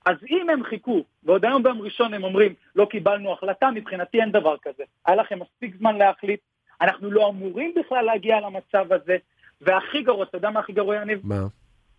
אז 0.04 0.16
אם 0.30 0.50
הם 0.50 0.64
חיכו, 0.64 1.04
ועוד 1.22 1.44
היום 1.44 1.62
ביום 1.62 1.82
ראשון 1.82 2.14
הם 2.14 2.24
אומרים, 2.24 2.54
לא 2.76 2.86
קיבלנו 2.90 3.32
החלטה, 3.32 3.70
מבחינתי 3.70 4.20
אין 4.20 4.32
דבר 4.32 4.56
כזה. 4.62 4.82
היה 5.06 5.16
לכם 5.16 5.38
מספיק 5.38 5.76
זמן 5.78 5.96
להחליט, 5.96 6.40
אנחנו 6.80 7.10
לא 7.10 7.28
אמורים 7.28 7.74
בכלל 7.76 8.04
להגיע 8.04 8.40
למצב 8.40 8.92
הזה, 8.92 9.16
והכי 9.60 10.02
גרוע, 10.02 10.24
אתה 10.24 10.36
יודע 10.36 10.50
מה 10.50 10.60
הכי 10.60 10.72
גרוע, 10.72 10.96
יניב? 10.96 11.20
מה? 11.24 11.46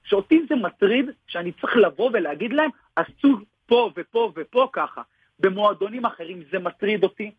שאותי 0.03 0.45
זה 0.49 0.55
מטריד 0.55 1.05
שאני 1.27 1.51
צריך 1.51 1.77
לבוא 1.77 2.09
ולהגיד 2.13 2.53
להם, 2.53 2.69
עשו 2.95 3.37
פה 3.65 3.91
ופה 3.95 4.31
ופה 4.35 4.67
ככה. 4.73 5.01
במועדונים 5.39 6.05
אחרים 6.05 6.43
זה 6.51 6.59
מטריד 6.59 7.03
אותי, 7.03 7.31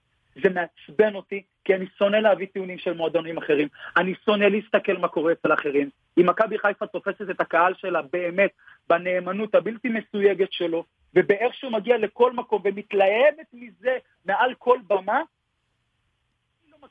זה 0.42 0.48
מעצבן 0.48 1.14
אותי, 1.14 1.42
כי 1.64 1.74
אני 1.74 1.86
שונא 1.98 2.16
להביא 2.16 2.46
טיעונים 2.46 2.78
של 2.78 2.92
מועדונים 2.92 3.38
אחרים. 3.38 3.68
אני 3.96 4.14
שונא 4.24 4.44
להסתכל 4.44 4.96
מה 4.96 5.08
קורה 5.08 5.32
אצל 5.32 5.52
אחרים. 5.52 5.90
אם 6.20 6.28
מכבי 6.28 6.58
חיפה 6.58 6.86
תופסת 6.86 7.30
את 7.30 7.40
הקהל 7.40 7.74
שלה 7.74 8.02
באמת 8.02 8.50
בנאמנות 8.88 9.54
הבלתי 9.54 9.88
מסויגת 9.88 10.52
שלו, 10.52 10.84
ובאיך 11.14 11.54
שהוא 11.54 11.72
מגיע 11.72 11.98
לכל 11.98 12.32
מקום 12.32 12.62
ומתלהבת 12.64 13.46
מזה 13.52 13.98
מעל 14.26 14.54
כל 14.58 14.78
במה, 14.86 15.22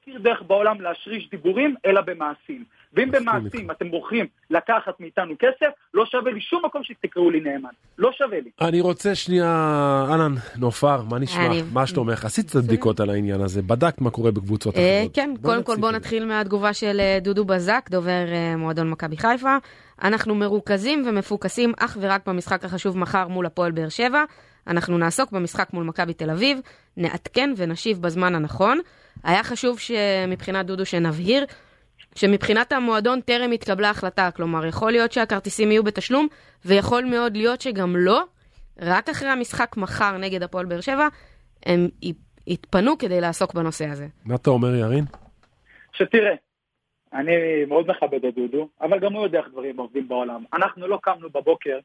מכיר 0.02 0.20
דרך 0.20 0.42
בעולם 0.48 0.82
להשריש 0.82 1.30
דיבורים, 1.30 1.76
אלא 1.86 2.02
במעשים. 2.02 2.64
ואם 2.94 3.12
במעשים 3.12 3.72
אתם 3.72 3.92
בוחרים 3.92 4.26
לקחת 4.50 5.00
מאיתנו 5.00 5.34
כסף, 5.40 5.68
לא 5.94 6.06
שווה 6.06 6.32
לי 6.32 6.42
שום 6.42 6.66
מקום 6.66 6.84
שתקראו 6.84 7.30
לי 7.30 7.40
נאמן. 7.40 7.70
לא 7.98 8.12
שווה 8.12 8.40
לי. 8.40 8.50
אני 8.62 8.82
רוצה 8.82 9.16
שנייה, 9.16 9.46
אהלן, 10.10 10.34
נופר, 10.58 11.02
מה 11.10 11.20
נשמע? 11.20 11.50
מה 11.74 11.88
שלומך? 11.88 12.26
עשית 12.26 12.48
קצת 12.48 12.64
בדיקות 12.64 13.00
על 13.00 13.10
העניין 13.10 13.42
הזה, 13.42 13.62
בדקת 13.62 14.02
מה 14.02 14.10
קורה 14.10 14.32
בקבוצות 14.32 14.76
אה, 14.78 15.00
אחרות. 15.00 15.16
כן, 15.16 15.34
קודם 15.42 15.64
כל 15.64 15.76
בואו. 15.76 15.92
נתחיל 15.92 16.26
מהתגובה 16.26 16.74
של 16.74 17.00
אה, 17.00 17.18
דודו 17.22 17.46
בזק, 17.46 17.88
דובר 17.90 18.26
אה, 18.32 18.58
מועדון 18.58 18.90
מכבי 18.90 19.18
חיפה. 19.18 19.58
אנחנו 20.04 20.36
מרוכזים 20.36 21.04
ומפוקסים 21.08 21.74
אך 21.80 21.98
ורק 22.02 22.28
במשחק 22.28 22.66
החשוב 22.66 22.98
מחר 22.98 23.28
מול 23.28 23.46
הפועל 23.46 23.72
באר 23.72 23.90
שבע. 23.90 24.24
אנחנו 24.68 24.98
נעסוק 24.98 25.32
במשחק 25.32 25.74
מול 25.74 25.84
מכבי 25.84 26.14
תל 26.14 26.30
אביב, 26.30 26.60
נעדכן 26.98 27.54
ונשיב 27.58 28.02
בזמן 28.02 28.36
הנכון. 28.36 28.80
היה 29.26 29.44
חשוב 29.44 29.80
שמבחינת 29.80 30.66
דודו 30.66 30.86
שנבהיר 30.86 31.46
שמבחינת 32.16 32.72
המועדון 32.72 33.22
טרם 33.22 33.52
התקבלה 33.52 33.90
החלטה, 33.90 34.30
כלומר 34.36 34.66
יכול 34.66 34.92
להיות 34.92 35.12
שהכרטיסים 35.12 35.72
יהיו 35.72 35.84
בתשלום, 35.84 36.28
ויכול 36.66 37.06
מאוד 37.06 37.38
להיות 37.38 37.62
שגם 37.62 37.96
לא. 37.96 38.24
רק 38.82 39.10
אחרי 39.10 39.30
המשחק 39.30 39.78
מחר 39.78 40.18
נגד 40.18 40.44
הפועל 40.44 40.66
באר 40.66 40.82
שבע, 40.82 41.08
הם 41.66 41.88
יתפנו 42.48 42.98
כדי 42.98 43.22
לעסוק 43.22 43.54
בנושא 43.54 43.86
הזה. 43.86 44.08
מה 44.26 44.36
אתה 44.36 44.50
אומר, 44.50 44.76
ירין? 44.76 45.06
שתראה, 45.94 46.36
אני 47.14 47.32
מאוד 47.68 47.88
מכבד 47.92 48.26
את 48.26 48.36
דודו, 48.36 48.68
אבל 48.82 49.00
גם 49.00 49.14
הוא 49.14 49.24
יודע 49.24 49.40
איך 49.40 49.48
דברים 49.52 49.78
עובדים 49.78 50.08
בעולם. 50.08 50.44
אנחנו 50.54 50.88
לא 50.88 51.00
קמנו 51.02 51.30
בבוקר 51.30 51.80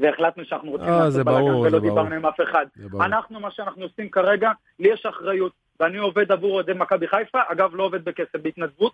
והחלטנו 0.00 0.44
שאנחנו 0.44 0.70
רוצים 0.70 0.88
אה, 0.88 0.98
לעשות 0.98 1.24
בלאגן 1.26 1.54
ולא. 1.54 1.78
דיברנו 1.78 2.14
עם 2.14 2.26
אף 2.26 2.40
אחד. 2.40 2.66
אנחנו, 3.00 3.40
מה 3.40 3.50
שאנחנו 3.50 3.82
עושים 3.82 4.10
כרגע, 4.10 4.50
לי 4.78 4.92
יש 4.92 5.06
אחריות, 5.06 5.52
ואני 5.80 5.98
עובד 5.98 6.32
עבור 6.32 6.54
אוהדי 6.54 6.72
מכבי 6.72 7.08
חיפה, 7.08 7.38
אגב, 7.48 7.74
לא 7.74 7.82
עובד 7.82 8.04
בכסף, 8.04 8.36
בהתנדבות, 8.42 8.92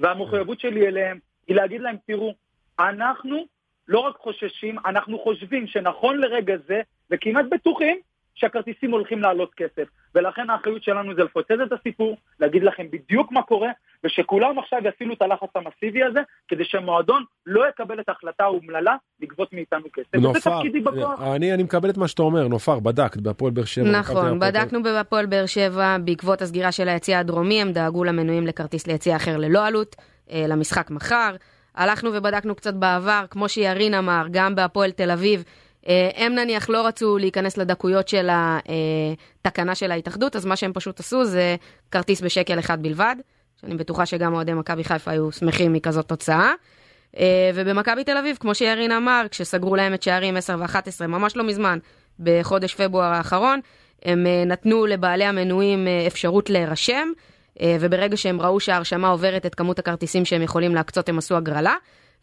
והמחויבות 0.00 0.60
שלי 0.60 0.86
אליהם 0.86 1.18
היא 1.48 1.56
להגיד 1.56 1.80
להם, 1.80 1.96
תראו, 2.06 2.34
אנחנו 2.78 3.46
לא 3.88 3.98
רק 3.98 4.16
חוששים, 4.16 4.78
אנחנו 4.86 5.18
חושבים 5.18 5.66
שנכון 5.66 6.18
לרגע 6.18 6.54
זה, 6.66 6.80
וכמעט 7.10 7.44
בטוחים, 7.50 8.00
שהכרטיסים 8.34 8.90
הולכים 8.90 9.22
לעלות 9.22 9.54
כסף. 9.54 9.88
ולכן 10.14 10.50
האחריות 10.50 10.82
שלנו 10.82 11.14
זה 11.14 11.24
לפוצץ 11.24 11.50
את 11.66 11.72
הסיפור, 11.72 12.16
להגיד 12.40 12.62
לכם 12.62 12.86
בדיוק 12.90 13.32
מה 13.32 13.42
קורה, 13.42 13.70
ושכולם 14.04 14.58
עכשיו 14.58 14.78
יפעילו 14.84 15.14
את 15.14 15.22
הלחץ 15.22 15.48
המסיבי 15.54 16.02
הזה, 16.04 16.20
כדי 16.48 16.64
שהמועדון 16.64 17.24
לא 17.46 17.68
יקבל 17.68 18.00
את 18.00 18.08
ההחלטה 18.08 18.44
האומללה 18.44 18.96
לגבות 19.20 19.52
מאיתנו 19.52 19.84
כסף. 19.92 20.14
נופר, 20.14 20.60
בכוח. 20.84 21.22
אני 21.22 21.54
אני 21.54 21.62
מקבל 21.62 21.90
את 21.90 21.96
מה 21.96 22.08
שאתה 22.08 22.22
אומר, 22.22 22.48
נופר, 22.48 22.80
בדקת 22.80 23.20
בהפועל 23.20 23.52
באר 23.52 23.64
שבע. 23.64 23.90
נכון, 23.90 24.38
בדקנו 24.38 24.82
בהפועל 24.82 25.26
באר 25.26 25.46
שבע, 25.46 25.96
בעקבות 26.04 26.42
הסגירה 26.42 26.72
של 26.72 26.88
היציע 26.88 27.18
הדרומי, 27.18 27.62
הם 27.62 27.72
דאגו 27.72 28.04
למנויים 28.04 28.46
לכרטיס 28.46 28.86
ליציע 28.86 29.16
אחר 29.16 29.36
ללא 29.36 29.66
עלות, 29.66 29.96
אה, 30.30 30.44
למשחק 30.48 30.90
מחר. 30.90 31.36
הלכנו 31.74 32.10
ובדקנו 32.12 32.54
קצת 32.54 32.74
בעבר, 32.74 33.24
כמו 33.30 33.48
שירין 33.48 33.94
אמר, 33.94 34.26
גם 34.30 34.54
בהפועל 34.54 34.90
תל 34.90 35.10
אביב. 35.10 35.44
אה, 35.88 36.10
הם 36.16 36.34
נניח 36.34 36.68
לא 36.68 36.86
רצו 36.86 37.18
להיכנס 37.18 37.56
לדקויות 37.56 38.08
של 38.08 38.28
התקנה 38.32 39.74
של 39.74 39.90
ההתאחדות, 39.92 40.36
אז 40.36 40.44
מה 40.44 40.56
שהם 40.56 40.72
פשוט 40.72 41.00
עשו 41.00 41.24
זה 41.24 41.56
כרטיס 41.90 42.20
בשקל 42.20 42.58
אחד 42.58 42.82
בלבד, 42.82 43.16
שאני 43.60 43.74
בטוחה 43.74 44.06
שגם 44.06 44.34
אוהדי 44.34 44.52
מכבי 44.52 44.84
חיפה 44.84 45.10
היו 45.10 45.32
שמחים 45.32 45.72
מכזאת 45.72 46.08
תוצאה. 46.08 46.52
אה, 47.18 47.50
ובמכבי 47.54 48.04
תל 48.04 48.16
אביב, 48.16 48.36
כמו 48.40 48.54
שירין 48.54 48.92
אמר, 48.92 49.26
כשסגרו 49.30 49.76
להם 49.76 49.94
את 49.94 50.02
שערים 50.02 50.36
10 50.36 50.56
ו-11, 50.58 51.06
ממש 51.06 51.36
לא 51.36 51.44
מזמן, 51.44 51.78
בחודש 52.20 52.74
פברואר 52.74 53.12
האחרון, 53.12 53.60
הם 54.04 54.26
אה, 54.26 54.44
נתנו 54.46 54.86
לבעלי 54.86 55.24
המנויים 55.24 55.88
אפשרות 56.06 56.50
להירשם, 56.50 57.08
וברגע 57.80 58.16
שהם 58.16 58.40
ראו 58.40 58.60
שההרשמה 58.60 59.08
עוברת 59.08 59.46
את 59.46 59.54
כמות 59.54 59.78
הכרטיסים 59.78 60.24
שהם 60.24 60.42
יכולים 60.42 60.74
להקצות, 60.74 61.08
הם 61.08 61.18
עשו 61.18 61.36
הגרלה, 61.36 61.74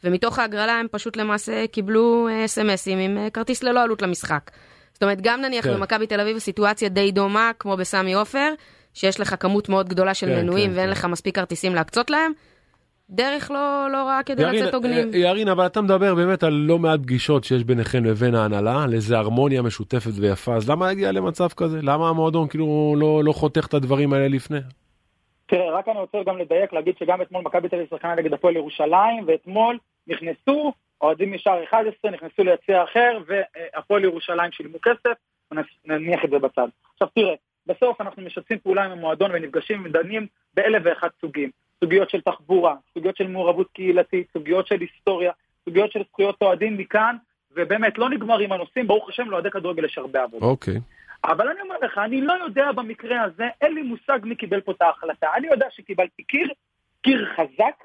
ומתוך 0.03 0.39
ההגרלה 0.39 0.79
הם 0.79 0.87
פשוט 0.91 1.17
למעשה 1.17 1.67
קיבלו 1.67 2.27
אה, 2.27 2.45
אס.אם.אסים 2.45 2.99
עם 2.99 3.17
אה, 3.17 3.29
כרטיס 3.29 3.63
ללא 3.63 3.83
עלות 3.83 4.01
למשחק. 4.01 4.51
זאת 4.93 5.03
אומרת, 5.03 5.21
גם 5.21 5.41
נניח 5.41 5.65
כן. 5.65 5.73
במכבי 5.73 6.07
תל 6.07 6.19
אביב 6.19 6.37
סיטואציה 6.37 6.89
די 6.89 7.11
דומה, 7.11 7.51
כמו 7.59 7.77
בסמי 7.77 8.13
עופר, 8.13 8.53
שיש 8.93 9.19
לך 9.19 9.35
כמות 9.39 9.69
מאוד 9.69 9.89
גדולה 9.89 10.13
של 10.13 10.27
כן, 10.27 10.41
מנויים 10.41 10.69
כן, 10.69 10.75
ואין 10.77 10.85
כן. 10.85 10.91
לך 10.91 11.05
מספיק 11.05 11.35
כרטיסים 11.35 11.75
להקצות 11.75 12.09
להם, 12.09 12.31
דרך 13.09 13.51
לא, 13.51 13.87
לא 13.91 13.97
רעה 13.97 14.23
כדי 14.23 14.41
ירין, 14.41 14.55
לצאת 14.55 14.73
הוגנים. 14.73 15.09
אה, 15.13 15.17
ירין, 15.17 15.47
אבל 15.47 15.65
אתה 15.65 15.81
מדבר 15.81 16.15
באמת 16.15 16.43
על 16.43 16.53
לא 16.53 16.79
מעט 16.79 16.99
פגישות 16.99 17.43
שיש 17.43 17.63
ביניכם 17.63 18.05
לבין 18.05 18.35
ההנהלה, 18.35 18.83
על 18.83 18.93
איזה 18.93 19.17
הרמוניה 19.17 19.61
משותפת 19.61 20.11
ויפה, 20.21 20.55
אז 20.55 20.69
למה 20.69 20.87
להגיע 20.87 21.11
למצב 21.11 21.47
כזה? 21.47 21.79
למה 21.81 22.09
המועדון 22.09 22.47
כאילו 22.47 22.95
לא 22.97 23.23
לא 23.23 23.31
חותך 23.31 23.65
את 23.65 23.73
הדברים 23.73 24.13
האלה 24.13 24.27
לפני? 24.27 24.59
תראה, 25.45 25.71
רק 25.71 25.87
אני 25.87 25.99
רוצה 25.99 26.17
גם 26.25 26.37
לדייק, 26.37 26.73
להגיד 26.73 26.93
שגם 26.99 27.21
אתמול 27.21 27.43
מכבי 27.45 27.69
תל 27.69 27.75
אביב 27.75 27.87
שחקנה 27.89 28.15
נגד 28.15 28.33
הפועל 28.33 28.55
ירושלים, 28.55 29.23
ואתמול 29.27 29.77
נכנסו, 30.09 30.73
אוהדים 31.01 31.33
משער 31.33 31.63
11, 31.63 32.11
נכנסו 32.11 32.43
ליציע 32.43 32.83
אחר, 32.83 33.19
והפועל 33.27 34.03
ירושלים 34.03 34.51
שילמו 34.51 34.77
כסף, 34.81 35.17
נניח 35.85 36.25
את 36.25 36.29
זה 36.29 36.39
בצד. 36.39 36.67
עכשיו 36.93 37.07
תראה, 37.15 37.33
בסוף 37.65 38.01
אנחנו 38.01 38.21
משתפים 38.21 38.59
פעולה 38.59 38.83
עם 38.83 38.91
המועדון 38.91 39.31
ונפגשים 39.33 39.85
ודנים 39.85 40.27
באלף 40.53 40.81
ואחד 40.85 41.09
סוגים. 41.21 41.49
סוגיות 41.83 42.09
של 42.09 42.21
תחבורה, 42.21 42.75
סוגיות 42.93 43.17
של 43.17 43.27
מעורבות 43.27 43.67
קהילתית, 43.73 44.27
סוגיות 44.33 44.67
של 44.67 44.79
היסטוריה, 44.81 45.31
סוגיות 45.65 45.91
של 45.91 46.03
זכויות 46.09 46.41
אוהדים 46.41 46.77
מכאן, 46.77 47.15
ובאמת 47.51 47.97
לא 47.97 48.09
נגמרים 48.09 48.51
הנושאים, 48.51 48.87
ברוך 48.87 49.09
השם 49.09 49.29
לאוהדי 49.29 49.51
כדורגל 49.51 49.85
יש 49.85 49.97
הרבה 49.97 50.23
עבודה. 50.23 50.45
אוקיי. 50.45 50.79
אבל 51.23 51.47
אני 51.47 51.61
אומר 51.61 51.75
לך, 51.81 51.97
אני 51.97 52.21
לא 52.21 52.33
יודע 52.33 52.71
במקרה 52.71 53.21
הזה, 53.21 53.43
אין 53.61 53.73
לי 53.73 53.81
מושג 53.81 54.19
מי 54.23 54.35
קיבל 54.35 54.61
פה 54.61 54.71
את 54.71 54.81
ההחלטה. 54.81 55.27
אני 55.35 55.47
יודע 55.47 55.67
שקיבלתי 55.71 56.23
קיר, 56.23 56.47
קיר 57.01 57.25
חזק, 57.35 57.83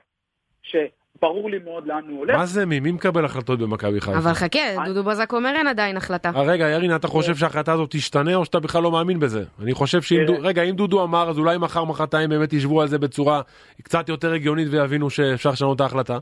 שברור 1.18 1.50
לי 1.50 1.58
מאוד 1.58 1.86
לאן 1.86 2.08
הוא 2.08 2.18
הולך. 2.18 2.36
מה 2.36 2.46
זה 2.46 2.66
מי? 2.66 2.80
מי 2.80 2.92
מקבל 2.92 3.24
החלטות 3.24 3.58
במכבי 3.58 4.00
חיפה? 4.00 4.18
אבל 4.18 4.32
חכה, 4.34 4.58
דודו 4.84 5.04
בזק 5.04 5.32
אומר 5.32 5.52
אין 5.56 5.66
עדיין 5.66 5.96
החלטה. 5.96 6.30
אה, 6.36 6.42
רגע, 6.42 6.68
ירין, 6.68 6.96
אתה 6.96 7.08
חושב 7.08 7.34
שההחלטה 7.34 7.72
הזאת 7.72 7.90
תשתנה 7.90 8.34
או 8.34 8.44
שאתה 8.44 8.60
בכלל 8.60 8.82
לא 8.82 8.90
מאמין 8.90 9.20
בזה? 9.20 9.44
אני 9.62 9.74
חושב 9.74 10.02
שאם... 10.02 10.16
תראה. 10.26 10.38
דו- 10.38 10.46
רגע, 10.46 10.62
אם 10.62 10.76
דודו 10.76 11.04
אמר, 11.04 11.30
אז 11.30 11.38
אולי 11.38 11.58
מחר, 11.58 11.84
מחרתיים 11.84 12.30
באמת 12.30 12.52
ישבו 12.52 12.82
על 12.82 12.88
זה 12.88 12.98
בצורה 12.98 13.42
קצת 13.82 14.08
יותר 14.08 14.32
הגיונית 14.32 14.68
ויבינו 14.70 15.10
שאפשר 15.10 15.50
לשנות 15.50 15.76
את 15.76 15.80
ההחלטה? 15.80 16.18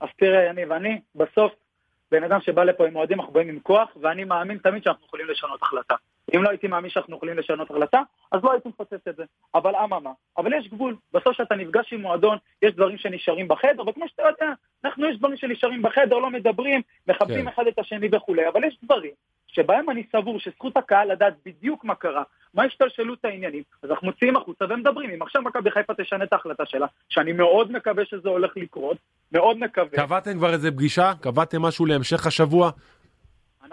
אז 0.00 0.08
תראה, 0.18 0.44
יניב, 0.50 0.72
אני 0.72 1.00
בסוף 1.14 1.52
בן 2.10 2.24
אדם 2.24 2.38
שבא 2.40 2.64
לפה 2.64 2.86
עם 2.86 2.96
אוהדים, 2.96 3.20
אנחנו 3.20 3.32
באים 3.32 3.48
עם 3.48 3.58
כוח, 3.62 3.88
ואני 4.02 4.24
מאמין 4.24 4.58
תמיד 4.58 4.82
שאנחנו 4.84 5.06
יכולים 5.06 5.26
לשנות 5.30 5.62
החלטה. 5.62 5.94
אם 6.34 6.42
לא 6.42 6.48
הייתי 6.48 6.66
מאמין 6.66 6.90
שאנחנו 6.90 7.16
יכולים 7.16 7.38
לשנות 7.38 7.70
החלטה, 7.70 8.02
אז 8.32 8.40
לא 8.44 8.52
הייתי 8.52 8.68
מפוצץ 8.68 9.08
את 9.08 9.16
זה. 9.16 9.24
אבל 9.54 9.76
אממה, 9.76 10.10
אבל 10.38 10.52
יש 10.52 10.68
גבול. 10.68 10.96
בסוף 11.12 11.32
כשאתה 11.32 11.54
נפגש 11.54 11.92
עם 11.92 12.00
מועדון, 12.00 12.38
יש 12.62 12.72
דברים 12.72 12.98
שנשארים 12.98 13.48
בחדר, 13.48 13.88
וכמו 13.88 14.08
שאתה 14.08 14.22
יודע, 14.22 14.52
אנחנו 14.84 15.08
יש 15.08 15.18
דברים 15.18 15.36
שנשארים 15.36 15.82
בחדר, 15.82 16.18
לא 16.18 16.30
מדברים, 16.30 16.82
מכבדים 17.08 17.42
כן. 17.42 17.48
אחד 17.48 17.66
את 17.66 17.78
השני 17.78 18.08
וכולי, 18.12 18.48
אבל 18.48 18.64
יש 18.64 18.78
דברים 18.82 19.12
שבהם 19.46 19.90
אני 19.90 20.02
סבור 20.12 20.40
שזכות 20.40 20.76
הקהל 20.76 21.12
לדעת 21.12 21.34
בדיוק 21.46 21.84
מה 21.84 21.94
קרה, 21.94 22.22
מה 22.54 22.64
השתלשלות 22.64 23.24
העניינים, 23.24 23.62
אז 23.82 23.90
אנחנו 23.90 24.06
מוציאים 24.06 24.36
החוצה 24.36 24.64
ומדברים. 24.70 25.10
אם 25.10 25.22
עכשיו 25.22 25.42
מכבי 25.42 25.70
חיפה 25.70 25.94
תשנה 25.94 26.24
את 26.24 26.32
ההחלטה 26.32 26.66
שלה, 26.66 26.86
שאני 27.08 27.32
מאוד 27.32 27.72
מקווה 27.72 28.04
שזה 28.04 28.28
הולך 28.28 28.56
לקרות, 28.56 28.96
מאוד 29.32 29.58
מקווה. 29.58 30.06
קבעתם 30.06 30.38
כבר 30.38 30.52
איזה 30.52 30.70
פגישה? 30.70 31.12
קבעתם 31.20 31.62
משהו 31.62 31.86
להמשך 31.86 32.26
השבוע? 32.26 32.70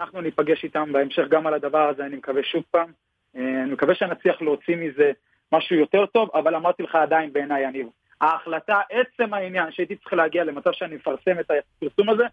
אנחנו 0.00 0.20
ניפגש 0.20 0.64
איתם 0.64 0.92
בהמשך 0.92 1.22
גם 1.28 1.46
על 1.46 1.54
הדבר 1.54 1.88
הזה, 1.88 2.06
אני 2.06 2.16
מקווה 2.16 2.42
שוב 2.42 2.62
פעם. 2.70 2.92
אה, 3.36 3.62
אני 3.62 3.72
מקווה 3.72 3.94
שנצליח 3.94 4.42
להוציא 4.42 4.76
מזה 4.76 5.12
משהו 5.52 5.76
יותר 5.76 6.06
טוב, 6.06 6.30
אבל 6.34 6.54
אמרתי 6.54 6.82
לך 6.82 6.94
עדיין 6.94 7.32
בעיניי, 7.32 7.64
יניב. 7.64 7.86
ההחלטה, 8.20 8.80
עצם 8.90 9.34
העניין 9.34 9.66
שהייתי 9.72 9.96
צריך 9.96 10.12
להגיע 10.12 10.44
למצב 10.44 10.70
שאני 10.72 10.96
מפרסם 10.96 11.40
את 11.40 11.50
הפרסום 11.50 12.10
הזה, 12.10 12.24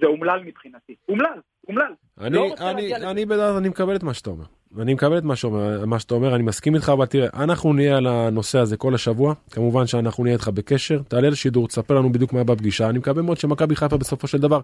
זה 0.00 0.06
אומלל 0.06 0.40
מבחינתי. 0.44 0.94
אומלל, 1.08 1.40
אומלל. 1.68 1.92
אני, 2.20 2.36
לא 2.36 2.54
אני. 2.70 2.94
אני 2.94 3.26
בדעת, 3.26 3.56
אני 3.56 3.68
מקבל 3.68 3.96
את 3.96 4.02
מה 4.02 4.14
שאתה 4.14 4.30
אומר. 4.30 4.44
אני 4.78 4.94
מקבל 4.94 5.18
את 5.18 5.24
מה 5.24 5.36
שאומר, 5.36 5.86
מה 5.86 5.98
שאתה 5.98 6.14
אומר, 6.14 6.34
אני 6.34 6.42
מסכים 6.42 6.74
איתך, 6.74 6.88
אבל 6.88 7.06
תראה, 7.06 7.28
אנחנו 7.34 7.72
נהיה 7.72 7.96
על 7.96 8.06
הנושא 8.06 8.58
הזה 8.58 8.76
כל 8.76 8.94
השבוע, 8.94 9.34
כמובן 9.50 9.86
שאנחנו 9.86 10.24
נהיה 10.24 10.34
איתך 10.34 10.48
בקשר, 10.48 10.98
תעלה 11.08 11.30
לשידור, 11.30 11.68
תספר 11.68 11.94
לנו 11.94 12.12
בדיוק 12.12 12.32
מה 12.32 12.38
היה 12.38 12.44
בפגישה, 12.44 12.88
אני 12.88 12.98
מקווה 12.98 13.22
מאוד 13.22 13.38
שמכבי 13.38 13.76
חיפה 13.76 13.96
בסופו 13.96 14.26
של 14.26 14.38
דבר 14.38 14.60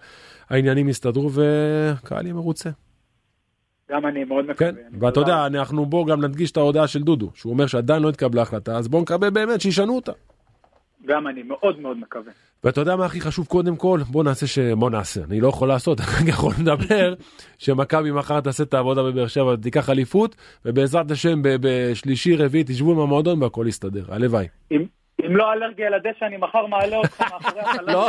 העניינים 0.51 0.89
יסתדרו 0.89 1.31
וקהל 1.33 2.25
יהיה 2.25 2.35
מרוצה. 2.35 2.71
גם 3.91 4.07
אני 4.07 4.25
מאוד 4.25 4.45
מקווה. 4.45 4.73
כן, 4.73 4.79
אני 4.89 4.99
ואתה. 5.01 5.21
יודע, 5.21 5.47
אנחנו 5.47 5.87
בוא 5.87 6.07
גם 6.07 6.25
נדגיש 6.25 6.51
את 6.51 6.57
ההודעה 6.57 6.87
של 6.87 7.03
דודו, 7.03 7.31
שהוא 7.35 7.53
אומר 7.53 7.67
שעדיין 7.67 8.03
לא 8.03 8.09
התקבלה 8.09 8.43
החלטה, 8.43 8.77
אז 8.77 8.89
בוא 8.89 9.03
נקווה 9.03 9.31
באמת 9.31 9.61
שישנו 9.61 9.97
אותה. 9.97 10.12
גם 11.07 11.27
אני 11.29 11.42
מאוד 11.42 11.81
מאוד 11.81 11.97
מקווה. 11.99 12.33
ואתה 12.64 12.81
יודע 12.81 12.97
מה 12.97 13.05
הכי 13.05 13.21
חשוב 13.21 13.47
קודם 13.47 13.77
כל? 13.77 14.01
בוא 14.11 14.25
נעשה 14.25 14.47
ש... 14.47 14.59
בוא 14.59 14.90
נעשה, 14.90 15.21
אני 15.25 15.40
לא 15.40 15.49
יכול 15.49 15.69
לעשות, 15.69 16.01
אני 16.21 16.31
יכול 16.31 16.53
לדבר 16.61 17.14
שמכבי 17.59 18.11
מחר 18.11 18.40
תעשה 18.40 18.62
את 18.62 18.75
העבודה 18.75 19.03
בבאר 19.03 19.27
שבע, 19.27 19.57
תיקח 19.62 19.90
אליפות, 19.90 20.37
ובעזרת 20.64 21.11
השם 21.11 21.38
בשלישי 21.42 22.37
רביעי 22.37 22.64
תשבו 22.66 22.92
עם 22.92 22.99
המועדון 22.99 23.42
והכל 23.42 23.64
יסתדר, 23.69 24.05
הלוואי. 24.09 24.47
אם, 24.70 24.85
לא 25.28 25.53
אלרגיה 25.53 25.91
לדשא, 25.91 26.26
אני 26.26 26.37
מחר 26.37 26.66
מעלה 26.66 26.97
אותך 26.97 27.20
מאחורי 27.20 27.61
החלל. 27.66 27.93
לא, 27.93 28.09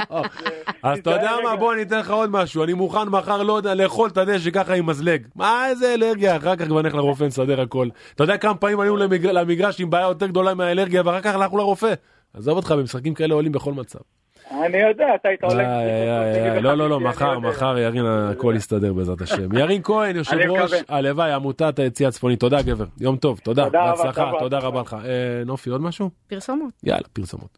אז 0.84 1.00
אתה 1.00 1.12
יודע 1.12 1.32
מה? 1.44 1.56
בוא 1.56 1.74
אני 1.74 1.82
אתן 1.82 2.00
לך 2.00 2.12
עוד 2.12 2.30
משהו, 2.32 2.64
אני 2.64 2.74
מוכן 2.74 3.08
מחר 3.10 3.44
לא 3.44 3.54
יודע 3.58 3.76
לאכול 3.76 4.10
את 4.10 4.18
הדשא 4.18 4.50
ככה 4.52 4.74
עם 4.74 4.86
מזלג. 4.86 5.28
מה 5.36 5.68
איזה 5.70 5.94
אלרגיה, 5.94 6.38
אחר 6.38 6.56
כך 6.56 6.66
כבר 6.66 6.82
נלך 6.82 6.96
לרופא 6.96 7.24
נסדר 7.24 7.62
הכל. 7.62 7.88
אתה 8.16 8.24
יודע 8.24 8.38
כמה 8.38 8.56
פעמים 8.56 8.80
עלינו 8.80 8.98
למגר- 8.98 9.32
למגרש 9.32 9.82
עם 9.82 9.90
בעיה 9.90 10.08
יותר 10.08 10.28
גדולה 10.28 10.54
מהאלרגיה 10.54 11.02
ואחר 11.06 11.22
כך 11.22 11.36
הלכנו 11.36 11.58
לרופא. 11.58 11.94
עזוב 12.38 12.58
אותך, 12.58 12.72
במשחקים 12.72 13.14
כאלה 13.14 13.34
עולים 13.34 13.52
בכל 13.52 13.74
מצב. 13.74 14.00
אני 14.52 14.78
יודע, 14.78 15.06
אתה 15.16 15.30
היית 15.30 15.44
איי, 15.44 16.62
לא, 16.62 16.78
לא, 16.78 16.90
לא, 16.90 17.00
מחר, 17.00 17.40
מחר 17.40 17.78
ירין 17.78 18.06
הכל 18.06 18.54
יסתדר 18.58 18.94
בעזרת 18.94 19.22
השם. 19.22 19.54
ירין 19.60 19.82
כהן, 19.84 20.16
יושב 20.16 20.38
ראש. 20.50 20.72
הלוואי, 20.90 21.32
עמותת 21.32 21.80
היציא 21.80 22.08
הצפוני. 22.08 22.36
תודה 22.36 22.62
גבר, 22.62 22.86
יום 23.00 23.18
טוב, 23.18 23.40
תודה, 23.44 23.70
בהצלחה, 23.70 24.32
תודה. 24.40 24.58
רבה 24.58 24.82
לך. 24.82 24.94
אה, 24.94 25.44
נופי, 25.46 25.70
עוד 25.70 25.82
משהו? 25.82 26.10
פרסומות. 26.28 26.74
יאללה, 26.84 27.08
פרסומות. 27.14 27.58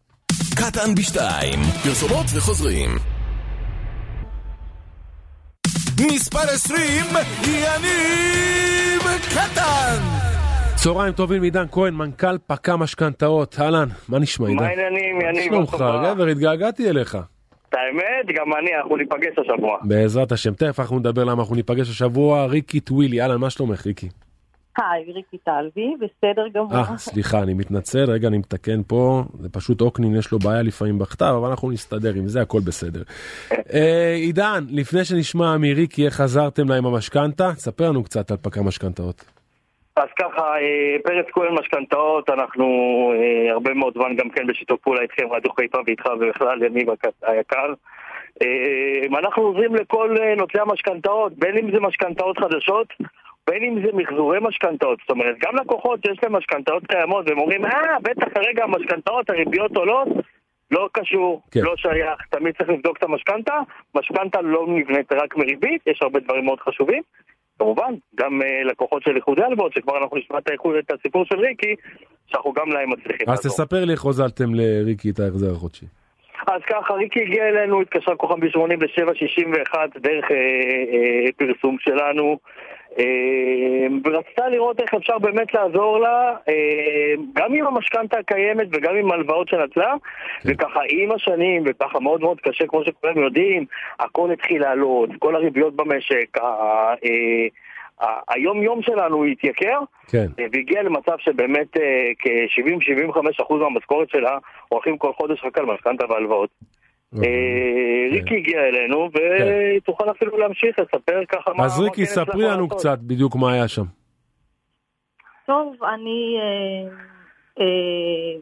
קטן 0.55 0.95
בשתיים, 0.95 1.59
פרסומות 1.83 2.25
וחוזרים. 2.35 2.89
מספר 6.07 6.39
20, 6.39 7.05
יניב 7.47 9.01
קטן! 9.29 10.38
צהריים 10.83 11.13
טובים, 11.13 11.43
עידן 11.43 11.65
כהן, 11.71 11.93
מנכ"ל 11.93 12.37
פקה 12.47 12.77
משכנתאות. 12.77 13.55
אהלן, 13.59 13.87
מה 14.09 14.19
נשמע 14.19 14.47
עידן? 14.47 14.63
מה 14.63 14.67
העניינים, 14.67 15.21
יניב? 15.21 15.43
שלומך, 15.43 15.73
מה 15.73 15.77
טובה? 15.77 16.13
גבר, 16.13 16.27
התגעגעתי 16.27 16.89
אליך. 16.89 17.15
את 17.69 17.73
האמת, 17.73 18.37
גם 18.37 18.53
אני, 18.53 18.75
אנחנו 18.81 18.97
ניפגש 18.97 19.39
השבוע. 19.39 19.77
בעזרת 19.83 20.31
השם, 20.31 20.53
תכף 20.53 20.79
אנחנו 20.79 20.99
נדבר 20.99 21.23
למה 21.23 21.41
אנחנו 21.41 21.55
ניפגש 21.55 21.89
השבוע. 21.89 22.45
ריקי 22.45 22.79
טווילי, 22.79 23.21
אהלן, 23.21 23.37
מה 23.37 23.49
שלומך, 23.49 23.85
ריקי? 23.85 24.09
היי, 24.77 25.13
ריקי 25.13 25.37
טלבי, 25.37 25.93
בסדר 25.95 26.47
גמור. 26.53 26.75
אה, 26.75 26.97
סליחה, 26.97 27.39
אני 27.39 27.53
מתנצל, 27.53 28.11
רגע, 28.11 28.27
אני 28.27 28.37
מתקן 28.37 28.81
פה, 28.87 29.23
זה 29.39 29.49
פשוט 29.49 29.81
אוקנין, 29.81 30.15
יש 30.15 30.31
לו 30.31 30.39
בעיה 30.39 30.61
לפעמים 30.61 30.99
בכתב, 30.99 31.33
אבל 31.37 31.49
אנחנו 31.49 31.71
נסתדר 31.71 32.13
עם 32.13 32.27
זה, 32.27 32.41
הכל 32.41 32.59
בסדר. 32.59 33.03
אה, 33.73 34.13
עידן, 34.15 34.65
לפני 34.69 35.05
שנשמע 35.05 35.57
מריקי 35.57 36.05
איך 36.05 36.21
עזרתם 36.21 36.69
לה 36.69 36.75
עם 36.75 36.85
המשכנתה, 36.85 37.51
ספר 37.55 37.89
לנו 37.89 38.03
קצת 38.03 38.31
על 38.31 38.37
פקה 38.37 38.61
משכנתאות. 38.61 39.38
אז 39.99 40.09
ככה, 40.19 40.59
אה, 40.59 40.95
פרץ 41.03 41.25
כהן 41.31 41.53
משכנתאות, 41.53 42.29
אנחנו 42.29 42.65
אה, 43.15 43.51
הרבה 43.51 43.73
מאוד 43.73 43.93
זמן 43.93 44.15
גם 44.15 44.29
כן 44.29 44.47
בשיתוף 44.47 44.81
פעולה 44.81 45.01
איתכם, 45.01 45.27
רדיו 45.31 45.51
חיפה 45.51 45.77
ואיתך 45.85 46.05
ובכלל, 46.19 46.63
יניב 46.63 46.87
היקר. 47.23 47.73
אה, 48.43 49.19
אנחנו 49.19 49.43
עוזרים 49.43 49.75
לכל 49.75 50.15
נוטלי 50.37 50.61
המשכנתאות, 50.61 51.33
בין 51.33 51.57
אם 51.57 51.71
זה 51.71 51.79
משכנתאות 51.79 52.37
חדשות, 52.39 52.87
בין 53.47 53.63
אם 53.63 53.85
זה 53.85 53.91
מחזורי 53.93 54.37
משכנתאות. 54.41 54.99
זאת 54.99 55.09
אומרת, 55.09 55.35
גם 55.39 55.55
לקוחות 55.55 55.99
שיש 56.05 56.17
להם 56.23 56.35
משכנתאות 56.35 56.83
קיימות 56.87 57.29
והם 57.29 57.39
אומרים, 57.39 57.65
אה, 57.65 57.99
בטח 58.01 58.27
כרגע 58.33 58.63
המשכנתאות, 58.63 59.29
הריביות 59.29 59.77
עולות. 59.77 60.07
לא 60.71 60.89
קשור, 60.91 61.41
כן. 61.51 61.59
לא 61.63 61.73
שייך, 61.77 62.21
תמיד 62.29 62.55
צריך 62.57 62.69
לבדוק 62.69 62.97
את 62.97 63.03
המשכנתה. 63.03 63.59
משכנתה 63.95 64.41
לא 64.41 64.65
נבנית 64.67 65.13
רק 65.13 65.37
מריבית, 65.37 65.87
יש 65.87 65.99
הרבה 66.01 66.19
דברים 66.19 66.45
מאוד 66.45 66.59
חשובים. 66.59 67.03
כמובן, 67.59 67.93
גם 68.15 68.41
uh, 68.41 68.67
לקוחות 68.71 69.03
של 69.03 69.15
איחודי 69.15 69.43
הלוואות, 69.43 69.73
שכבר 69.73 69.97
אנחנו 69.97 70.17
נשמע 70.17 70.37
את, 70.37 70.49
האיחוד, 70.49 70.75
את 70.75 70.91
הסיפור 70.91 71.25
של 71.25 71.39
ריקי, 71.39 71.75
שאנחנו 72.27 72.53
גם 72.53 72.69
להם 72.69 72.89
מצליחים 72.89 73.29
אז 73.29 73.41
תספר 73.41 73.85
לי 73.85 73.93
איך 73.93 74.01
הוזלתם 74.01 74.53
לריקי 74.53 75.09
את 75.09 75.19
ההחזר 75.19 75.51
החודשי. 75.51 75.85
אז 76.47 76.61
ככה, 76.69 76.93
ריקי 76.93 77.21
הגיע 77.21 77.47
אלינו, 77.47 77.81
התקשר 77.81 78.15
כוכב 78.15 78.35
ב-8761 78.39 79.75
דרך 79.99 80.31
אה, 80.31 80.35
אה, 80.35 81.31
פרסום 81.37 81.77
שלנו, 81.79 82.31
אה, 82.31 82.37
ורצתה 84.03 84.49
לראות 84.49 84.79
איך 84.79 84.93
אפשר 84.93 85.17
באמת 85.17 85.53
לעזור 85.53 85.99
לה, 85.99 86.35
אה, 86.49 87.13
גם 87.33 87.53
עם 87.53 87.67
המשכנתה 87.67 88.17
הקיימת 88.17 88.67
וגם 88.71 88.95
עם 88.95 89.11
הלוואות 89.11 89.47
שנטלה, 89.47 89.93
וככה 90.45 90.79
עם 90.89 91.11
השנים, 91.11 91.63
וככה 91.65 91.99
מאוד 91.99 92.21
מאוד 92.21 92.41
קשה, 92.41 92.67
כמו 92.67 92.83
שכולם 92.85 93.17
יודעים, 93.17 93.65
הכל 93.99 94.31
התחיל 94.31 94.61
לעלות, 94.61 95.09
כל 95.19 95.35
הריביות 95.35 95.75
במשק, 95.75 96.37
אה, 96.37 98.19
היום-יום 98.27 98.81
שלנו 98.81 99.25
התייקר, 99.25 99.79
כן, 100.07 100.25
אה, 100.39 100.45
והגיע 100.53 100.83
למצב 100.83 101.15
שבאמת 101.17 101.77
אה, 101.77 102.11
כ-70-75% 102.19 103.53
מהמשכורת 103.53 104.09
שלה 104.09 104.37
הולכים 104.69 104.97
כל 104.97 105.13
חודש 105.13 105.43
רק 105.43 105.57
על 105.57 105.65
משכנתה 105.65 106.05
והלוואות. 106.09 106.49
אוקיי. 107.13 107.29
אה, 107.29 108.11
ריקי 108.11 108.37
הגיעה 108.37 108.67
אלינו, 108.67 109.09
והיא 109.13 109.79
תוכל 109.79 110.11
אפילו 110.11 110.37
להמשיך 110.37 110.79
לספר 110.79 111.25
ככה 111.25 111.51
מה... 111.53 111.65
אז 111.65 111.79
ריקי, 111.79 112.05
כן 112.05 112.11
ספרי 112.11 112.45
לנו. 112.45 112.69
קצת 112.69 112.99
בדיוק 112.99 113.35
מה 113.35 113.53
היה 113.53 113.67
שם. 113.67 113.85
טוב, 115.45 115.83
אני... 115.83 116.37
אה, 116.39 116.89
אה, 117.59 118.39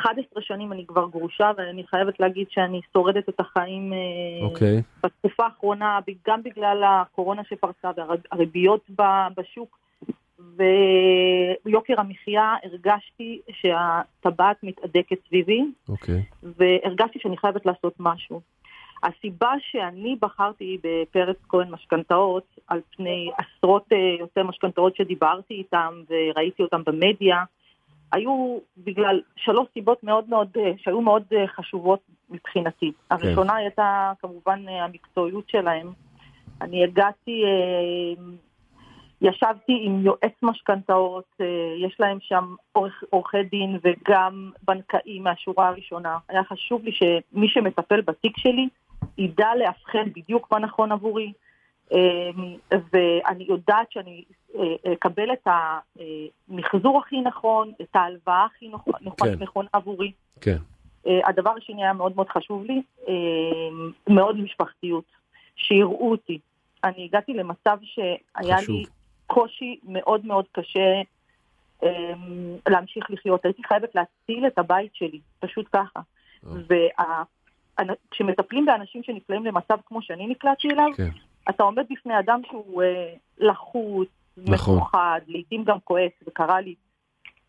11 0.00 0.42
שנים 0.42 0.72
אני 0.72 0.86
כבר 0.86 1.08
גרושה, 1.08 1.50
ואני 1.56 1.86
חייבת 1.86 2.20
להגיד 2.20 2.46
שאני 2.50 2.80
שורדת 2.92 3.28
את 3.28 3.40
החיים 3.40 3.92
אה, 3.92 4.46
אוקיי, 4.46 4.82
בתקופה 5.04 5.44
האחרונה, 5.44 5.98
גם 6.26 6.42
בגלל 6.42 6.82
הקורונה 6.86 7.42
שפרצה 7.44 7.90
והריביות 7.96 8.90
בשוק 9.36 9.78
ויוקר 10.38 12.00
המחיה, 12.00 12.54
הרגשתי 12.64 13.40
שהטבעת 13.52 14.56
מתהדקת 14.62 15.16
סביבי, 15.28 15.64
אוקיי, 15.88 16.22
והרגשתי 16.42 17.18
שאני 17.18 17.36
חייבת 17.36 17.66
לעשות 17.66 17.94
משהו. 17.98 18.40
הסיבה 19.02 19.52
שאני 19.70 20.16
בחרתי 20.20 20.78
בפרץ 20.84 21.36
כהן 21.48 21.70
משכנתאות 21.70 22.58
על 22.68 22.80
פני 22.96 23.30
עשרות 23.38 23.84
אה, 23.92 24.16
יוצאי 24.20 24.42
משכנתאות 24.42 24.96
שדיברתי 24.96 25.54
איתם 25.54 26.02
וראיתי 26.10 26.62
אותם 26.62 26.82
במדיה, 26.86 27.44
היו 28.12 28.58
בגלל 28.78 29.20
שלוש 29.36 29.68
סיבות 29.74 30.04
מאוד 30.04 30.28
מאוד, 30.28 30.48
אה, 30.56 30.72
שהיו 30.78 31.00
מאוד 31.00 31.22
אה, 31.32 31.46
חשובות 31.48 32.00
מבחינתי. 32.30 32.92
הראשונה 33.10 33.54
הייתה 33.54 34.12
כמובן 34.20 34.68
המקצועיות 34.68 35.48
שלהם. 35.48 35.92
אני 36.60 36.84
הגעתי, 36.84 37.42
אה, 37.44 38.22
ישבתי 39.22 39.78
עם 39.82 40.00
יועץ 40.06 40.32
משכנתאות, 40.42 41.24
אה, 41.40 41.46
יש 41.86 41.96
להם 42.00 42.18
שם 42.20 42.54
עורך- 42.72 43.04
עורכי 43.10 43.42
דין 43.42 43.78
וגם 43.82 44.50
בנקאי 44.62 45.18
מהשורה 45.18 45.68
הראשונה. 45.68 46.18
היה 46.28 46.44
חשוב 46.44 46.84
לי 46.84 46.92
שמי 46.92 47.48
שמטפל 47.48 48.00
בתיק 48.00 48.36
שלי 48.38 48.68
ידע 49.18 49.48
לאבחן 49.58 50.12
בדיוק 50.16 50.52
מה 50.52 50.58
נכון 50.58 50.92
עבורי. 50.92 51.32
אה, 51.92 52.30
ואני 52.92 53.44
יודעת 53.48 53.92
שאני 53.92 54.24
אה, 54.54 54.92
אקבל 54.92 55.32
את 55.32 55.46
המחזור 56.48 56.98
הכי 56.98 57.20
נכון, 57.20 57.72
את 57.80 57.96
ההלוואה 57.96 58.44
הכי 58.44 58.68
נכונה 58.68 58.98
כן. 59.20 59.42
נכונה 59.42 59.68
עבורי. 59.72 60.12
כן, 60.40 60.56
הדבר 61.24 61.50
השני 61.56 61.82
היה 61.84 61.92
מאוד 61.92 62.12
מאוד 62.16 62.28
חשוב 62.28 62.64
לי, 62.64 62.82
מאוד 64.08 64.36
משפחתיות, 64.36 65.04
שיראו 65.56 66.10
אותי. 66.10 66.38
אני 66.84 67.04
הגעתי 67.04 67.32
למצב 67.32 67.78
שהיה 67.82 68.56
חשוב. 68.56 68.76
לי 68.76 68.84
קושי 69.26 69.78
מאוד 69.84 70.26
מאוד 70.26 70.44
קשה 70.52 71.02
אה, 71.82 72.12
להמשיך 72.68 73.10
לחיות. 73.10 73.44
הייתי 73.44 73.62
חייבת 73.68 73.94
להציל 73.94 74.46
את 74.46 74.58
הבית 74.58 74.94
שלי, 74.94 75.20
פשוט 75.40 75.66
ככה. 75.72 76.00
וכשמטפלים 77.80 78.66
באנשים 78.66 79.02
שנקלעים 79.02 79.44
למצב 79.44 79.76
כמו 79.86 80.02
שאני 80.02 80.26
נקלעתי 80.26 80.68
אליו, 80.70 80.88
כן, 80.96 81.08
אתה 81.50 81.62
עומד 81.62 81.84
בפני 81.90 82.18
אדם 82.18 82.40
שהוא 82.50 82.82
אה, 82.82 83.14
לחוץ, 83.38 84.08
נכון. 84.36 84.76
מפוחד, 84.76 85.20
לעיתים 85.26 85.64
גם 85.64 85.78
כועס, 85.84 86.12
וקרה 86.26 86.60
לי 86.60 86.74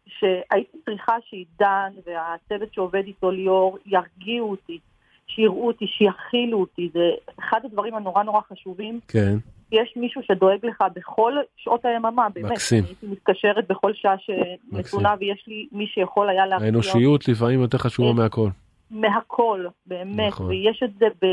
שהייתי 0.08 0.78
צריכה 0.86 1.16
שעידן 1.26 1.94
והצוות 2.06 2.74
שעובד 2.74 3.04
איתו 3.06 3.32
ליאור 3.32 3.78
ירגיעו 3.86 4.52
אותי, 4.52 4.80
שיראו 5.28 5.68
אותי, 5.68 5.88
שיכילו 5.88 6.60
אותי, 6.60 6.90
זה 6.94 7.10
אחד 7.40 7.60
הדברים 7.64 7.96
הנורא 7.96 8.24
נורא 8.24 8.42
חשובים. 8.42 9.00
כן, 9.08 9.38
יש 9.72 9.94
מישהו 9.96 10.22
שדואג 10.24 10.66
לך 10.66 10.84
בכל 10.96 11.34
שעות 11.58 11.86
היממה, 11.86 12.28
באמת. 12.34 12.52
מקסים. 12.52 12.84
הייתי 12.84 13.08
מתקשרת 13.08 13.68
בכל 13.70 13.94
שעה 13.94 14.16
שנתונה, 14.18 15.16
ויש 15.20 15.44
לי 15.48 15.68
מי 15.72 15.88
שיכול 15.88 16.30
היה 16.30 16.46
להחזיר 16.46 16.66
האנושיות 16.66 17.28
לפעמים 17.28 17.62
יותר 17.62 17.78
חשובה 17.78 18.14
מהכל. 18.14 18.50
מהכל, 18.92 19.66
באמת, 19.86 20.28
נכון. 20.28 20.46
ויש 20.46 20.84
את 20.84 20.90
זה 21.00 21.06
ב, 21.22 21.26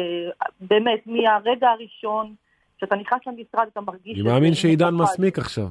באמת 0.60 1.00
מהרגע 1.06 1.68
הראשון 1.68 2.34
שאתה 2.80 2.96
נכנס 2.96 3.20
למשרד 3.26 3.66
אתה 3.72 3.80
מרגיש... 3.80 4.18
אני 4.18 4.22
מאמין 4.22 4.54
שעידן. 4.54 4.94
מסמיק 4.94 5.38
עכשיו. 5.38 5.68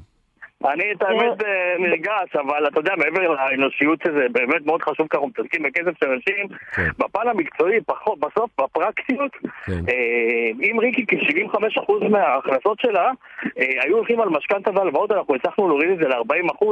אני 0.65 0.83
את 0.91 1.01
האמת 1.01 1.43
אה, 1.43 1.75
נרגש, 1.79 2.35
אבל 2.35 2.67
אתה 2.67 2.79
יודע, 2.79 2.93
מעבר 2.97 3.19
לאנושיות 3.21 3.99
שזה 4.03 4.25
באמת 4.31 4.65
מאוד 4.65 4.81
חשוב, 4.81 5.07
כי 5.09 5.17
אנחנו 5.17 5.27
מתעסקים 5.27 5.63
בכסף 5.63 5.99
של 5.99 6.09
אנשים, 6.09 6.47
כן. 6.75 6.89
בפן 6.99 7.27
המקצועי, 7.27 7.81
פחות, 7.85 8.19
בסוף, 8.19 8.49
בפרקטיות, 8.61 9.31
כן. 9.65 9.71
אה, 9.89 10.69
אם 10.71 10.79
ריקי 10.79 11.05
כ-75% 11.07 12.09
מההכנסות 12.09 12.79
שלה 12.79 13.11
אה, 13.57 13.83
היו 13.83 13.97
הולכים 13.97 14.21
על 14.21 14.29
משכנתה 14.29 14.71
והלוואות, 14.75 15.11
אנחנו 15.11 15.35
הצלחנו 15.35 15.67
להוריד 15.67 15.91
את 15.91 15.97
זה 15.97 16.07
ל-40%. 16.07 16.65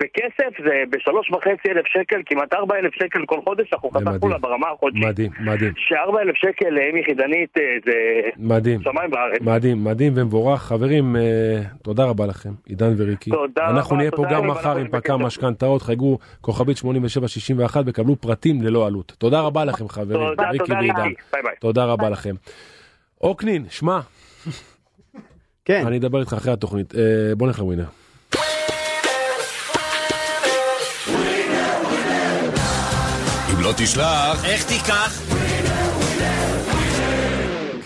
בכסף 0.00 0.64
זה 0.64 0.82
ב-3.5 0.90 1.48
אלף 1.70 1.86
שקל, 1.86 2.22
כמעט 2.26 2.52
4 2.54 2.76
אלף 2.76 2.94
שקל 2.94 3.26
כל 3.26 3.40
חודש, 3.44 3.72
אנחנו 3.72 3.90
מדהים. 3.94 4.30
לה 4.30 4.38
ברמה 4.38 4.66
החודשית. 4.70 5.04
מדהים, 5.04 5.30
מדהים, 5.40 5.72
ש-4 5.76 6.20
אלף 6.20 6.34
שקל 6.36 6.70
לאם 6.70 6.96
יחידנית 6.96 7.58
אה, 7.58 7.62
זה 7.84 7.92
מדהים. 8.36 8.80
שמיים 8.82 9.10
בארץ. 9.10 9.40
מדהים, 9.40 9.84
מדהים 9.84 10.12
ומבורך. 10.16 10.62
חברים, 10.62 11.16
אה, 11.16 11.60
תודה 11.82 12.04
רבה 12.04 12.26
לכם, 12.26 12.50
עידן 12.66 12.92
וריקי. 12.98 13.23
תודה 13.30 13.66
אנחנו 13.70 13.90
רבה, 13.90 13.96
נהיה 13.96 14.10
פה 14.10 14.24
גם 14.30 14.46
מחר 14.46 14.76
עם 14.76 14.86
פקה 14.88 14.98
בקשר. 14.98 15.16
משכנתאות, 15.16 15.82
חייגו 15.82 16.18
כוכבית 16.40 16.76
8761 16.76 17.84
וקבלו 17.86 18.16
פרטים 18.16 18.62
ללא 18.62 18.86
עלות. 18.86 19.12
תודה 19.18 19.40
רבה 19.40 19.64
לכם 19.64 19.88
חברים, 19.88 20.28
תודה, 20.28 20.50
ריקי 20.50 20.72
ועידן. 20.72 21.10
תודה 21.60 21.84
רבה 21.84 22.10
לכם. 22.10 22.34
אוקנין, 23.20 23.64
שמע, 23.70 24.00
כן, 25.64 25.86
אני 25.86 25.98
אדבר 25.98 26.20
איתך 26.20 26.32
אחרי 26.32 26.52
התוכנית. 26.52 26.94
אה, 26.94 27.00
בוא 27.36 27.46
נלך 27.46 27.58
לווינר. 27.58 27.84
אם 33.52 33.60
לא 33.60 33.72
תשלח, 33.76 34.44
איך 34.44 34.64
תיקח? 34.64 35.33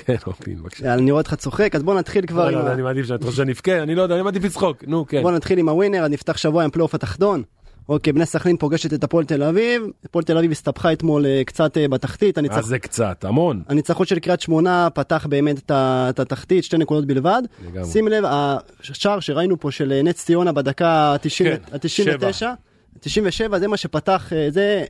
כן, 0.09 0.17
אופין, 0.27 0.63
בבקשה. 0.63 0.95
אני 0.95 1.11
רואה 1.11 1.21
אותך 1.21 1.35
צוחק, 1.35 1.75
אז 1.75 1.83
בוא 1.83 1.95
נתחיל 1.99 2.27
כבר 2.27 2.51
לא. 2.51 2.65
לא, 2.65 2.73
אני 2.73 2.83
מעדיף 2.83 3.07
שאת 3.07 3.23
רוצה 3.25 3.37
שנבכה, 3.37 3.83
אני 3.83 3.95
לא 3.95 4.03
יודע, 4.03 4.15
אני 4.15 4.23
מעדיף 4.23 4.45
לצחוק. 4.45 4.85
נו, 4.87 5.07
כן. 5.07 5.23
בוא 5.23 5.33
נתחיל 5.33 5.59
עם 5.59 5.69
הווינר, 5.69 6.09
נפתח 6.09 6.37
שבוע 6.37 6.65
עם 6.65 6.71
פלייאוף 6.71 6.95
התחתון. 6.95 7.43
אוקיי, 7.89 8.13
בני 8.13 8.27
סכנין 8.27 8.57
פוגשת 8.57 8.93
את 8.95 9.05
הפועל 9.05 9.25
תל 9.25 9.43
אביב, 9.43 9.83
הפועל 10.05 10.25
תל 10.25 10.39
אביב 10.39 10.51
הסתבכה 10.51 10.93
אתמול 10.93 11.27
אה, 11.27 11.43
קצת 11.47 11.77
אה, 11.79 11.89
בתחתית, 11.89 12.39
הניצח- 12.39 12.61
זה 12.61 12.79
קצת, 12.79 13.25
המון. 13.25 13.63
הניצחון 13.69 14.07
של 14.07 14.19
קריית 14.19 14.41
שמונה 14.41 14.89
פתח 14.95 15.27
באמת 15.31 15.71
את 15.71 16.21
התחתית, 16.21 16.65
שתי 16.65 16.79
נקודות 16.79 17.07
בלבד. 17.07 17.43
לגמרי. 17.69 17.85
שים 17.91 18.09
לב, 18.09 18.25
השער 18.27 19.21
שראינו 19.21 19.61
פה 19.61 19.71
של 19.71 19.93
אה, 19.93 20.03
נס 20.03 20.25
ציונה 20.25 20.53
בדקה 20.53 20.89
ה-99, 20.89 21.89
שבע. 21.89 22.53
97, 23.01 23.59
זה 23.59 23.69
מה 23.69 23.77
שפתח, 23.77 24.33
זה... 24.49 24.85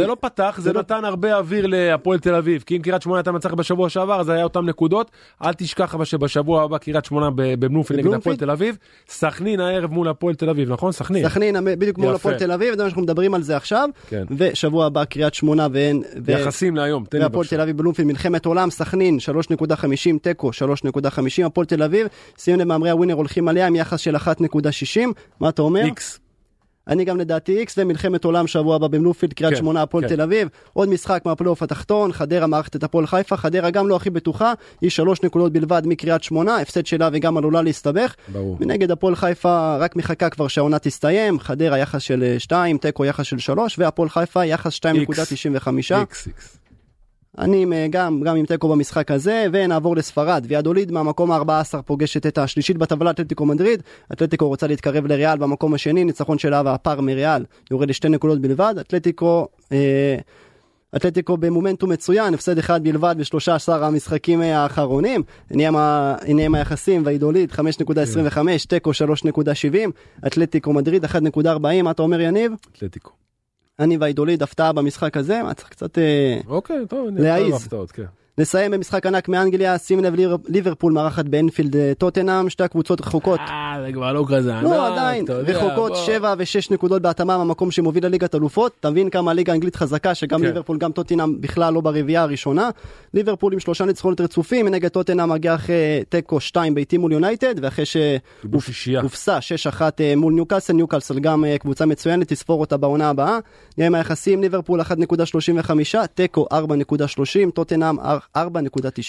זה 0.00 0.06
לא 0.06 0.16
פתח, 0.20 0.58
זה 0.62 0.72
לא- 0.72 0.80
נתן 0.80 1.04
הרבה 1.04 1.36
אוויר 1.36 1.66
להפועל 1.66 2.18
תל 2.18 2.34
אביב, 2.34 2.62
כי 2.66 2.76
אם 2.76 2.82
קריית 2.82 3.02
שמונה 3.02 3.18
הייתה 3.18 3.32
מנצחת 3.32 3.54
בשבוע 3.54 3.88
שעבר, 3.88 4.20
אז 4.20 4.28
היה 4.28 4.44
אותם 4.44 4.66
נקודות. 4.66 5.10
אל 5.44 5.52
תשכח 5.52 5.94
אבל 5.94 6.04
שבשבוע 6.04 6.62
הבא 6.62 6.78
קריית 6.78 7.04
שמונה 7.04 7.28
בבלומפילד 7.34 8.06
נגד? 8.06 8.14
הפועל 8.14 8.36
תל 8.36 8.50
אביב, 8.50 8.76
סכנין 9.08 9.60
הערב 9.60 9.90
מול 9.90 10.08
הפועל 10.08 10.34
תל 10.34 10.50
אביב, 10.50 10.72
נכון? 10.72 10.92
סכנין. 10.92 11.28
סכנין 11.28 11.56
בדיוק 11.64 11.98
מול. 11.98 12.14
הפועל 12.14 12.38
תל 12.38 12.52
אביב, 12.52 12.76
זה 12.76 12.82
מה 12.82 12.88
שאנחנו 12.88 13.02
מדברים 13.02 13.34
על 13.34 13.42
זה 13.42 13.56
עכשיו. 13.56 13.88
כן. 14.08 14.24
ושבוע 14.36 14.86
הבא 14.86 15.04
קריית 15.04 15.34
שמונה 15.34 15.66
ואין... 15.72 16.02
יחסים 16.28 16.76
להיום, 16.76 17.04
תן 17.04 17.18
לי 17.18 17.24
והפועל 17.24 17.42
בבקשה. 17.44 17.56
תל 17.56 17.62
אביב 17.62 17.76
בלומפילד 17.76 18.08
מלחמת 18.08 18.46
עולם 18.46 18.70
סכנין 18.70 19.18
3.50 19.52 20.18
תיקו 20.22 20.50
3.50 20.50 21.46
הפועל 21.46 21.66
תל 21.66 21.82
אביב 21.82 22.06
שים 22.38 22.60
לב 22.60 22.66
מהמרי 22.66 22.90
הווינר 22.90 23.14
הולכים 23.14 23.48
עליה 23.48 23.66
עם 23.66 23.76
יחס 23.76 24.00
של 24.00 24.16
1.60 24.16 24.20
מה 25.40 25.48
אתה 25.48 25.62
אומר? 25.62 25.84
איקס. 25.84 26.23
אני 26.88 27.04
גם 27.04 27.16
לדעתי 27.16 27.58
איקס 27.58 27.74
ומלחמת 27.78 28.24
עולם 28.24 28.46
שבוע 28.46 28.76
הבא 28.76 28.86
בבלומפילד 28.86 29.32
קריית 29.32 29.54
כן, 29.54 29.58
שמונה 29.58 29.82
הפועל 29.82 30.08
כן. 30.08 30.14
תל 30.16 30.20
אביב 30.20 30.48
עוד 30.72 30.88
משחק 30.88 31.22
מהפלייאוף 31.24 31.62
התחתון 31.62 32.12
חדרה 32.12 32.46
מערכת 32.46 32.76
את 32.76 32.84
הפועל 32.84 33.06
חיפה 33.06 33.36
חדרה 33.36 33.70
גם 33.70 33.88
לא 33.88 33.96
הכי 33.96 34.10
בטוחה 34.10 34.52
היא 34.80 34.90
שלוש 34.90 35.22
נקודות 35.22 35.52
בלבד 35.52 35.82
מקריית 35.86 36.22
שמונה 36.22 36.56
הפסד 36.56 36.86
שלה 36.86 37.08
וגם 37.12 37.36
עלולה 37.36 37.62
להסתבך 37.62 38.14
ברור. 38.28 38.56
מנגד 38.60 38.90
הפועל 38.90 39.14
חיפה 39.14 39.76
רק 39.76 39.96
מחכה 39.96 40.30
כבר 40.30 40.48
שהעונה 40.48 40.78
תסתיים 40.78 41.40
חדרה 41.40 41.78
יחס 41.78 42.02
של 42.02 42.34
2 42.38 42.78
תיקו 42.78 43.04
יחס 43.04 43.26
של 43.26 43.38
3 43.38 43.78
והפועל 43.78 44.08
חיפה 44.08 44.44
יחס 44.44 44.78
2.95 44.78 45.68
איקס, 45.98 46.26
איקס. 46.26 46.58
אני 47.38 47.66
אה, 47.72 47.86
גם, 47.90 48.20
גם 48.20 48.36
עם 48.36 48.46
תיקו 48.46 48.68
במשחק 48.68 49.10
הזה, 49.10 49.46
ונעבור 49.52 49.96
לספרד. 49.96 50.46
ויאדוליד 50.48 50.92
מהמקום 50.92 51.32
ה-14 51.32 51.82
פוגשת 51.82 52.26
את 52.26 52.38
השלישית 52.38 52.78
בטבלה 52.78 53.10
אתלטיקו 53.10 53.46
מדריד. 53.46 53.82
אתלטיקו 54.12 54.48
רוצה 54.48 54.66
להתקרב 54.66 55.06
לריאל 55.06 55.38
במקום 55.38 55.74
השני, 55.74 56.04
ניצחון 56.04 56.38
שלה 56.38 56.62
והפער 56.64 57.00
מריאל 57.00 57.44
יורד 57.70 57.88
לשתי 57.88 58.08
נקודות 58.08 58.40
בלבד. 58.40 58.74
אתלטיקו... 58.80 59.48
אה, 59.72 60.16
אתלטיקו 60.96 61.36
במומנטום 61.36 61.92
מצוין, 61.92 62.34
הפסד 62.34 62.58
אחד 62.58 62.82
בלבד 62.82 63.14
ב-13 63.18 63.72
המשחקים 63.72 64.42
אה, 64.42 64.58
האחרונים. 64.58 65.22
הנה 65.50 66.44
עם 66.44 66.54
היחסים, 66.54 67.02
ואידוליד 67.04 67.52
5.25, 67.52 68.38
תיקו 68.68 68.90
3.70, 68.90 70.26
אתלטיקו 70.26 70.72
מדריד 70.72 71.04
1.40, 71.04 71.08
מה 71.82 71.90
אתה 71.90 72.02
אומר 72.02 72.20
יניב? 72.20 72.52
אתלטיקו. 72.72 73.23
אני 73.78 73.96
והאידוליד 73.96 74.42
הפתעה 74.42 74.72
במשחק 74.72 75.16
הזה, 75.16 75.42
מה 75.42 75.54
צריך 75.54 75.68
קצת... 75.68 75.98
אה, 75.98 76.40
אוקיי, 76.46 76.76
טוב, 76.88 77.08
אני 77.08 77.20
להעיז. 77.22 77.50
אוהב 77.50 77.62
הפתעות, 77.62 77.90
כן. 77.92 78.04
נסיים 78.38 78.70
במשחק 78.70 79.06
ענק 79.06 79.28
מאנגליה, 79.28 79.78
שים 79.78 80.04
לב 80.04 80.14
ליברפול 80.48 80.92
מארחת 80.92 81.24
באנפילד 81.24 81.76
אה, 81.76 81.92
טוטנאם, 81.98 82.50
שתי 82.50 82.64
הקבוצות 82.64 83.00
רחוקות. 83.00 83.40
אה, 83.40 83.76
זה 83.86 83.92
כבר 83.92 84.12
לא 84.12 84.24
כזה 84.28 84.54
ענק, 84.54 84.64
לא, 84.64 84.92
עדיין, 84.92 85.24
אתה 85.24 85.32
יודע, 85.32 85.52
רחוקות 85.52 85.92
בוא. 85.92 86.04
7 86.06 86.34
ו-6 86.38 86.66
נקודות 86.70 87.02
בהתאמה 87.02 87.38
מהמקום 87.38 87.70
שמוביל 87.70 88.06
לליגת 88.06 88.34
אלופות. 88.34 88.72
אתה 88.80 88.90
מבין 88.90 89.10
כמה 89.10 89.30
הליגה 89.30 89.52
האנגלית 89.52 89.76
חזקה, 89.76 90.14
שגם 90.14 90.40
כן. 90.40 90.46
ליברפול, 90.46 90.78
גם 90.78 90.92
טוטנאם 90.92 91.40
בכלל 91.40 91.74
לא 91.74 91.80
ברביעייה 91.80 92.22
הראשונה. 92.22 92.70
ליברפול 93.14 93.52
עם 93.52 93.60
שלושה 93.60 93.84
ניצחונות 93.84 94.20
רצופים, 94.20 94.66
מנגד 94.66 94.88
טוטנאם 94.88 95.28
מגיע 95.28 95.54
אחרי 95.54 96.02
תיקו 96.08 96.40
2 96.40 96.74
ביתי 96.74 96.98
מול 96.98 97.12
יונייטד, 97.12 97.54
ואחרי. 97.62 97.84
שהופסה 98.72 99.38
6-1 99.38 99.80
אה, 100.00 100.16
מול 100.16 100.32
ניוקאסל, 100.32 100.72
ניוקאסל 100.72 101.18
גם 101.18 101.44
אה, 101.44 101.58
קבוצה 101.58 101.86
מצוינת, 101.86 102.28
תספור 102.28 102.60
אותה 102.60 102.76
בעונה 102.76 103.10
הבאה. 103.10 103.38
נראה 103.78 103.86
עם 103.86 103.94
היחסים, 103.94 104.42
ליברפול 104.42 104.80
1.35, 104.80 105.96
תיקו 106.14 106.46
4.30, 106.52 107.50
טוטנאם 107.54 107.96
4.90. 108.36 108.40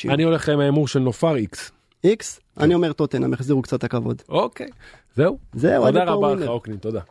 אני 0.09 0.23
הולך 0.23 0.49
עם 0.49 0.59
ההימור 0.59 0.87
של 0.87 0.99
נופר 0.99 1.35
איקס. 1.35 1.71
איקס, 2.03 2.39
אני 2.57 2.73
אומר 2.73 2.93
טוטנאם, 2.93 3.33
החזירו 3.33 3.61
קצת 3.61 3.83
הכבוד. 3.83 4.21
אוקיי, 4.29 4.67
זהו. 5.15 5.37
זהו, 5.53 5.85
תודה 5.85 6.03
רבה 6.03 6.35
לך. 6.35 6.47
אוקנין, 6.47 6.77
תודה. 6.77 7.01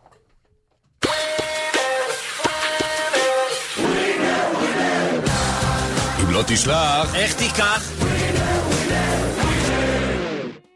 אם 6.22 6.30
לא 6.30 6.42
תשלח, 6.46 7.14
איך 7.14 7.34
תיקח? 7.34 8.13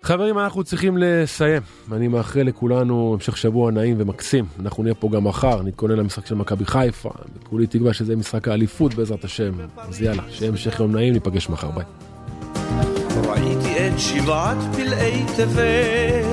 חברים, 0.08 0.38
אנחנו 0.38 0.64
צריכים 0.64 0.98
לסיים. 0.98 1.62
אני 1.92 2.08
מאחל 2.08 2.42
לכולנו 2.42 3.14
המשך 3.14 3.36
שבוע 3.36 3.70
נעים 3.70 3.96
ומקסים. 3.98 4.44
אנחנו 4.60 4.82
נהיה 4.82 4.94
פה 4.94 5.08
גם 5.12 5.24
מחר, 5.24 5.62
נתכונן 5.62 5.96
למשחק 5.96 6.26
של 6.26 6.34
מכבי 6.34 6.64
חיפה. 6.64 7.10
כולי 7.50 7.66
תקווה 7.66 7.92
שזה 7.92 8.16
משחק 8.16 8.48
האליפות 8.48 8.94
בעזרת 8.94 9.24
השם. 9.24 9.52
אז 9.76 10.02
יאללה, 10.02 10.22
שיהיה 10.30 10.50
המשך 10.50 10.80
יום 10.80 10.92
נעים, 10.92 11.12
ניפגש 11.14 11.48
מחר, 11.48 11.70
ביי. 11.70 11.84
ראיתי 13.28 13.88
את 13.88 13.98
שבעת 13.98 14.56
פלאי 14.76 15.24
תבל 15.36 16.24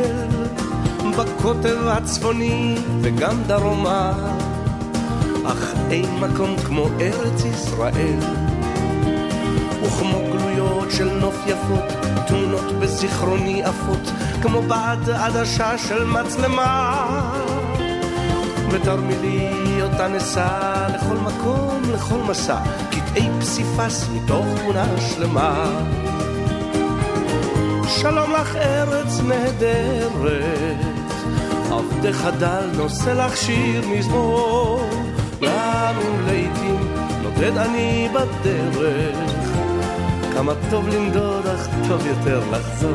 בקוטב 1.18 1.88
הצפוני 1.88 2.76
וגם 3.02 3.44
דרומה 3.48 4.14
אך 5.46 5.74
אין 5.90 6.06
מקום 6.20 6.58
כמו 6.58 6.90
ארץ 7.00 7.46
ישראל 7.46 8.55
וכמו 9.86 10.20
גלויות 10.32 10.92
של 10.92 11.10
נוף 11.10 11.36
יפות 11.48 11.94
תמונות 12.28 12.72
בזיכרוני 12.80 13.64
עפות 13.64 14.12
כמו 14.42 14.62
בעד 14.62 15.10
עדשה 15.10 15.78
של 15.78 16.04
מצלמה. 16.04 17.06
ותרמילי 18.72 19.82
אותה 19.82 20.08
נסע 20.08 20.88
לכל 20.96 21.16
מקום, 21.16 21.82
לכל 21.94 22.18
מסע 22.30 22.58
קטעי 22.90 23.30
פסיפס 23.40 24.10
מתוך 24.14 24.46
תמונה 24.62 24.86
שלמה. 25.00 25.82
שלום 27.88 28.32
לך 28.32 28.56
ארץ 28.56 29.20
נהדרת, 29.20 30.78
עבדך 31.72 32.30
דל 32.40 32.70
נושא 32.78 33.10
לך 33.10 33.38
שיר 33.38 33.88
מזמור, 33.88 34.90
אם 35.42 36.28
לעיתים 36.28 36.88
נודד 37.24 37.58
אני 37.58 38.10
בדרך, 38.14 39.45
כמה 40.36 40.54
טוב 40.70 40.88
לנדוד 40.88 41.48
אך 41.48 41.68
טוב 41.88 42.06
יותר 42.08 42.42
לחזור. 42.52 42.92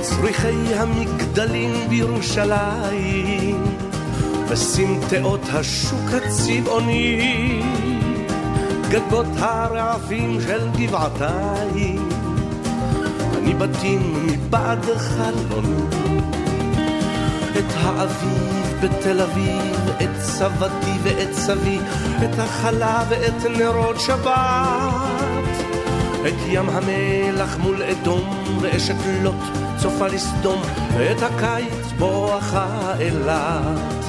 צריכי 0.00 0.74
המגדלים 0.74 1.88
בירושלים 1.88 3.62
בסמטאות 4.50 5.40
השוק 5.52 6.10
הצבעוני, 6.12 7.62
גגות 8.90 9.26
הרעפים 9.36 10.40
של 10.40 10.68
גבעתיים, 10.78 12.08
אני 13.38 13.54
בתים 13.54 14.26
מבעד 14.26 14.84
חלוני. 14.84 16.01
את 17.66 17.72
האביב 17.76 18.76
בתל 18.80 19.20
אביב, 19.20 19.90
את 20.02 20.20
סבתי 20.20 20.92
ואת 21.02 21.32
סבי, 21.32 21.78
את 22.24 22.38
החלה 22.38 23.04
ואת 23.08 23.46
נרות 23.58 24.00
שבת, 24.00 25.62
את 26.28 26.34
ים 26.46 26.70
המלח 26.70 27.56
מול 27.58 27.82
אדום 27.82 28.58
ואשת 28.60 28.94
לוט 29.22 29.34
צופה 29.78 30.06
לסדום, 30.06 30.62
את 31.12 31.22
הקיץ 31.22 31.92
בואכה 31.98 32.92
אילת. 33.00 34.04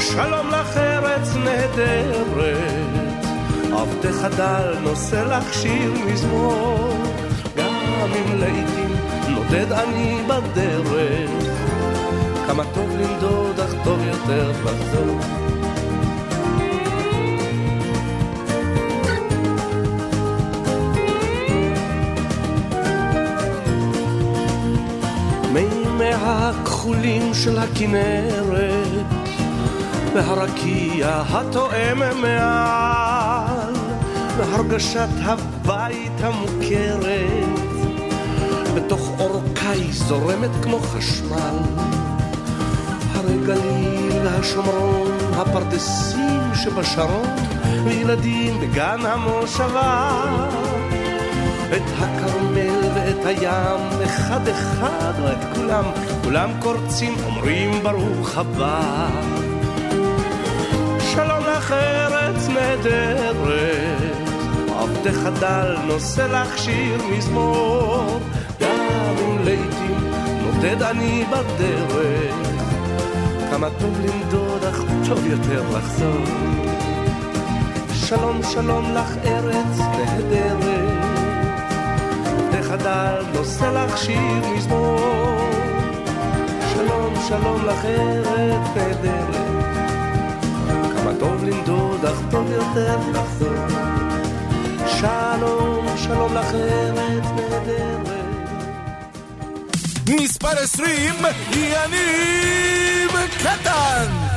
שלום 0.00 0.48
לך 0.48 0.76
ארץ 0.76 1.34
נהדרת, 1.36 3.26
עבדך 3.72 4.36
דל 4.36 4.74
נושא 4.82 5.24
לך 5.36 5.54
שיר 5.54 5.92
מזמור, 6.06 6.98
גם 7.56 8.12
אם 8.16 8.38
לעיתים 8.38 8.96
נודד 9.28 9.72
אני 9.72 10.18
בדרך, 10.26 11.43
כמה 12.54 12.64
טוב 12.74 12.90
לנדוד 12.90 13.60
אך 13.60 13.74
טוב 13.84 14.00
יותר 14.06 14.52
לחזור. 14.64 15.18
מימי 25.52 26.12
הכחולים 26.14 27.34
של 27.34 27.58
הכנרת 27.58 28.96
והרקיע 30.14 31.22
התואם 31.30 31.98
מעל 32.20 33.74
והרגשת 34.36 35.08
הבית 35.22 36.20
המוכרת 36.20 37.58
בתוך 38.74 39.10
אורכי 39.18 39.92
זורמת 39.92 40.50
כמו 40.62 40.78
חשמל 40.78 41.83
הגליל 43.44 44.12
והשומרון, 44.24 45.10
הפרדסים 45.36 46.54
שבשרון, 46.54 47.36
וילדים 47.84 48.60
בגן 48.60 48.98
המושבה. 49.02 50.20
את 51.76 51.82
הכרמל 51.98 52.80
ואת 52.94 53.26
הים, 53.26 54.02
אחד 54.04 54.48
אחד 54.48 55.12
או 55.22 55.32
את 55.32 55.56
כולם, 55.56 55.84
כולם 56.24 56.50
קורצים, 56.60 57.14
אומרים 57.24 57.82
ברוך 57.82 58.38
הבא. 58.38 59.08
שלום 60.98 61.44
לך 61.56 61.72
ארץ 61.72 62.48
נהדרת, 62.48 64.28
עבדך 64.78 65.40
דל 65.40 65.76
נושא 65.86 66.22
לך 66.22 66.58
שיר 66.58 67.02
מזמור, 67.10 68.20
גם 68.60 69.14
אם 69.18 69.38
לעתים 69.44 70.12
נודד 70.42 70.82
אני 70.82 71.24
בדרך, 71.30 72.53
כמה 73.54 73.68
טוב 73.80 74.00
לנדוד 74.00 74.64
אך 74.64 74.80
טוב 75.08 75.26
יותר 75.26 75.62
לחזור. 75.76 76.24
שלום 77.94 78.40
שלום 78.42 78.94
לך 78.94 79.16
ארץ 79.24 79.78
נהדרת 79.78 81.04
חדל, 82.62 83.22
נושא 83.34 83.64
לך 83.64 83.98
שיר 83.98 84.48
מזמור. 84.56 85.50
שלום, 86.74 87.14
שלום 87.28 87.64
לך 87.66 87.84
ארץ 87.84 88.68
נהדרת, 88.76 89.64
כמה 90.96 91.12
טוב 91.18 91.44
לנדוד, 91.44 92.04
אך 92.04 92.20
טוב 92.30 92.50
יותר 92.52 92.96
לחזור. 93.12 93.66
שלום, 94.86 95.86
שלום 95.96 96.34
לך 96.34 96.54
ארץ 96.54 97.24
נהדרת. 97.36 98.08
מספר 100.08 100.58
20, 100.58 101.14
יניב 101.52 103.03
קטן! 103.28 104.33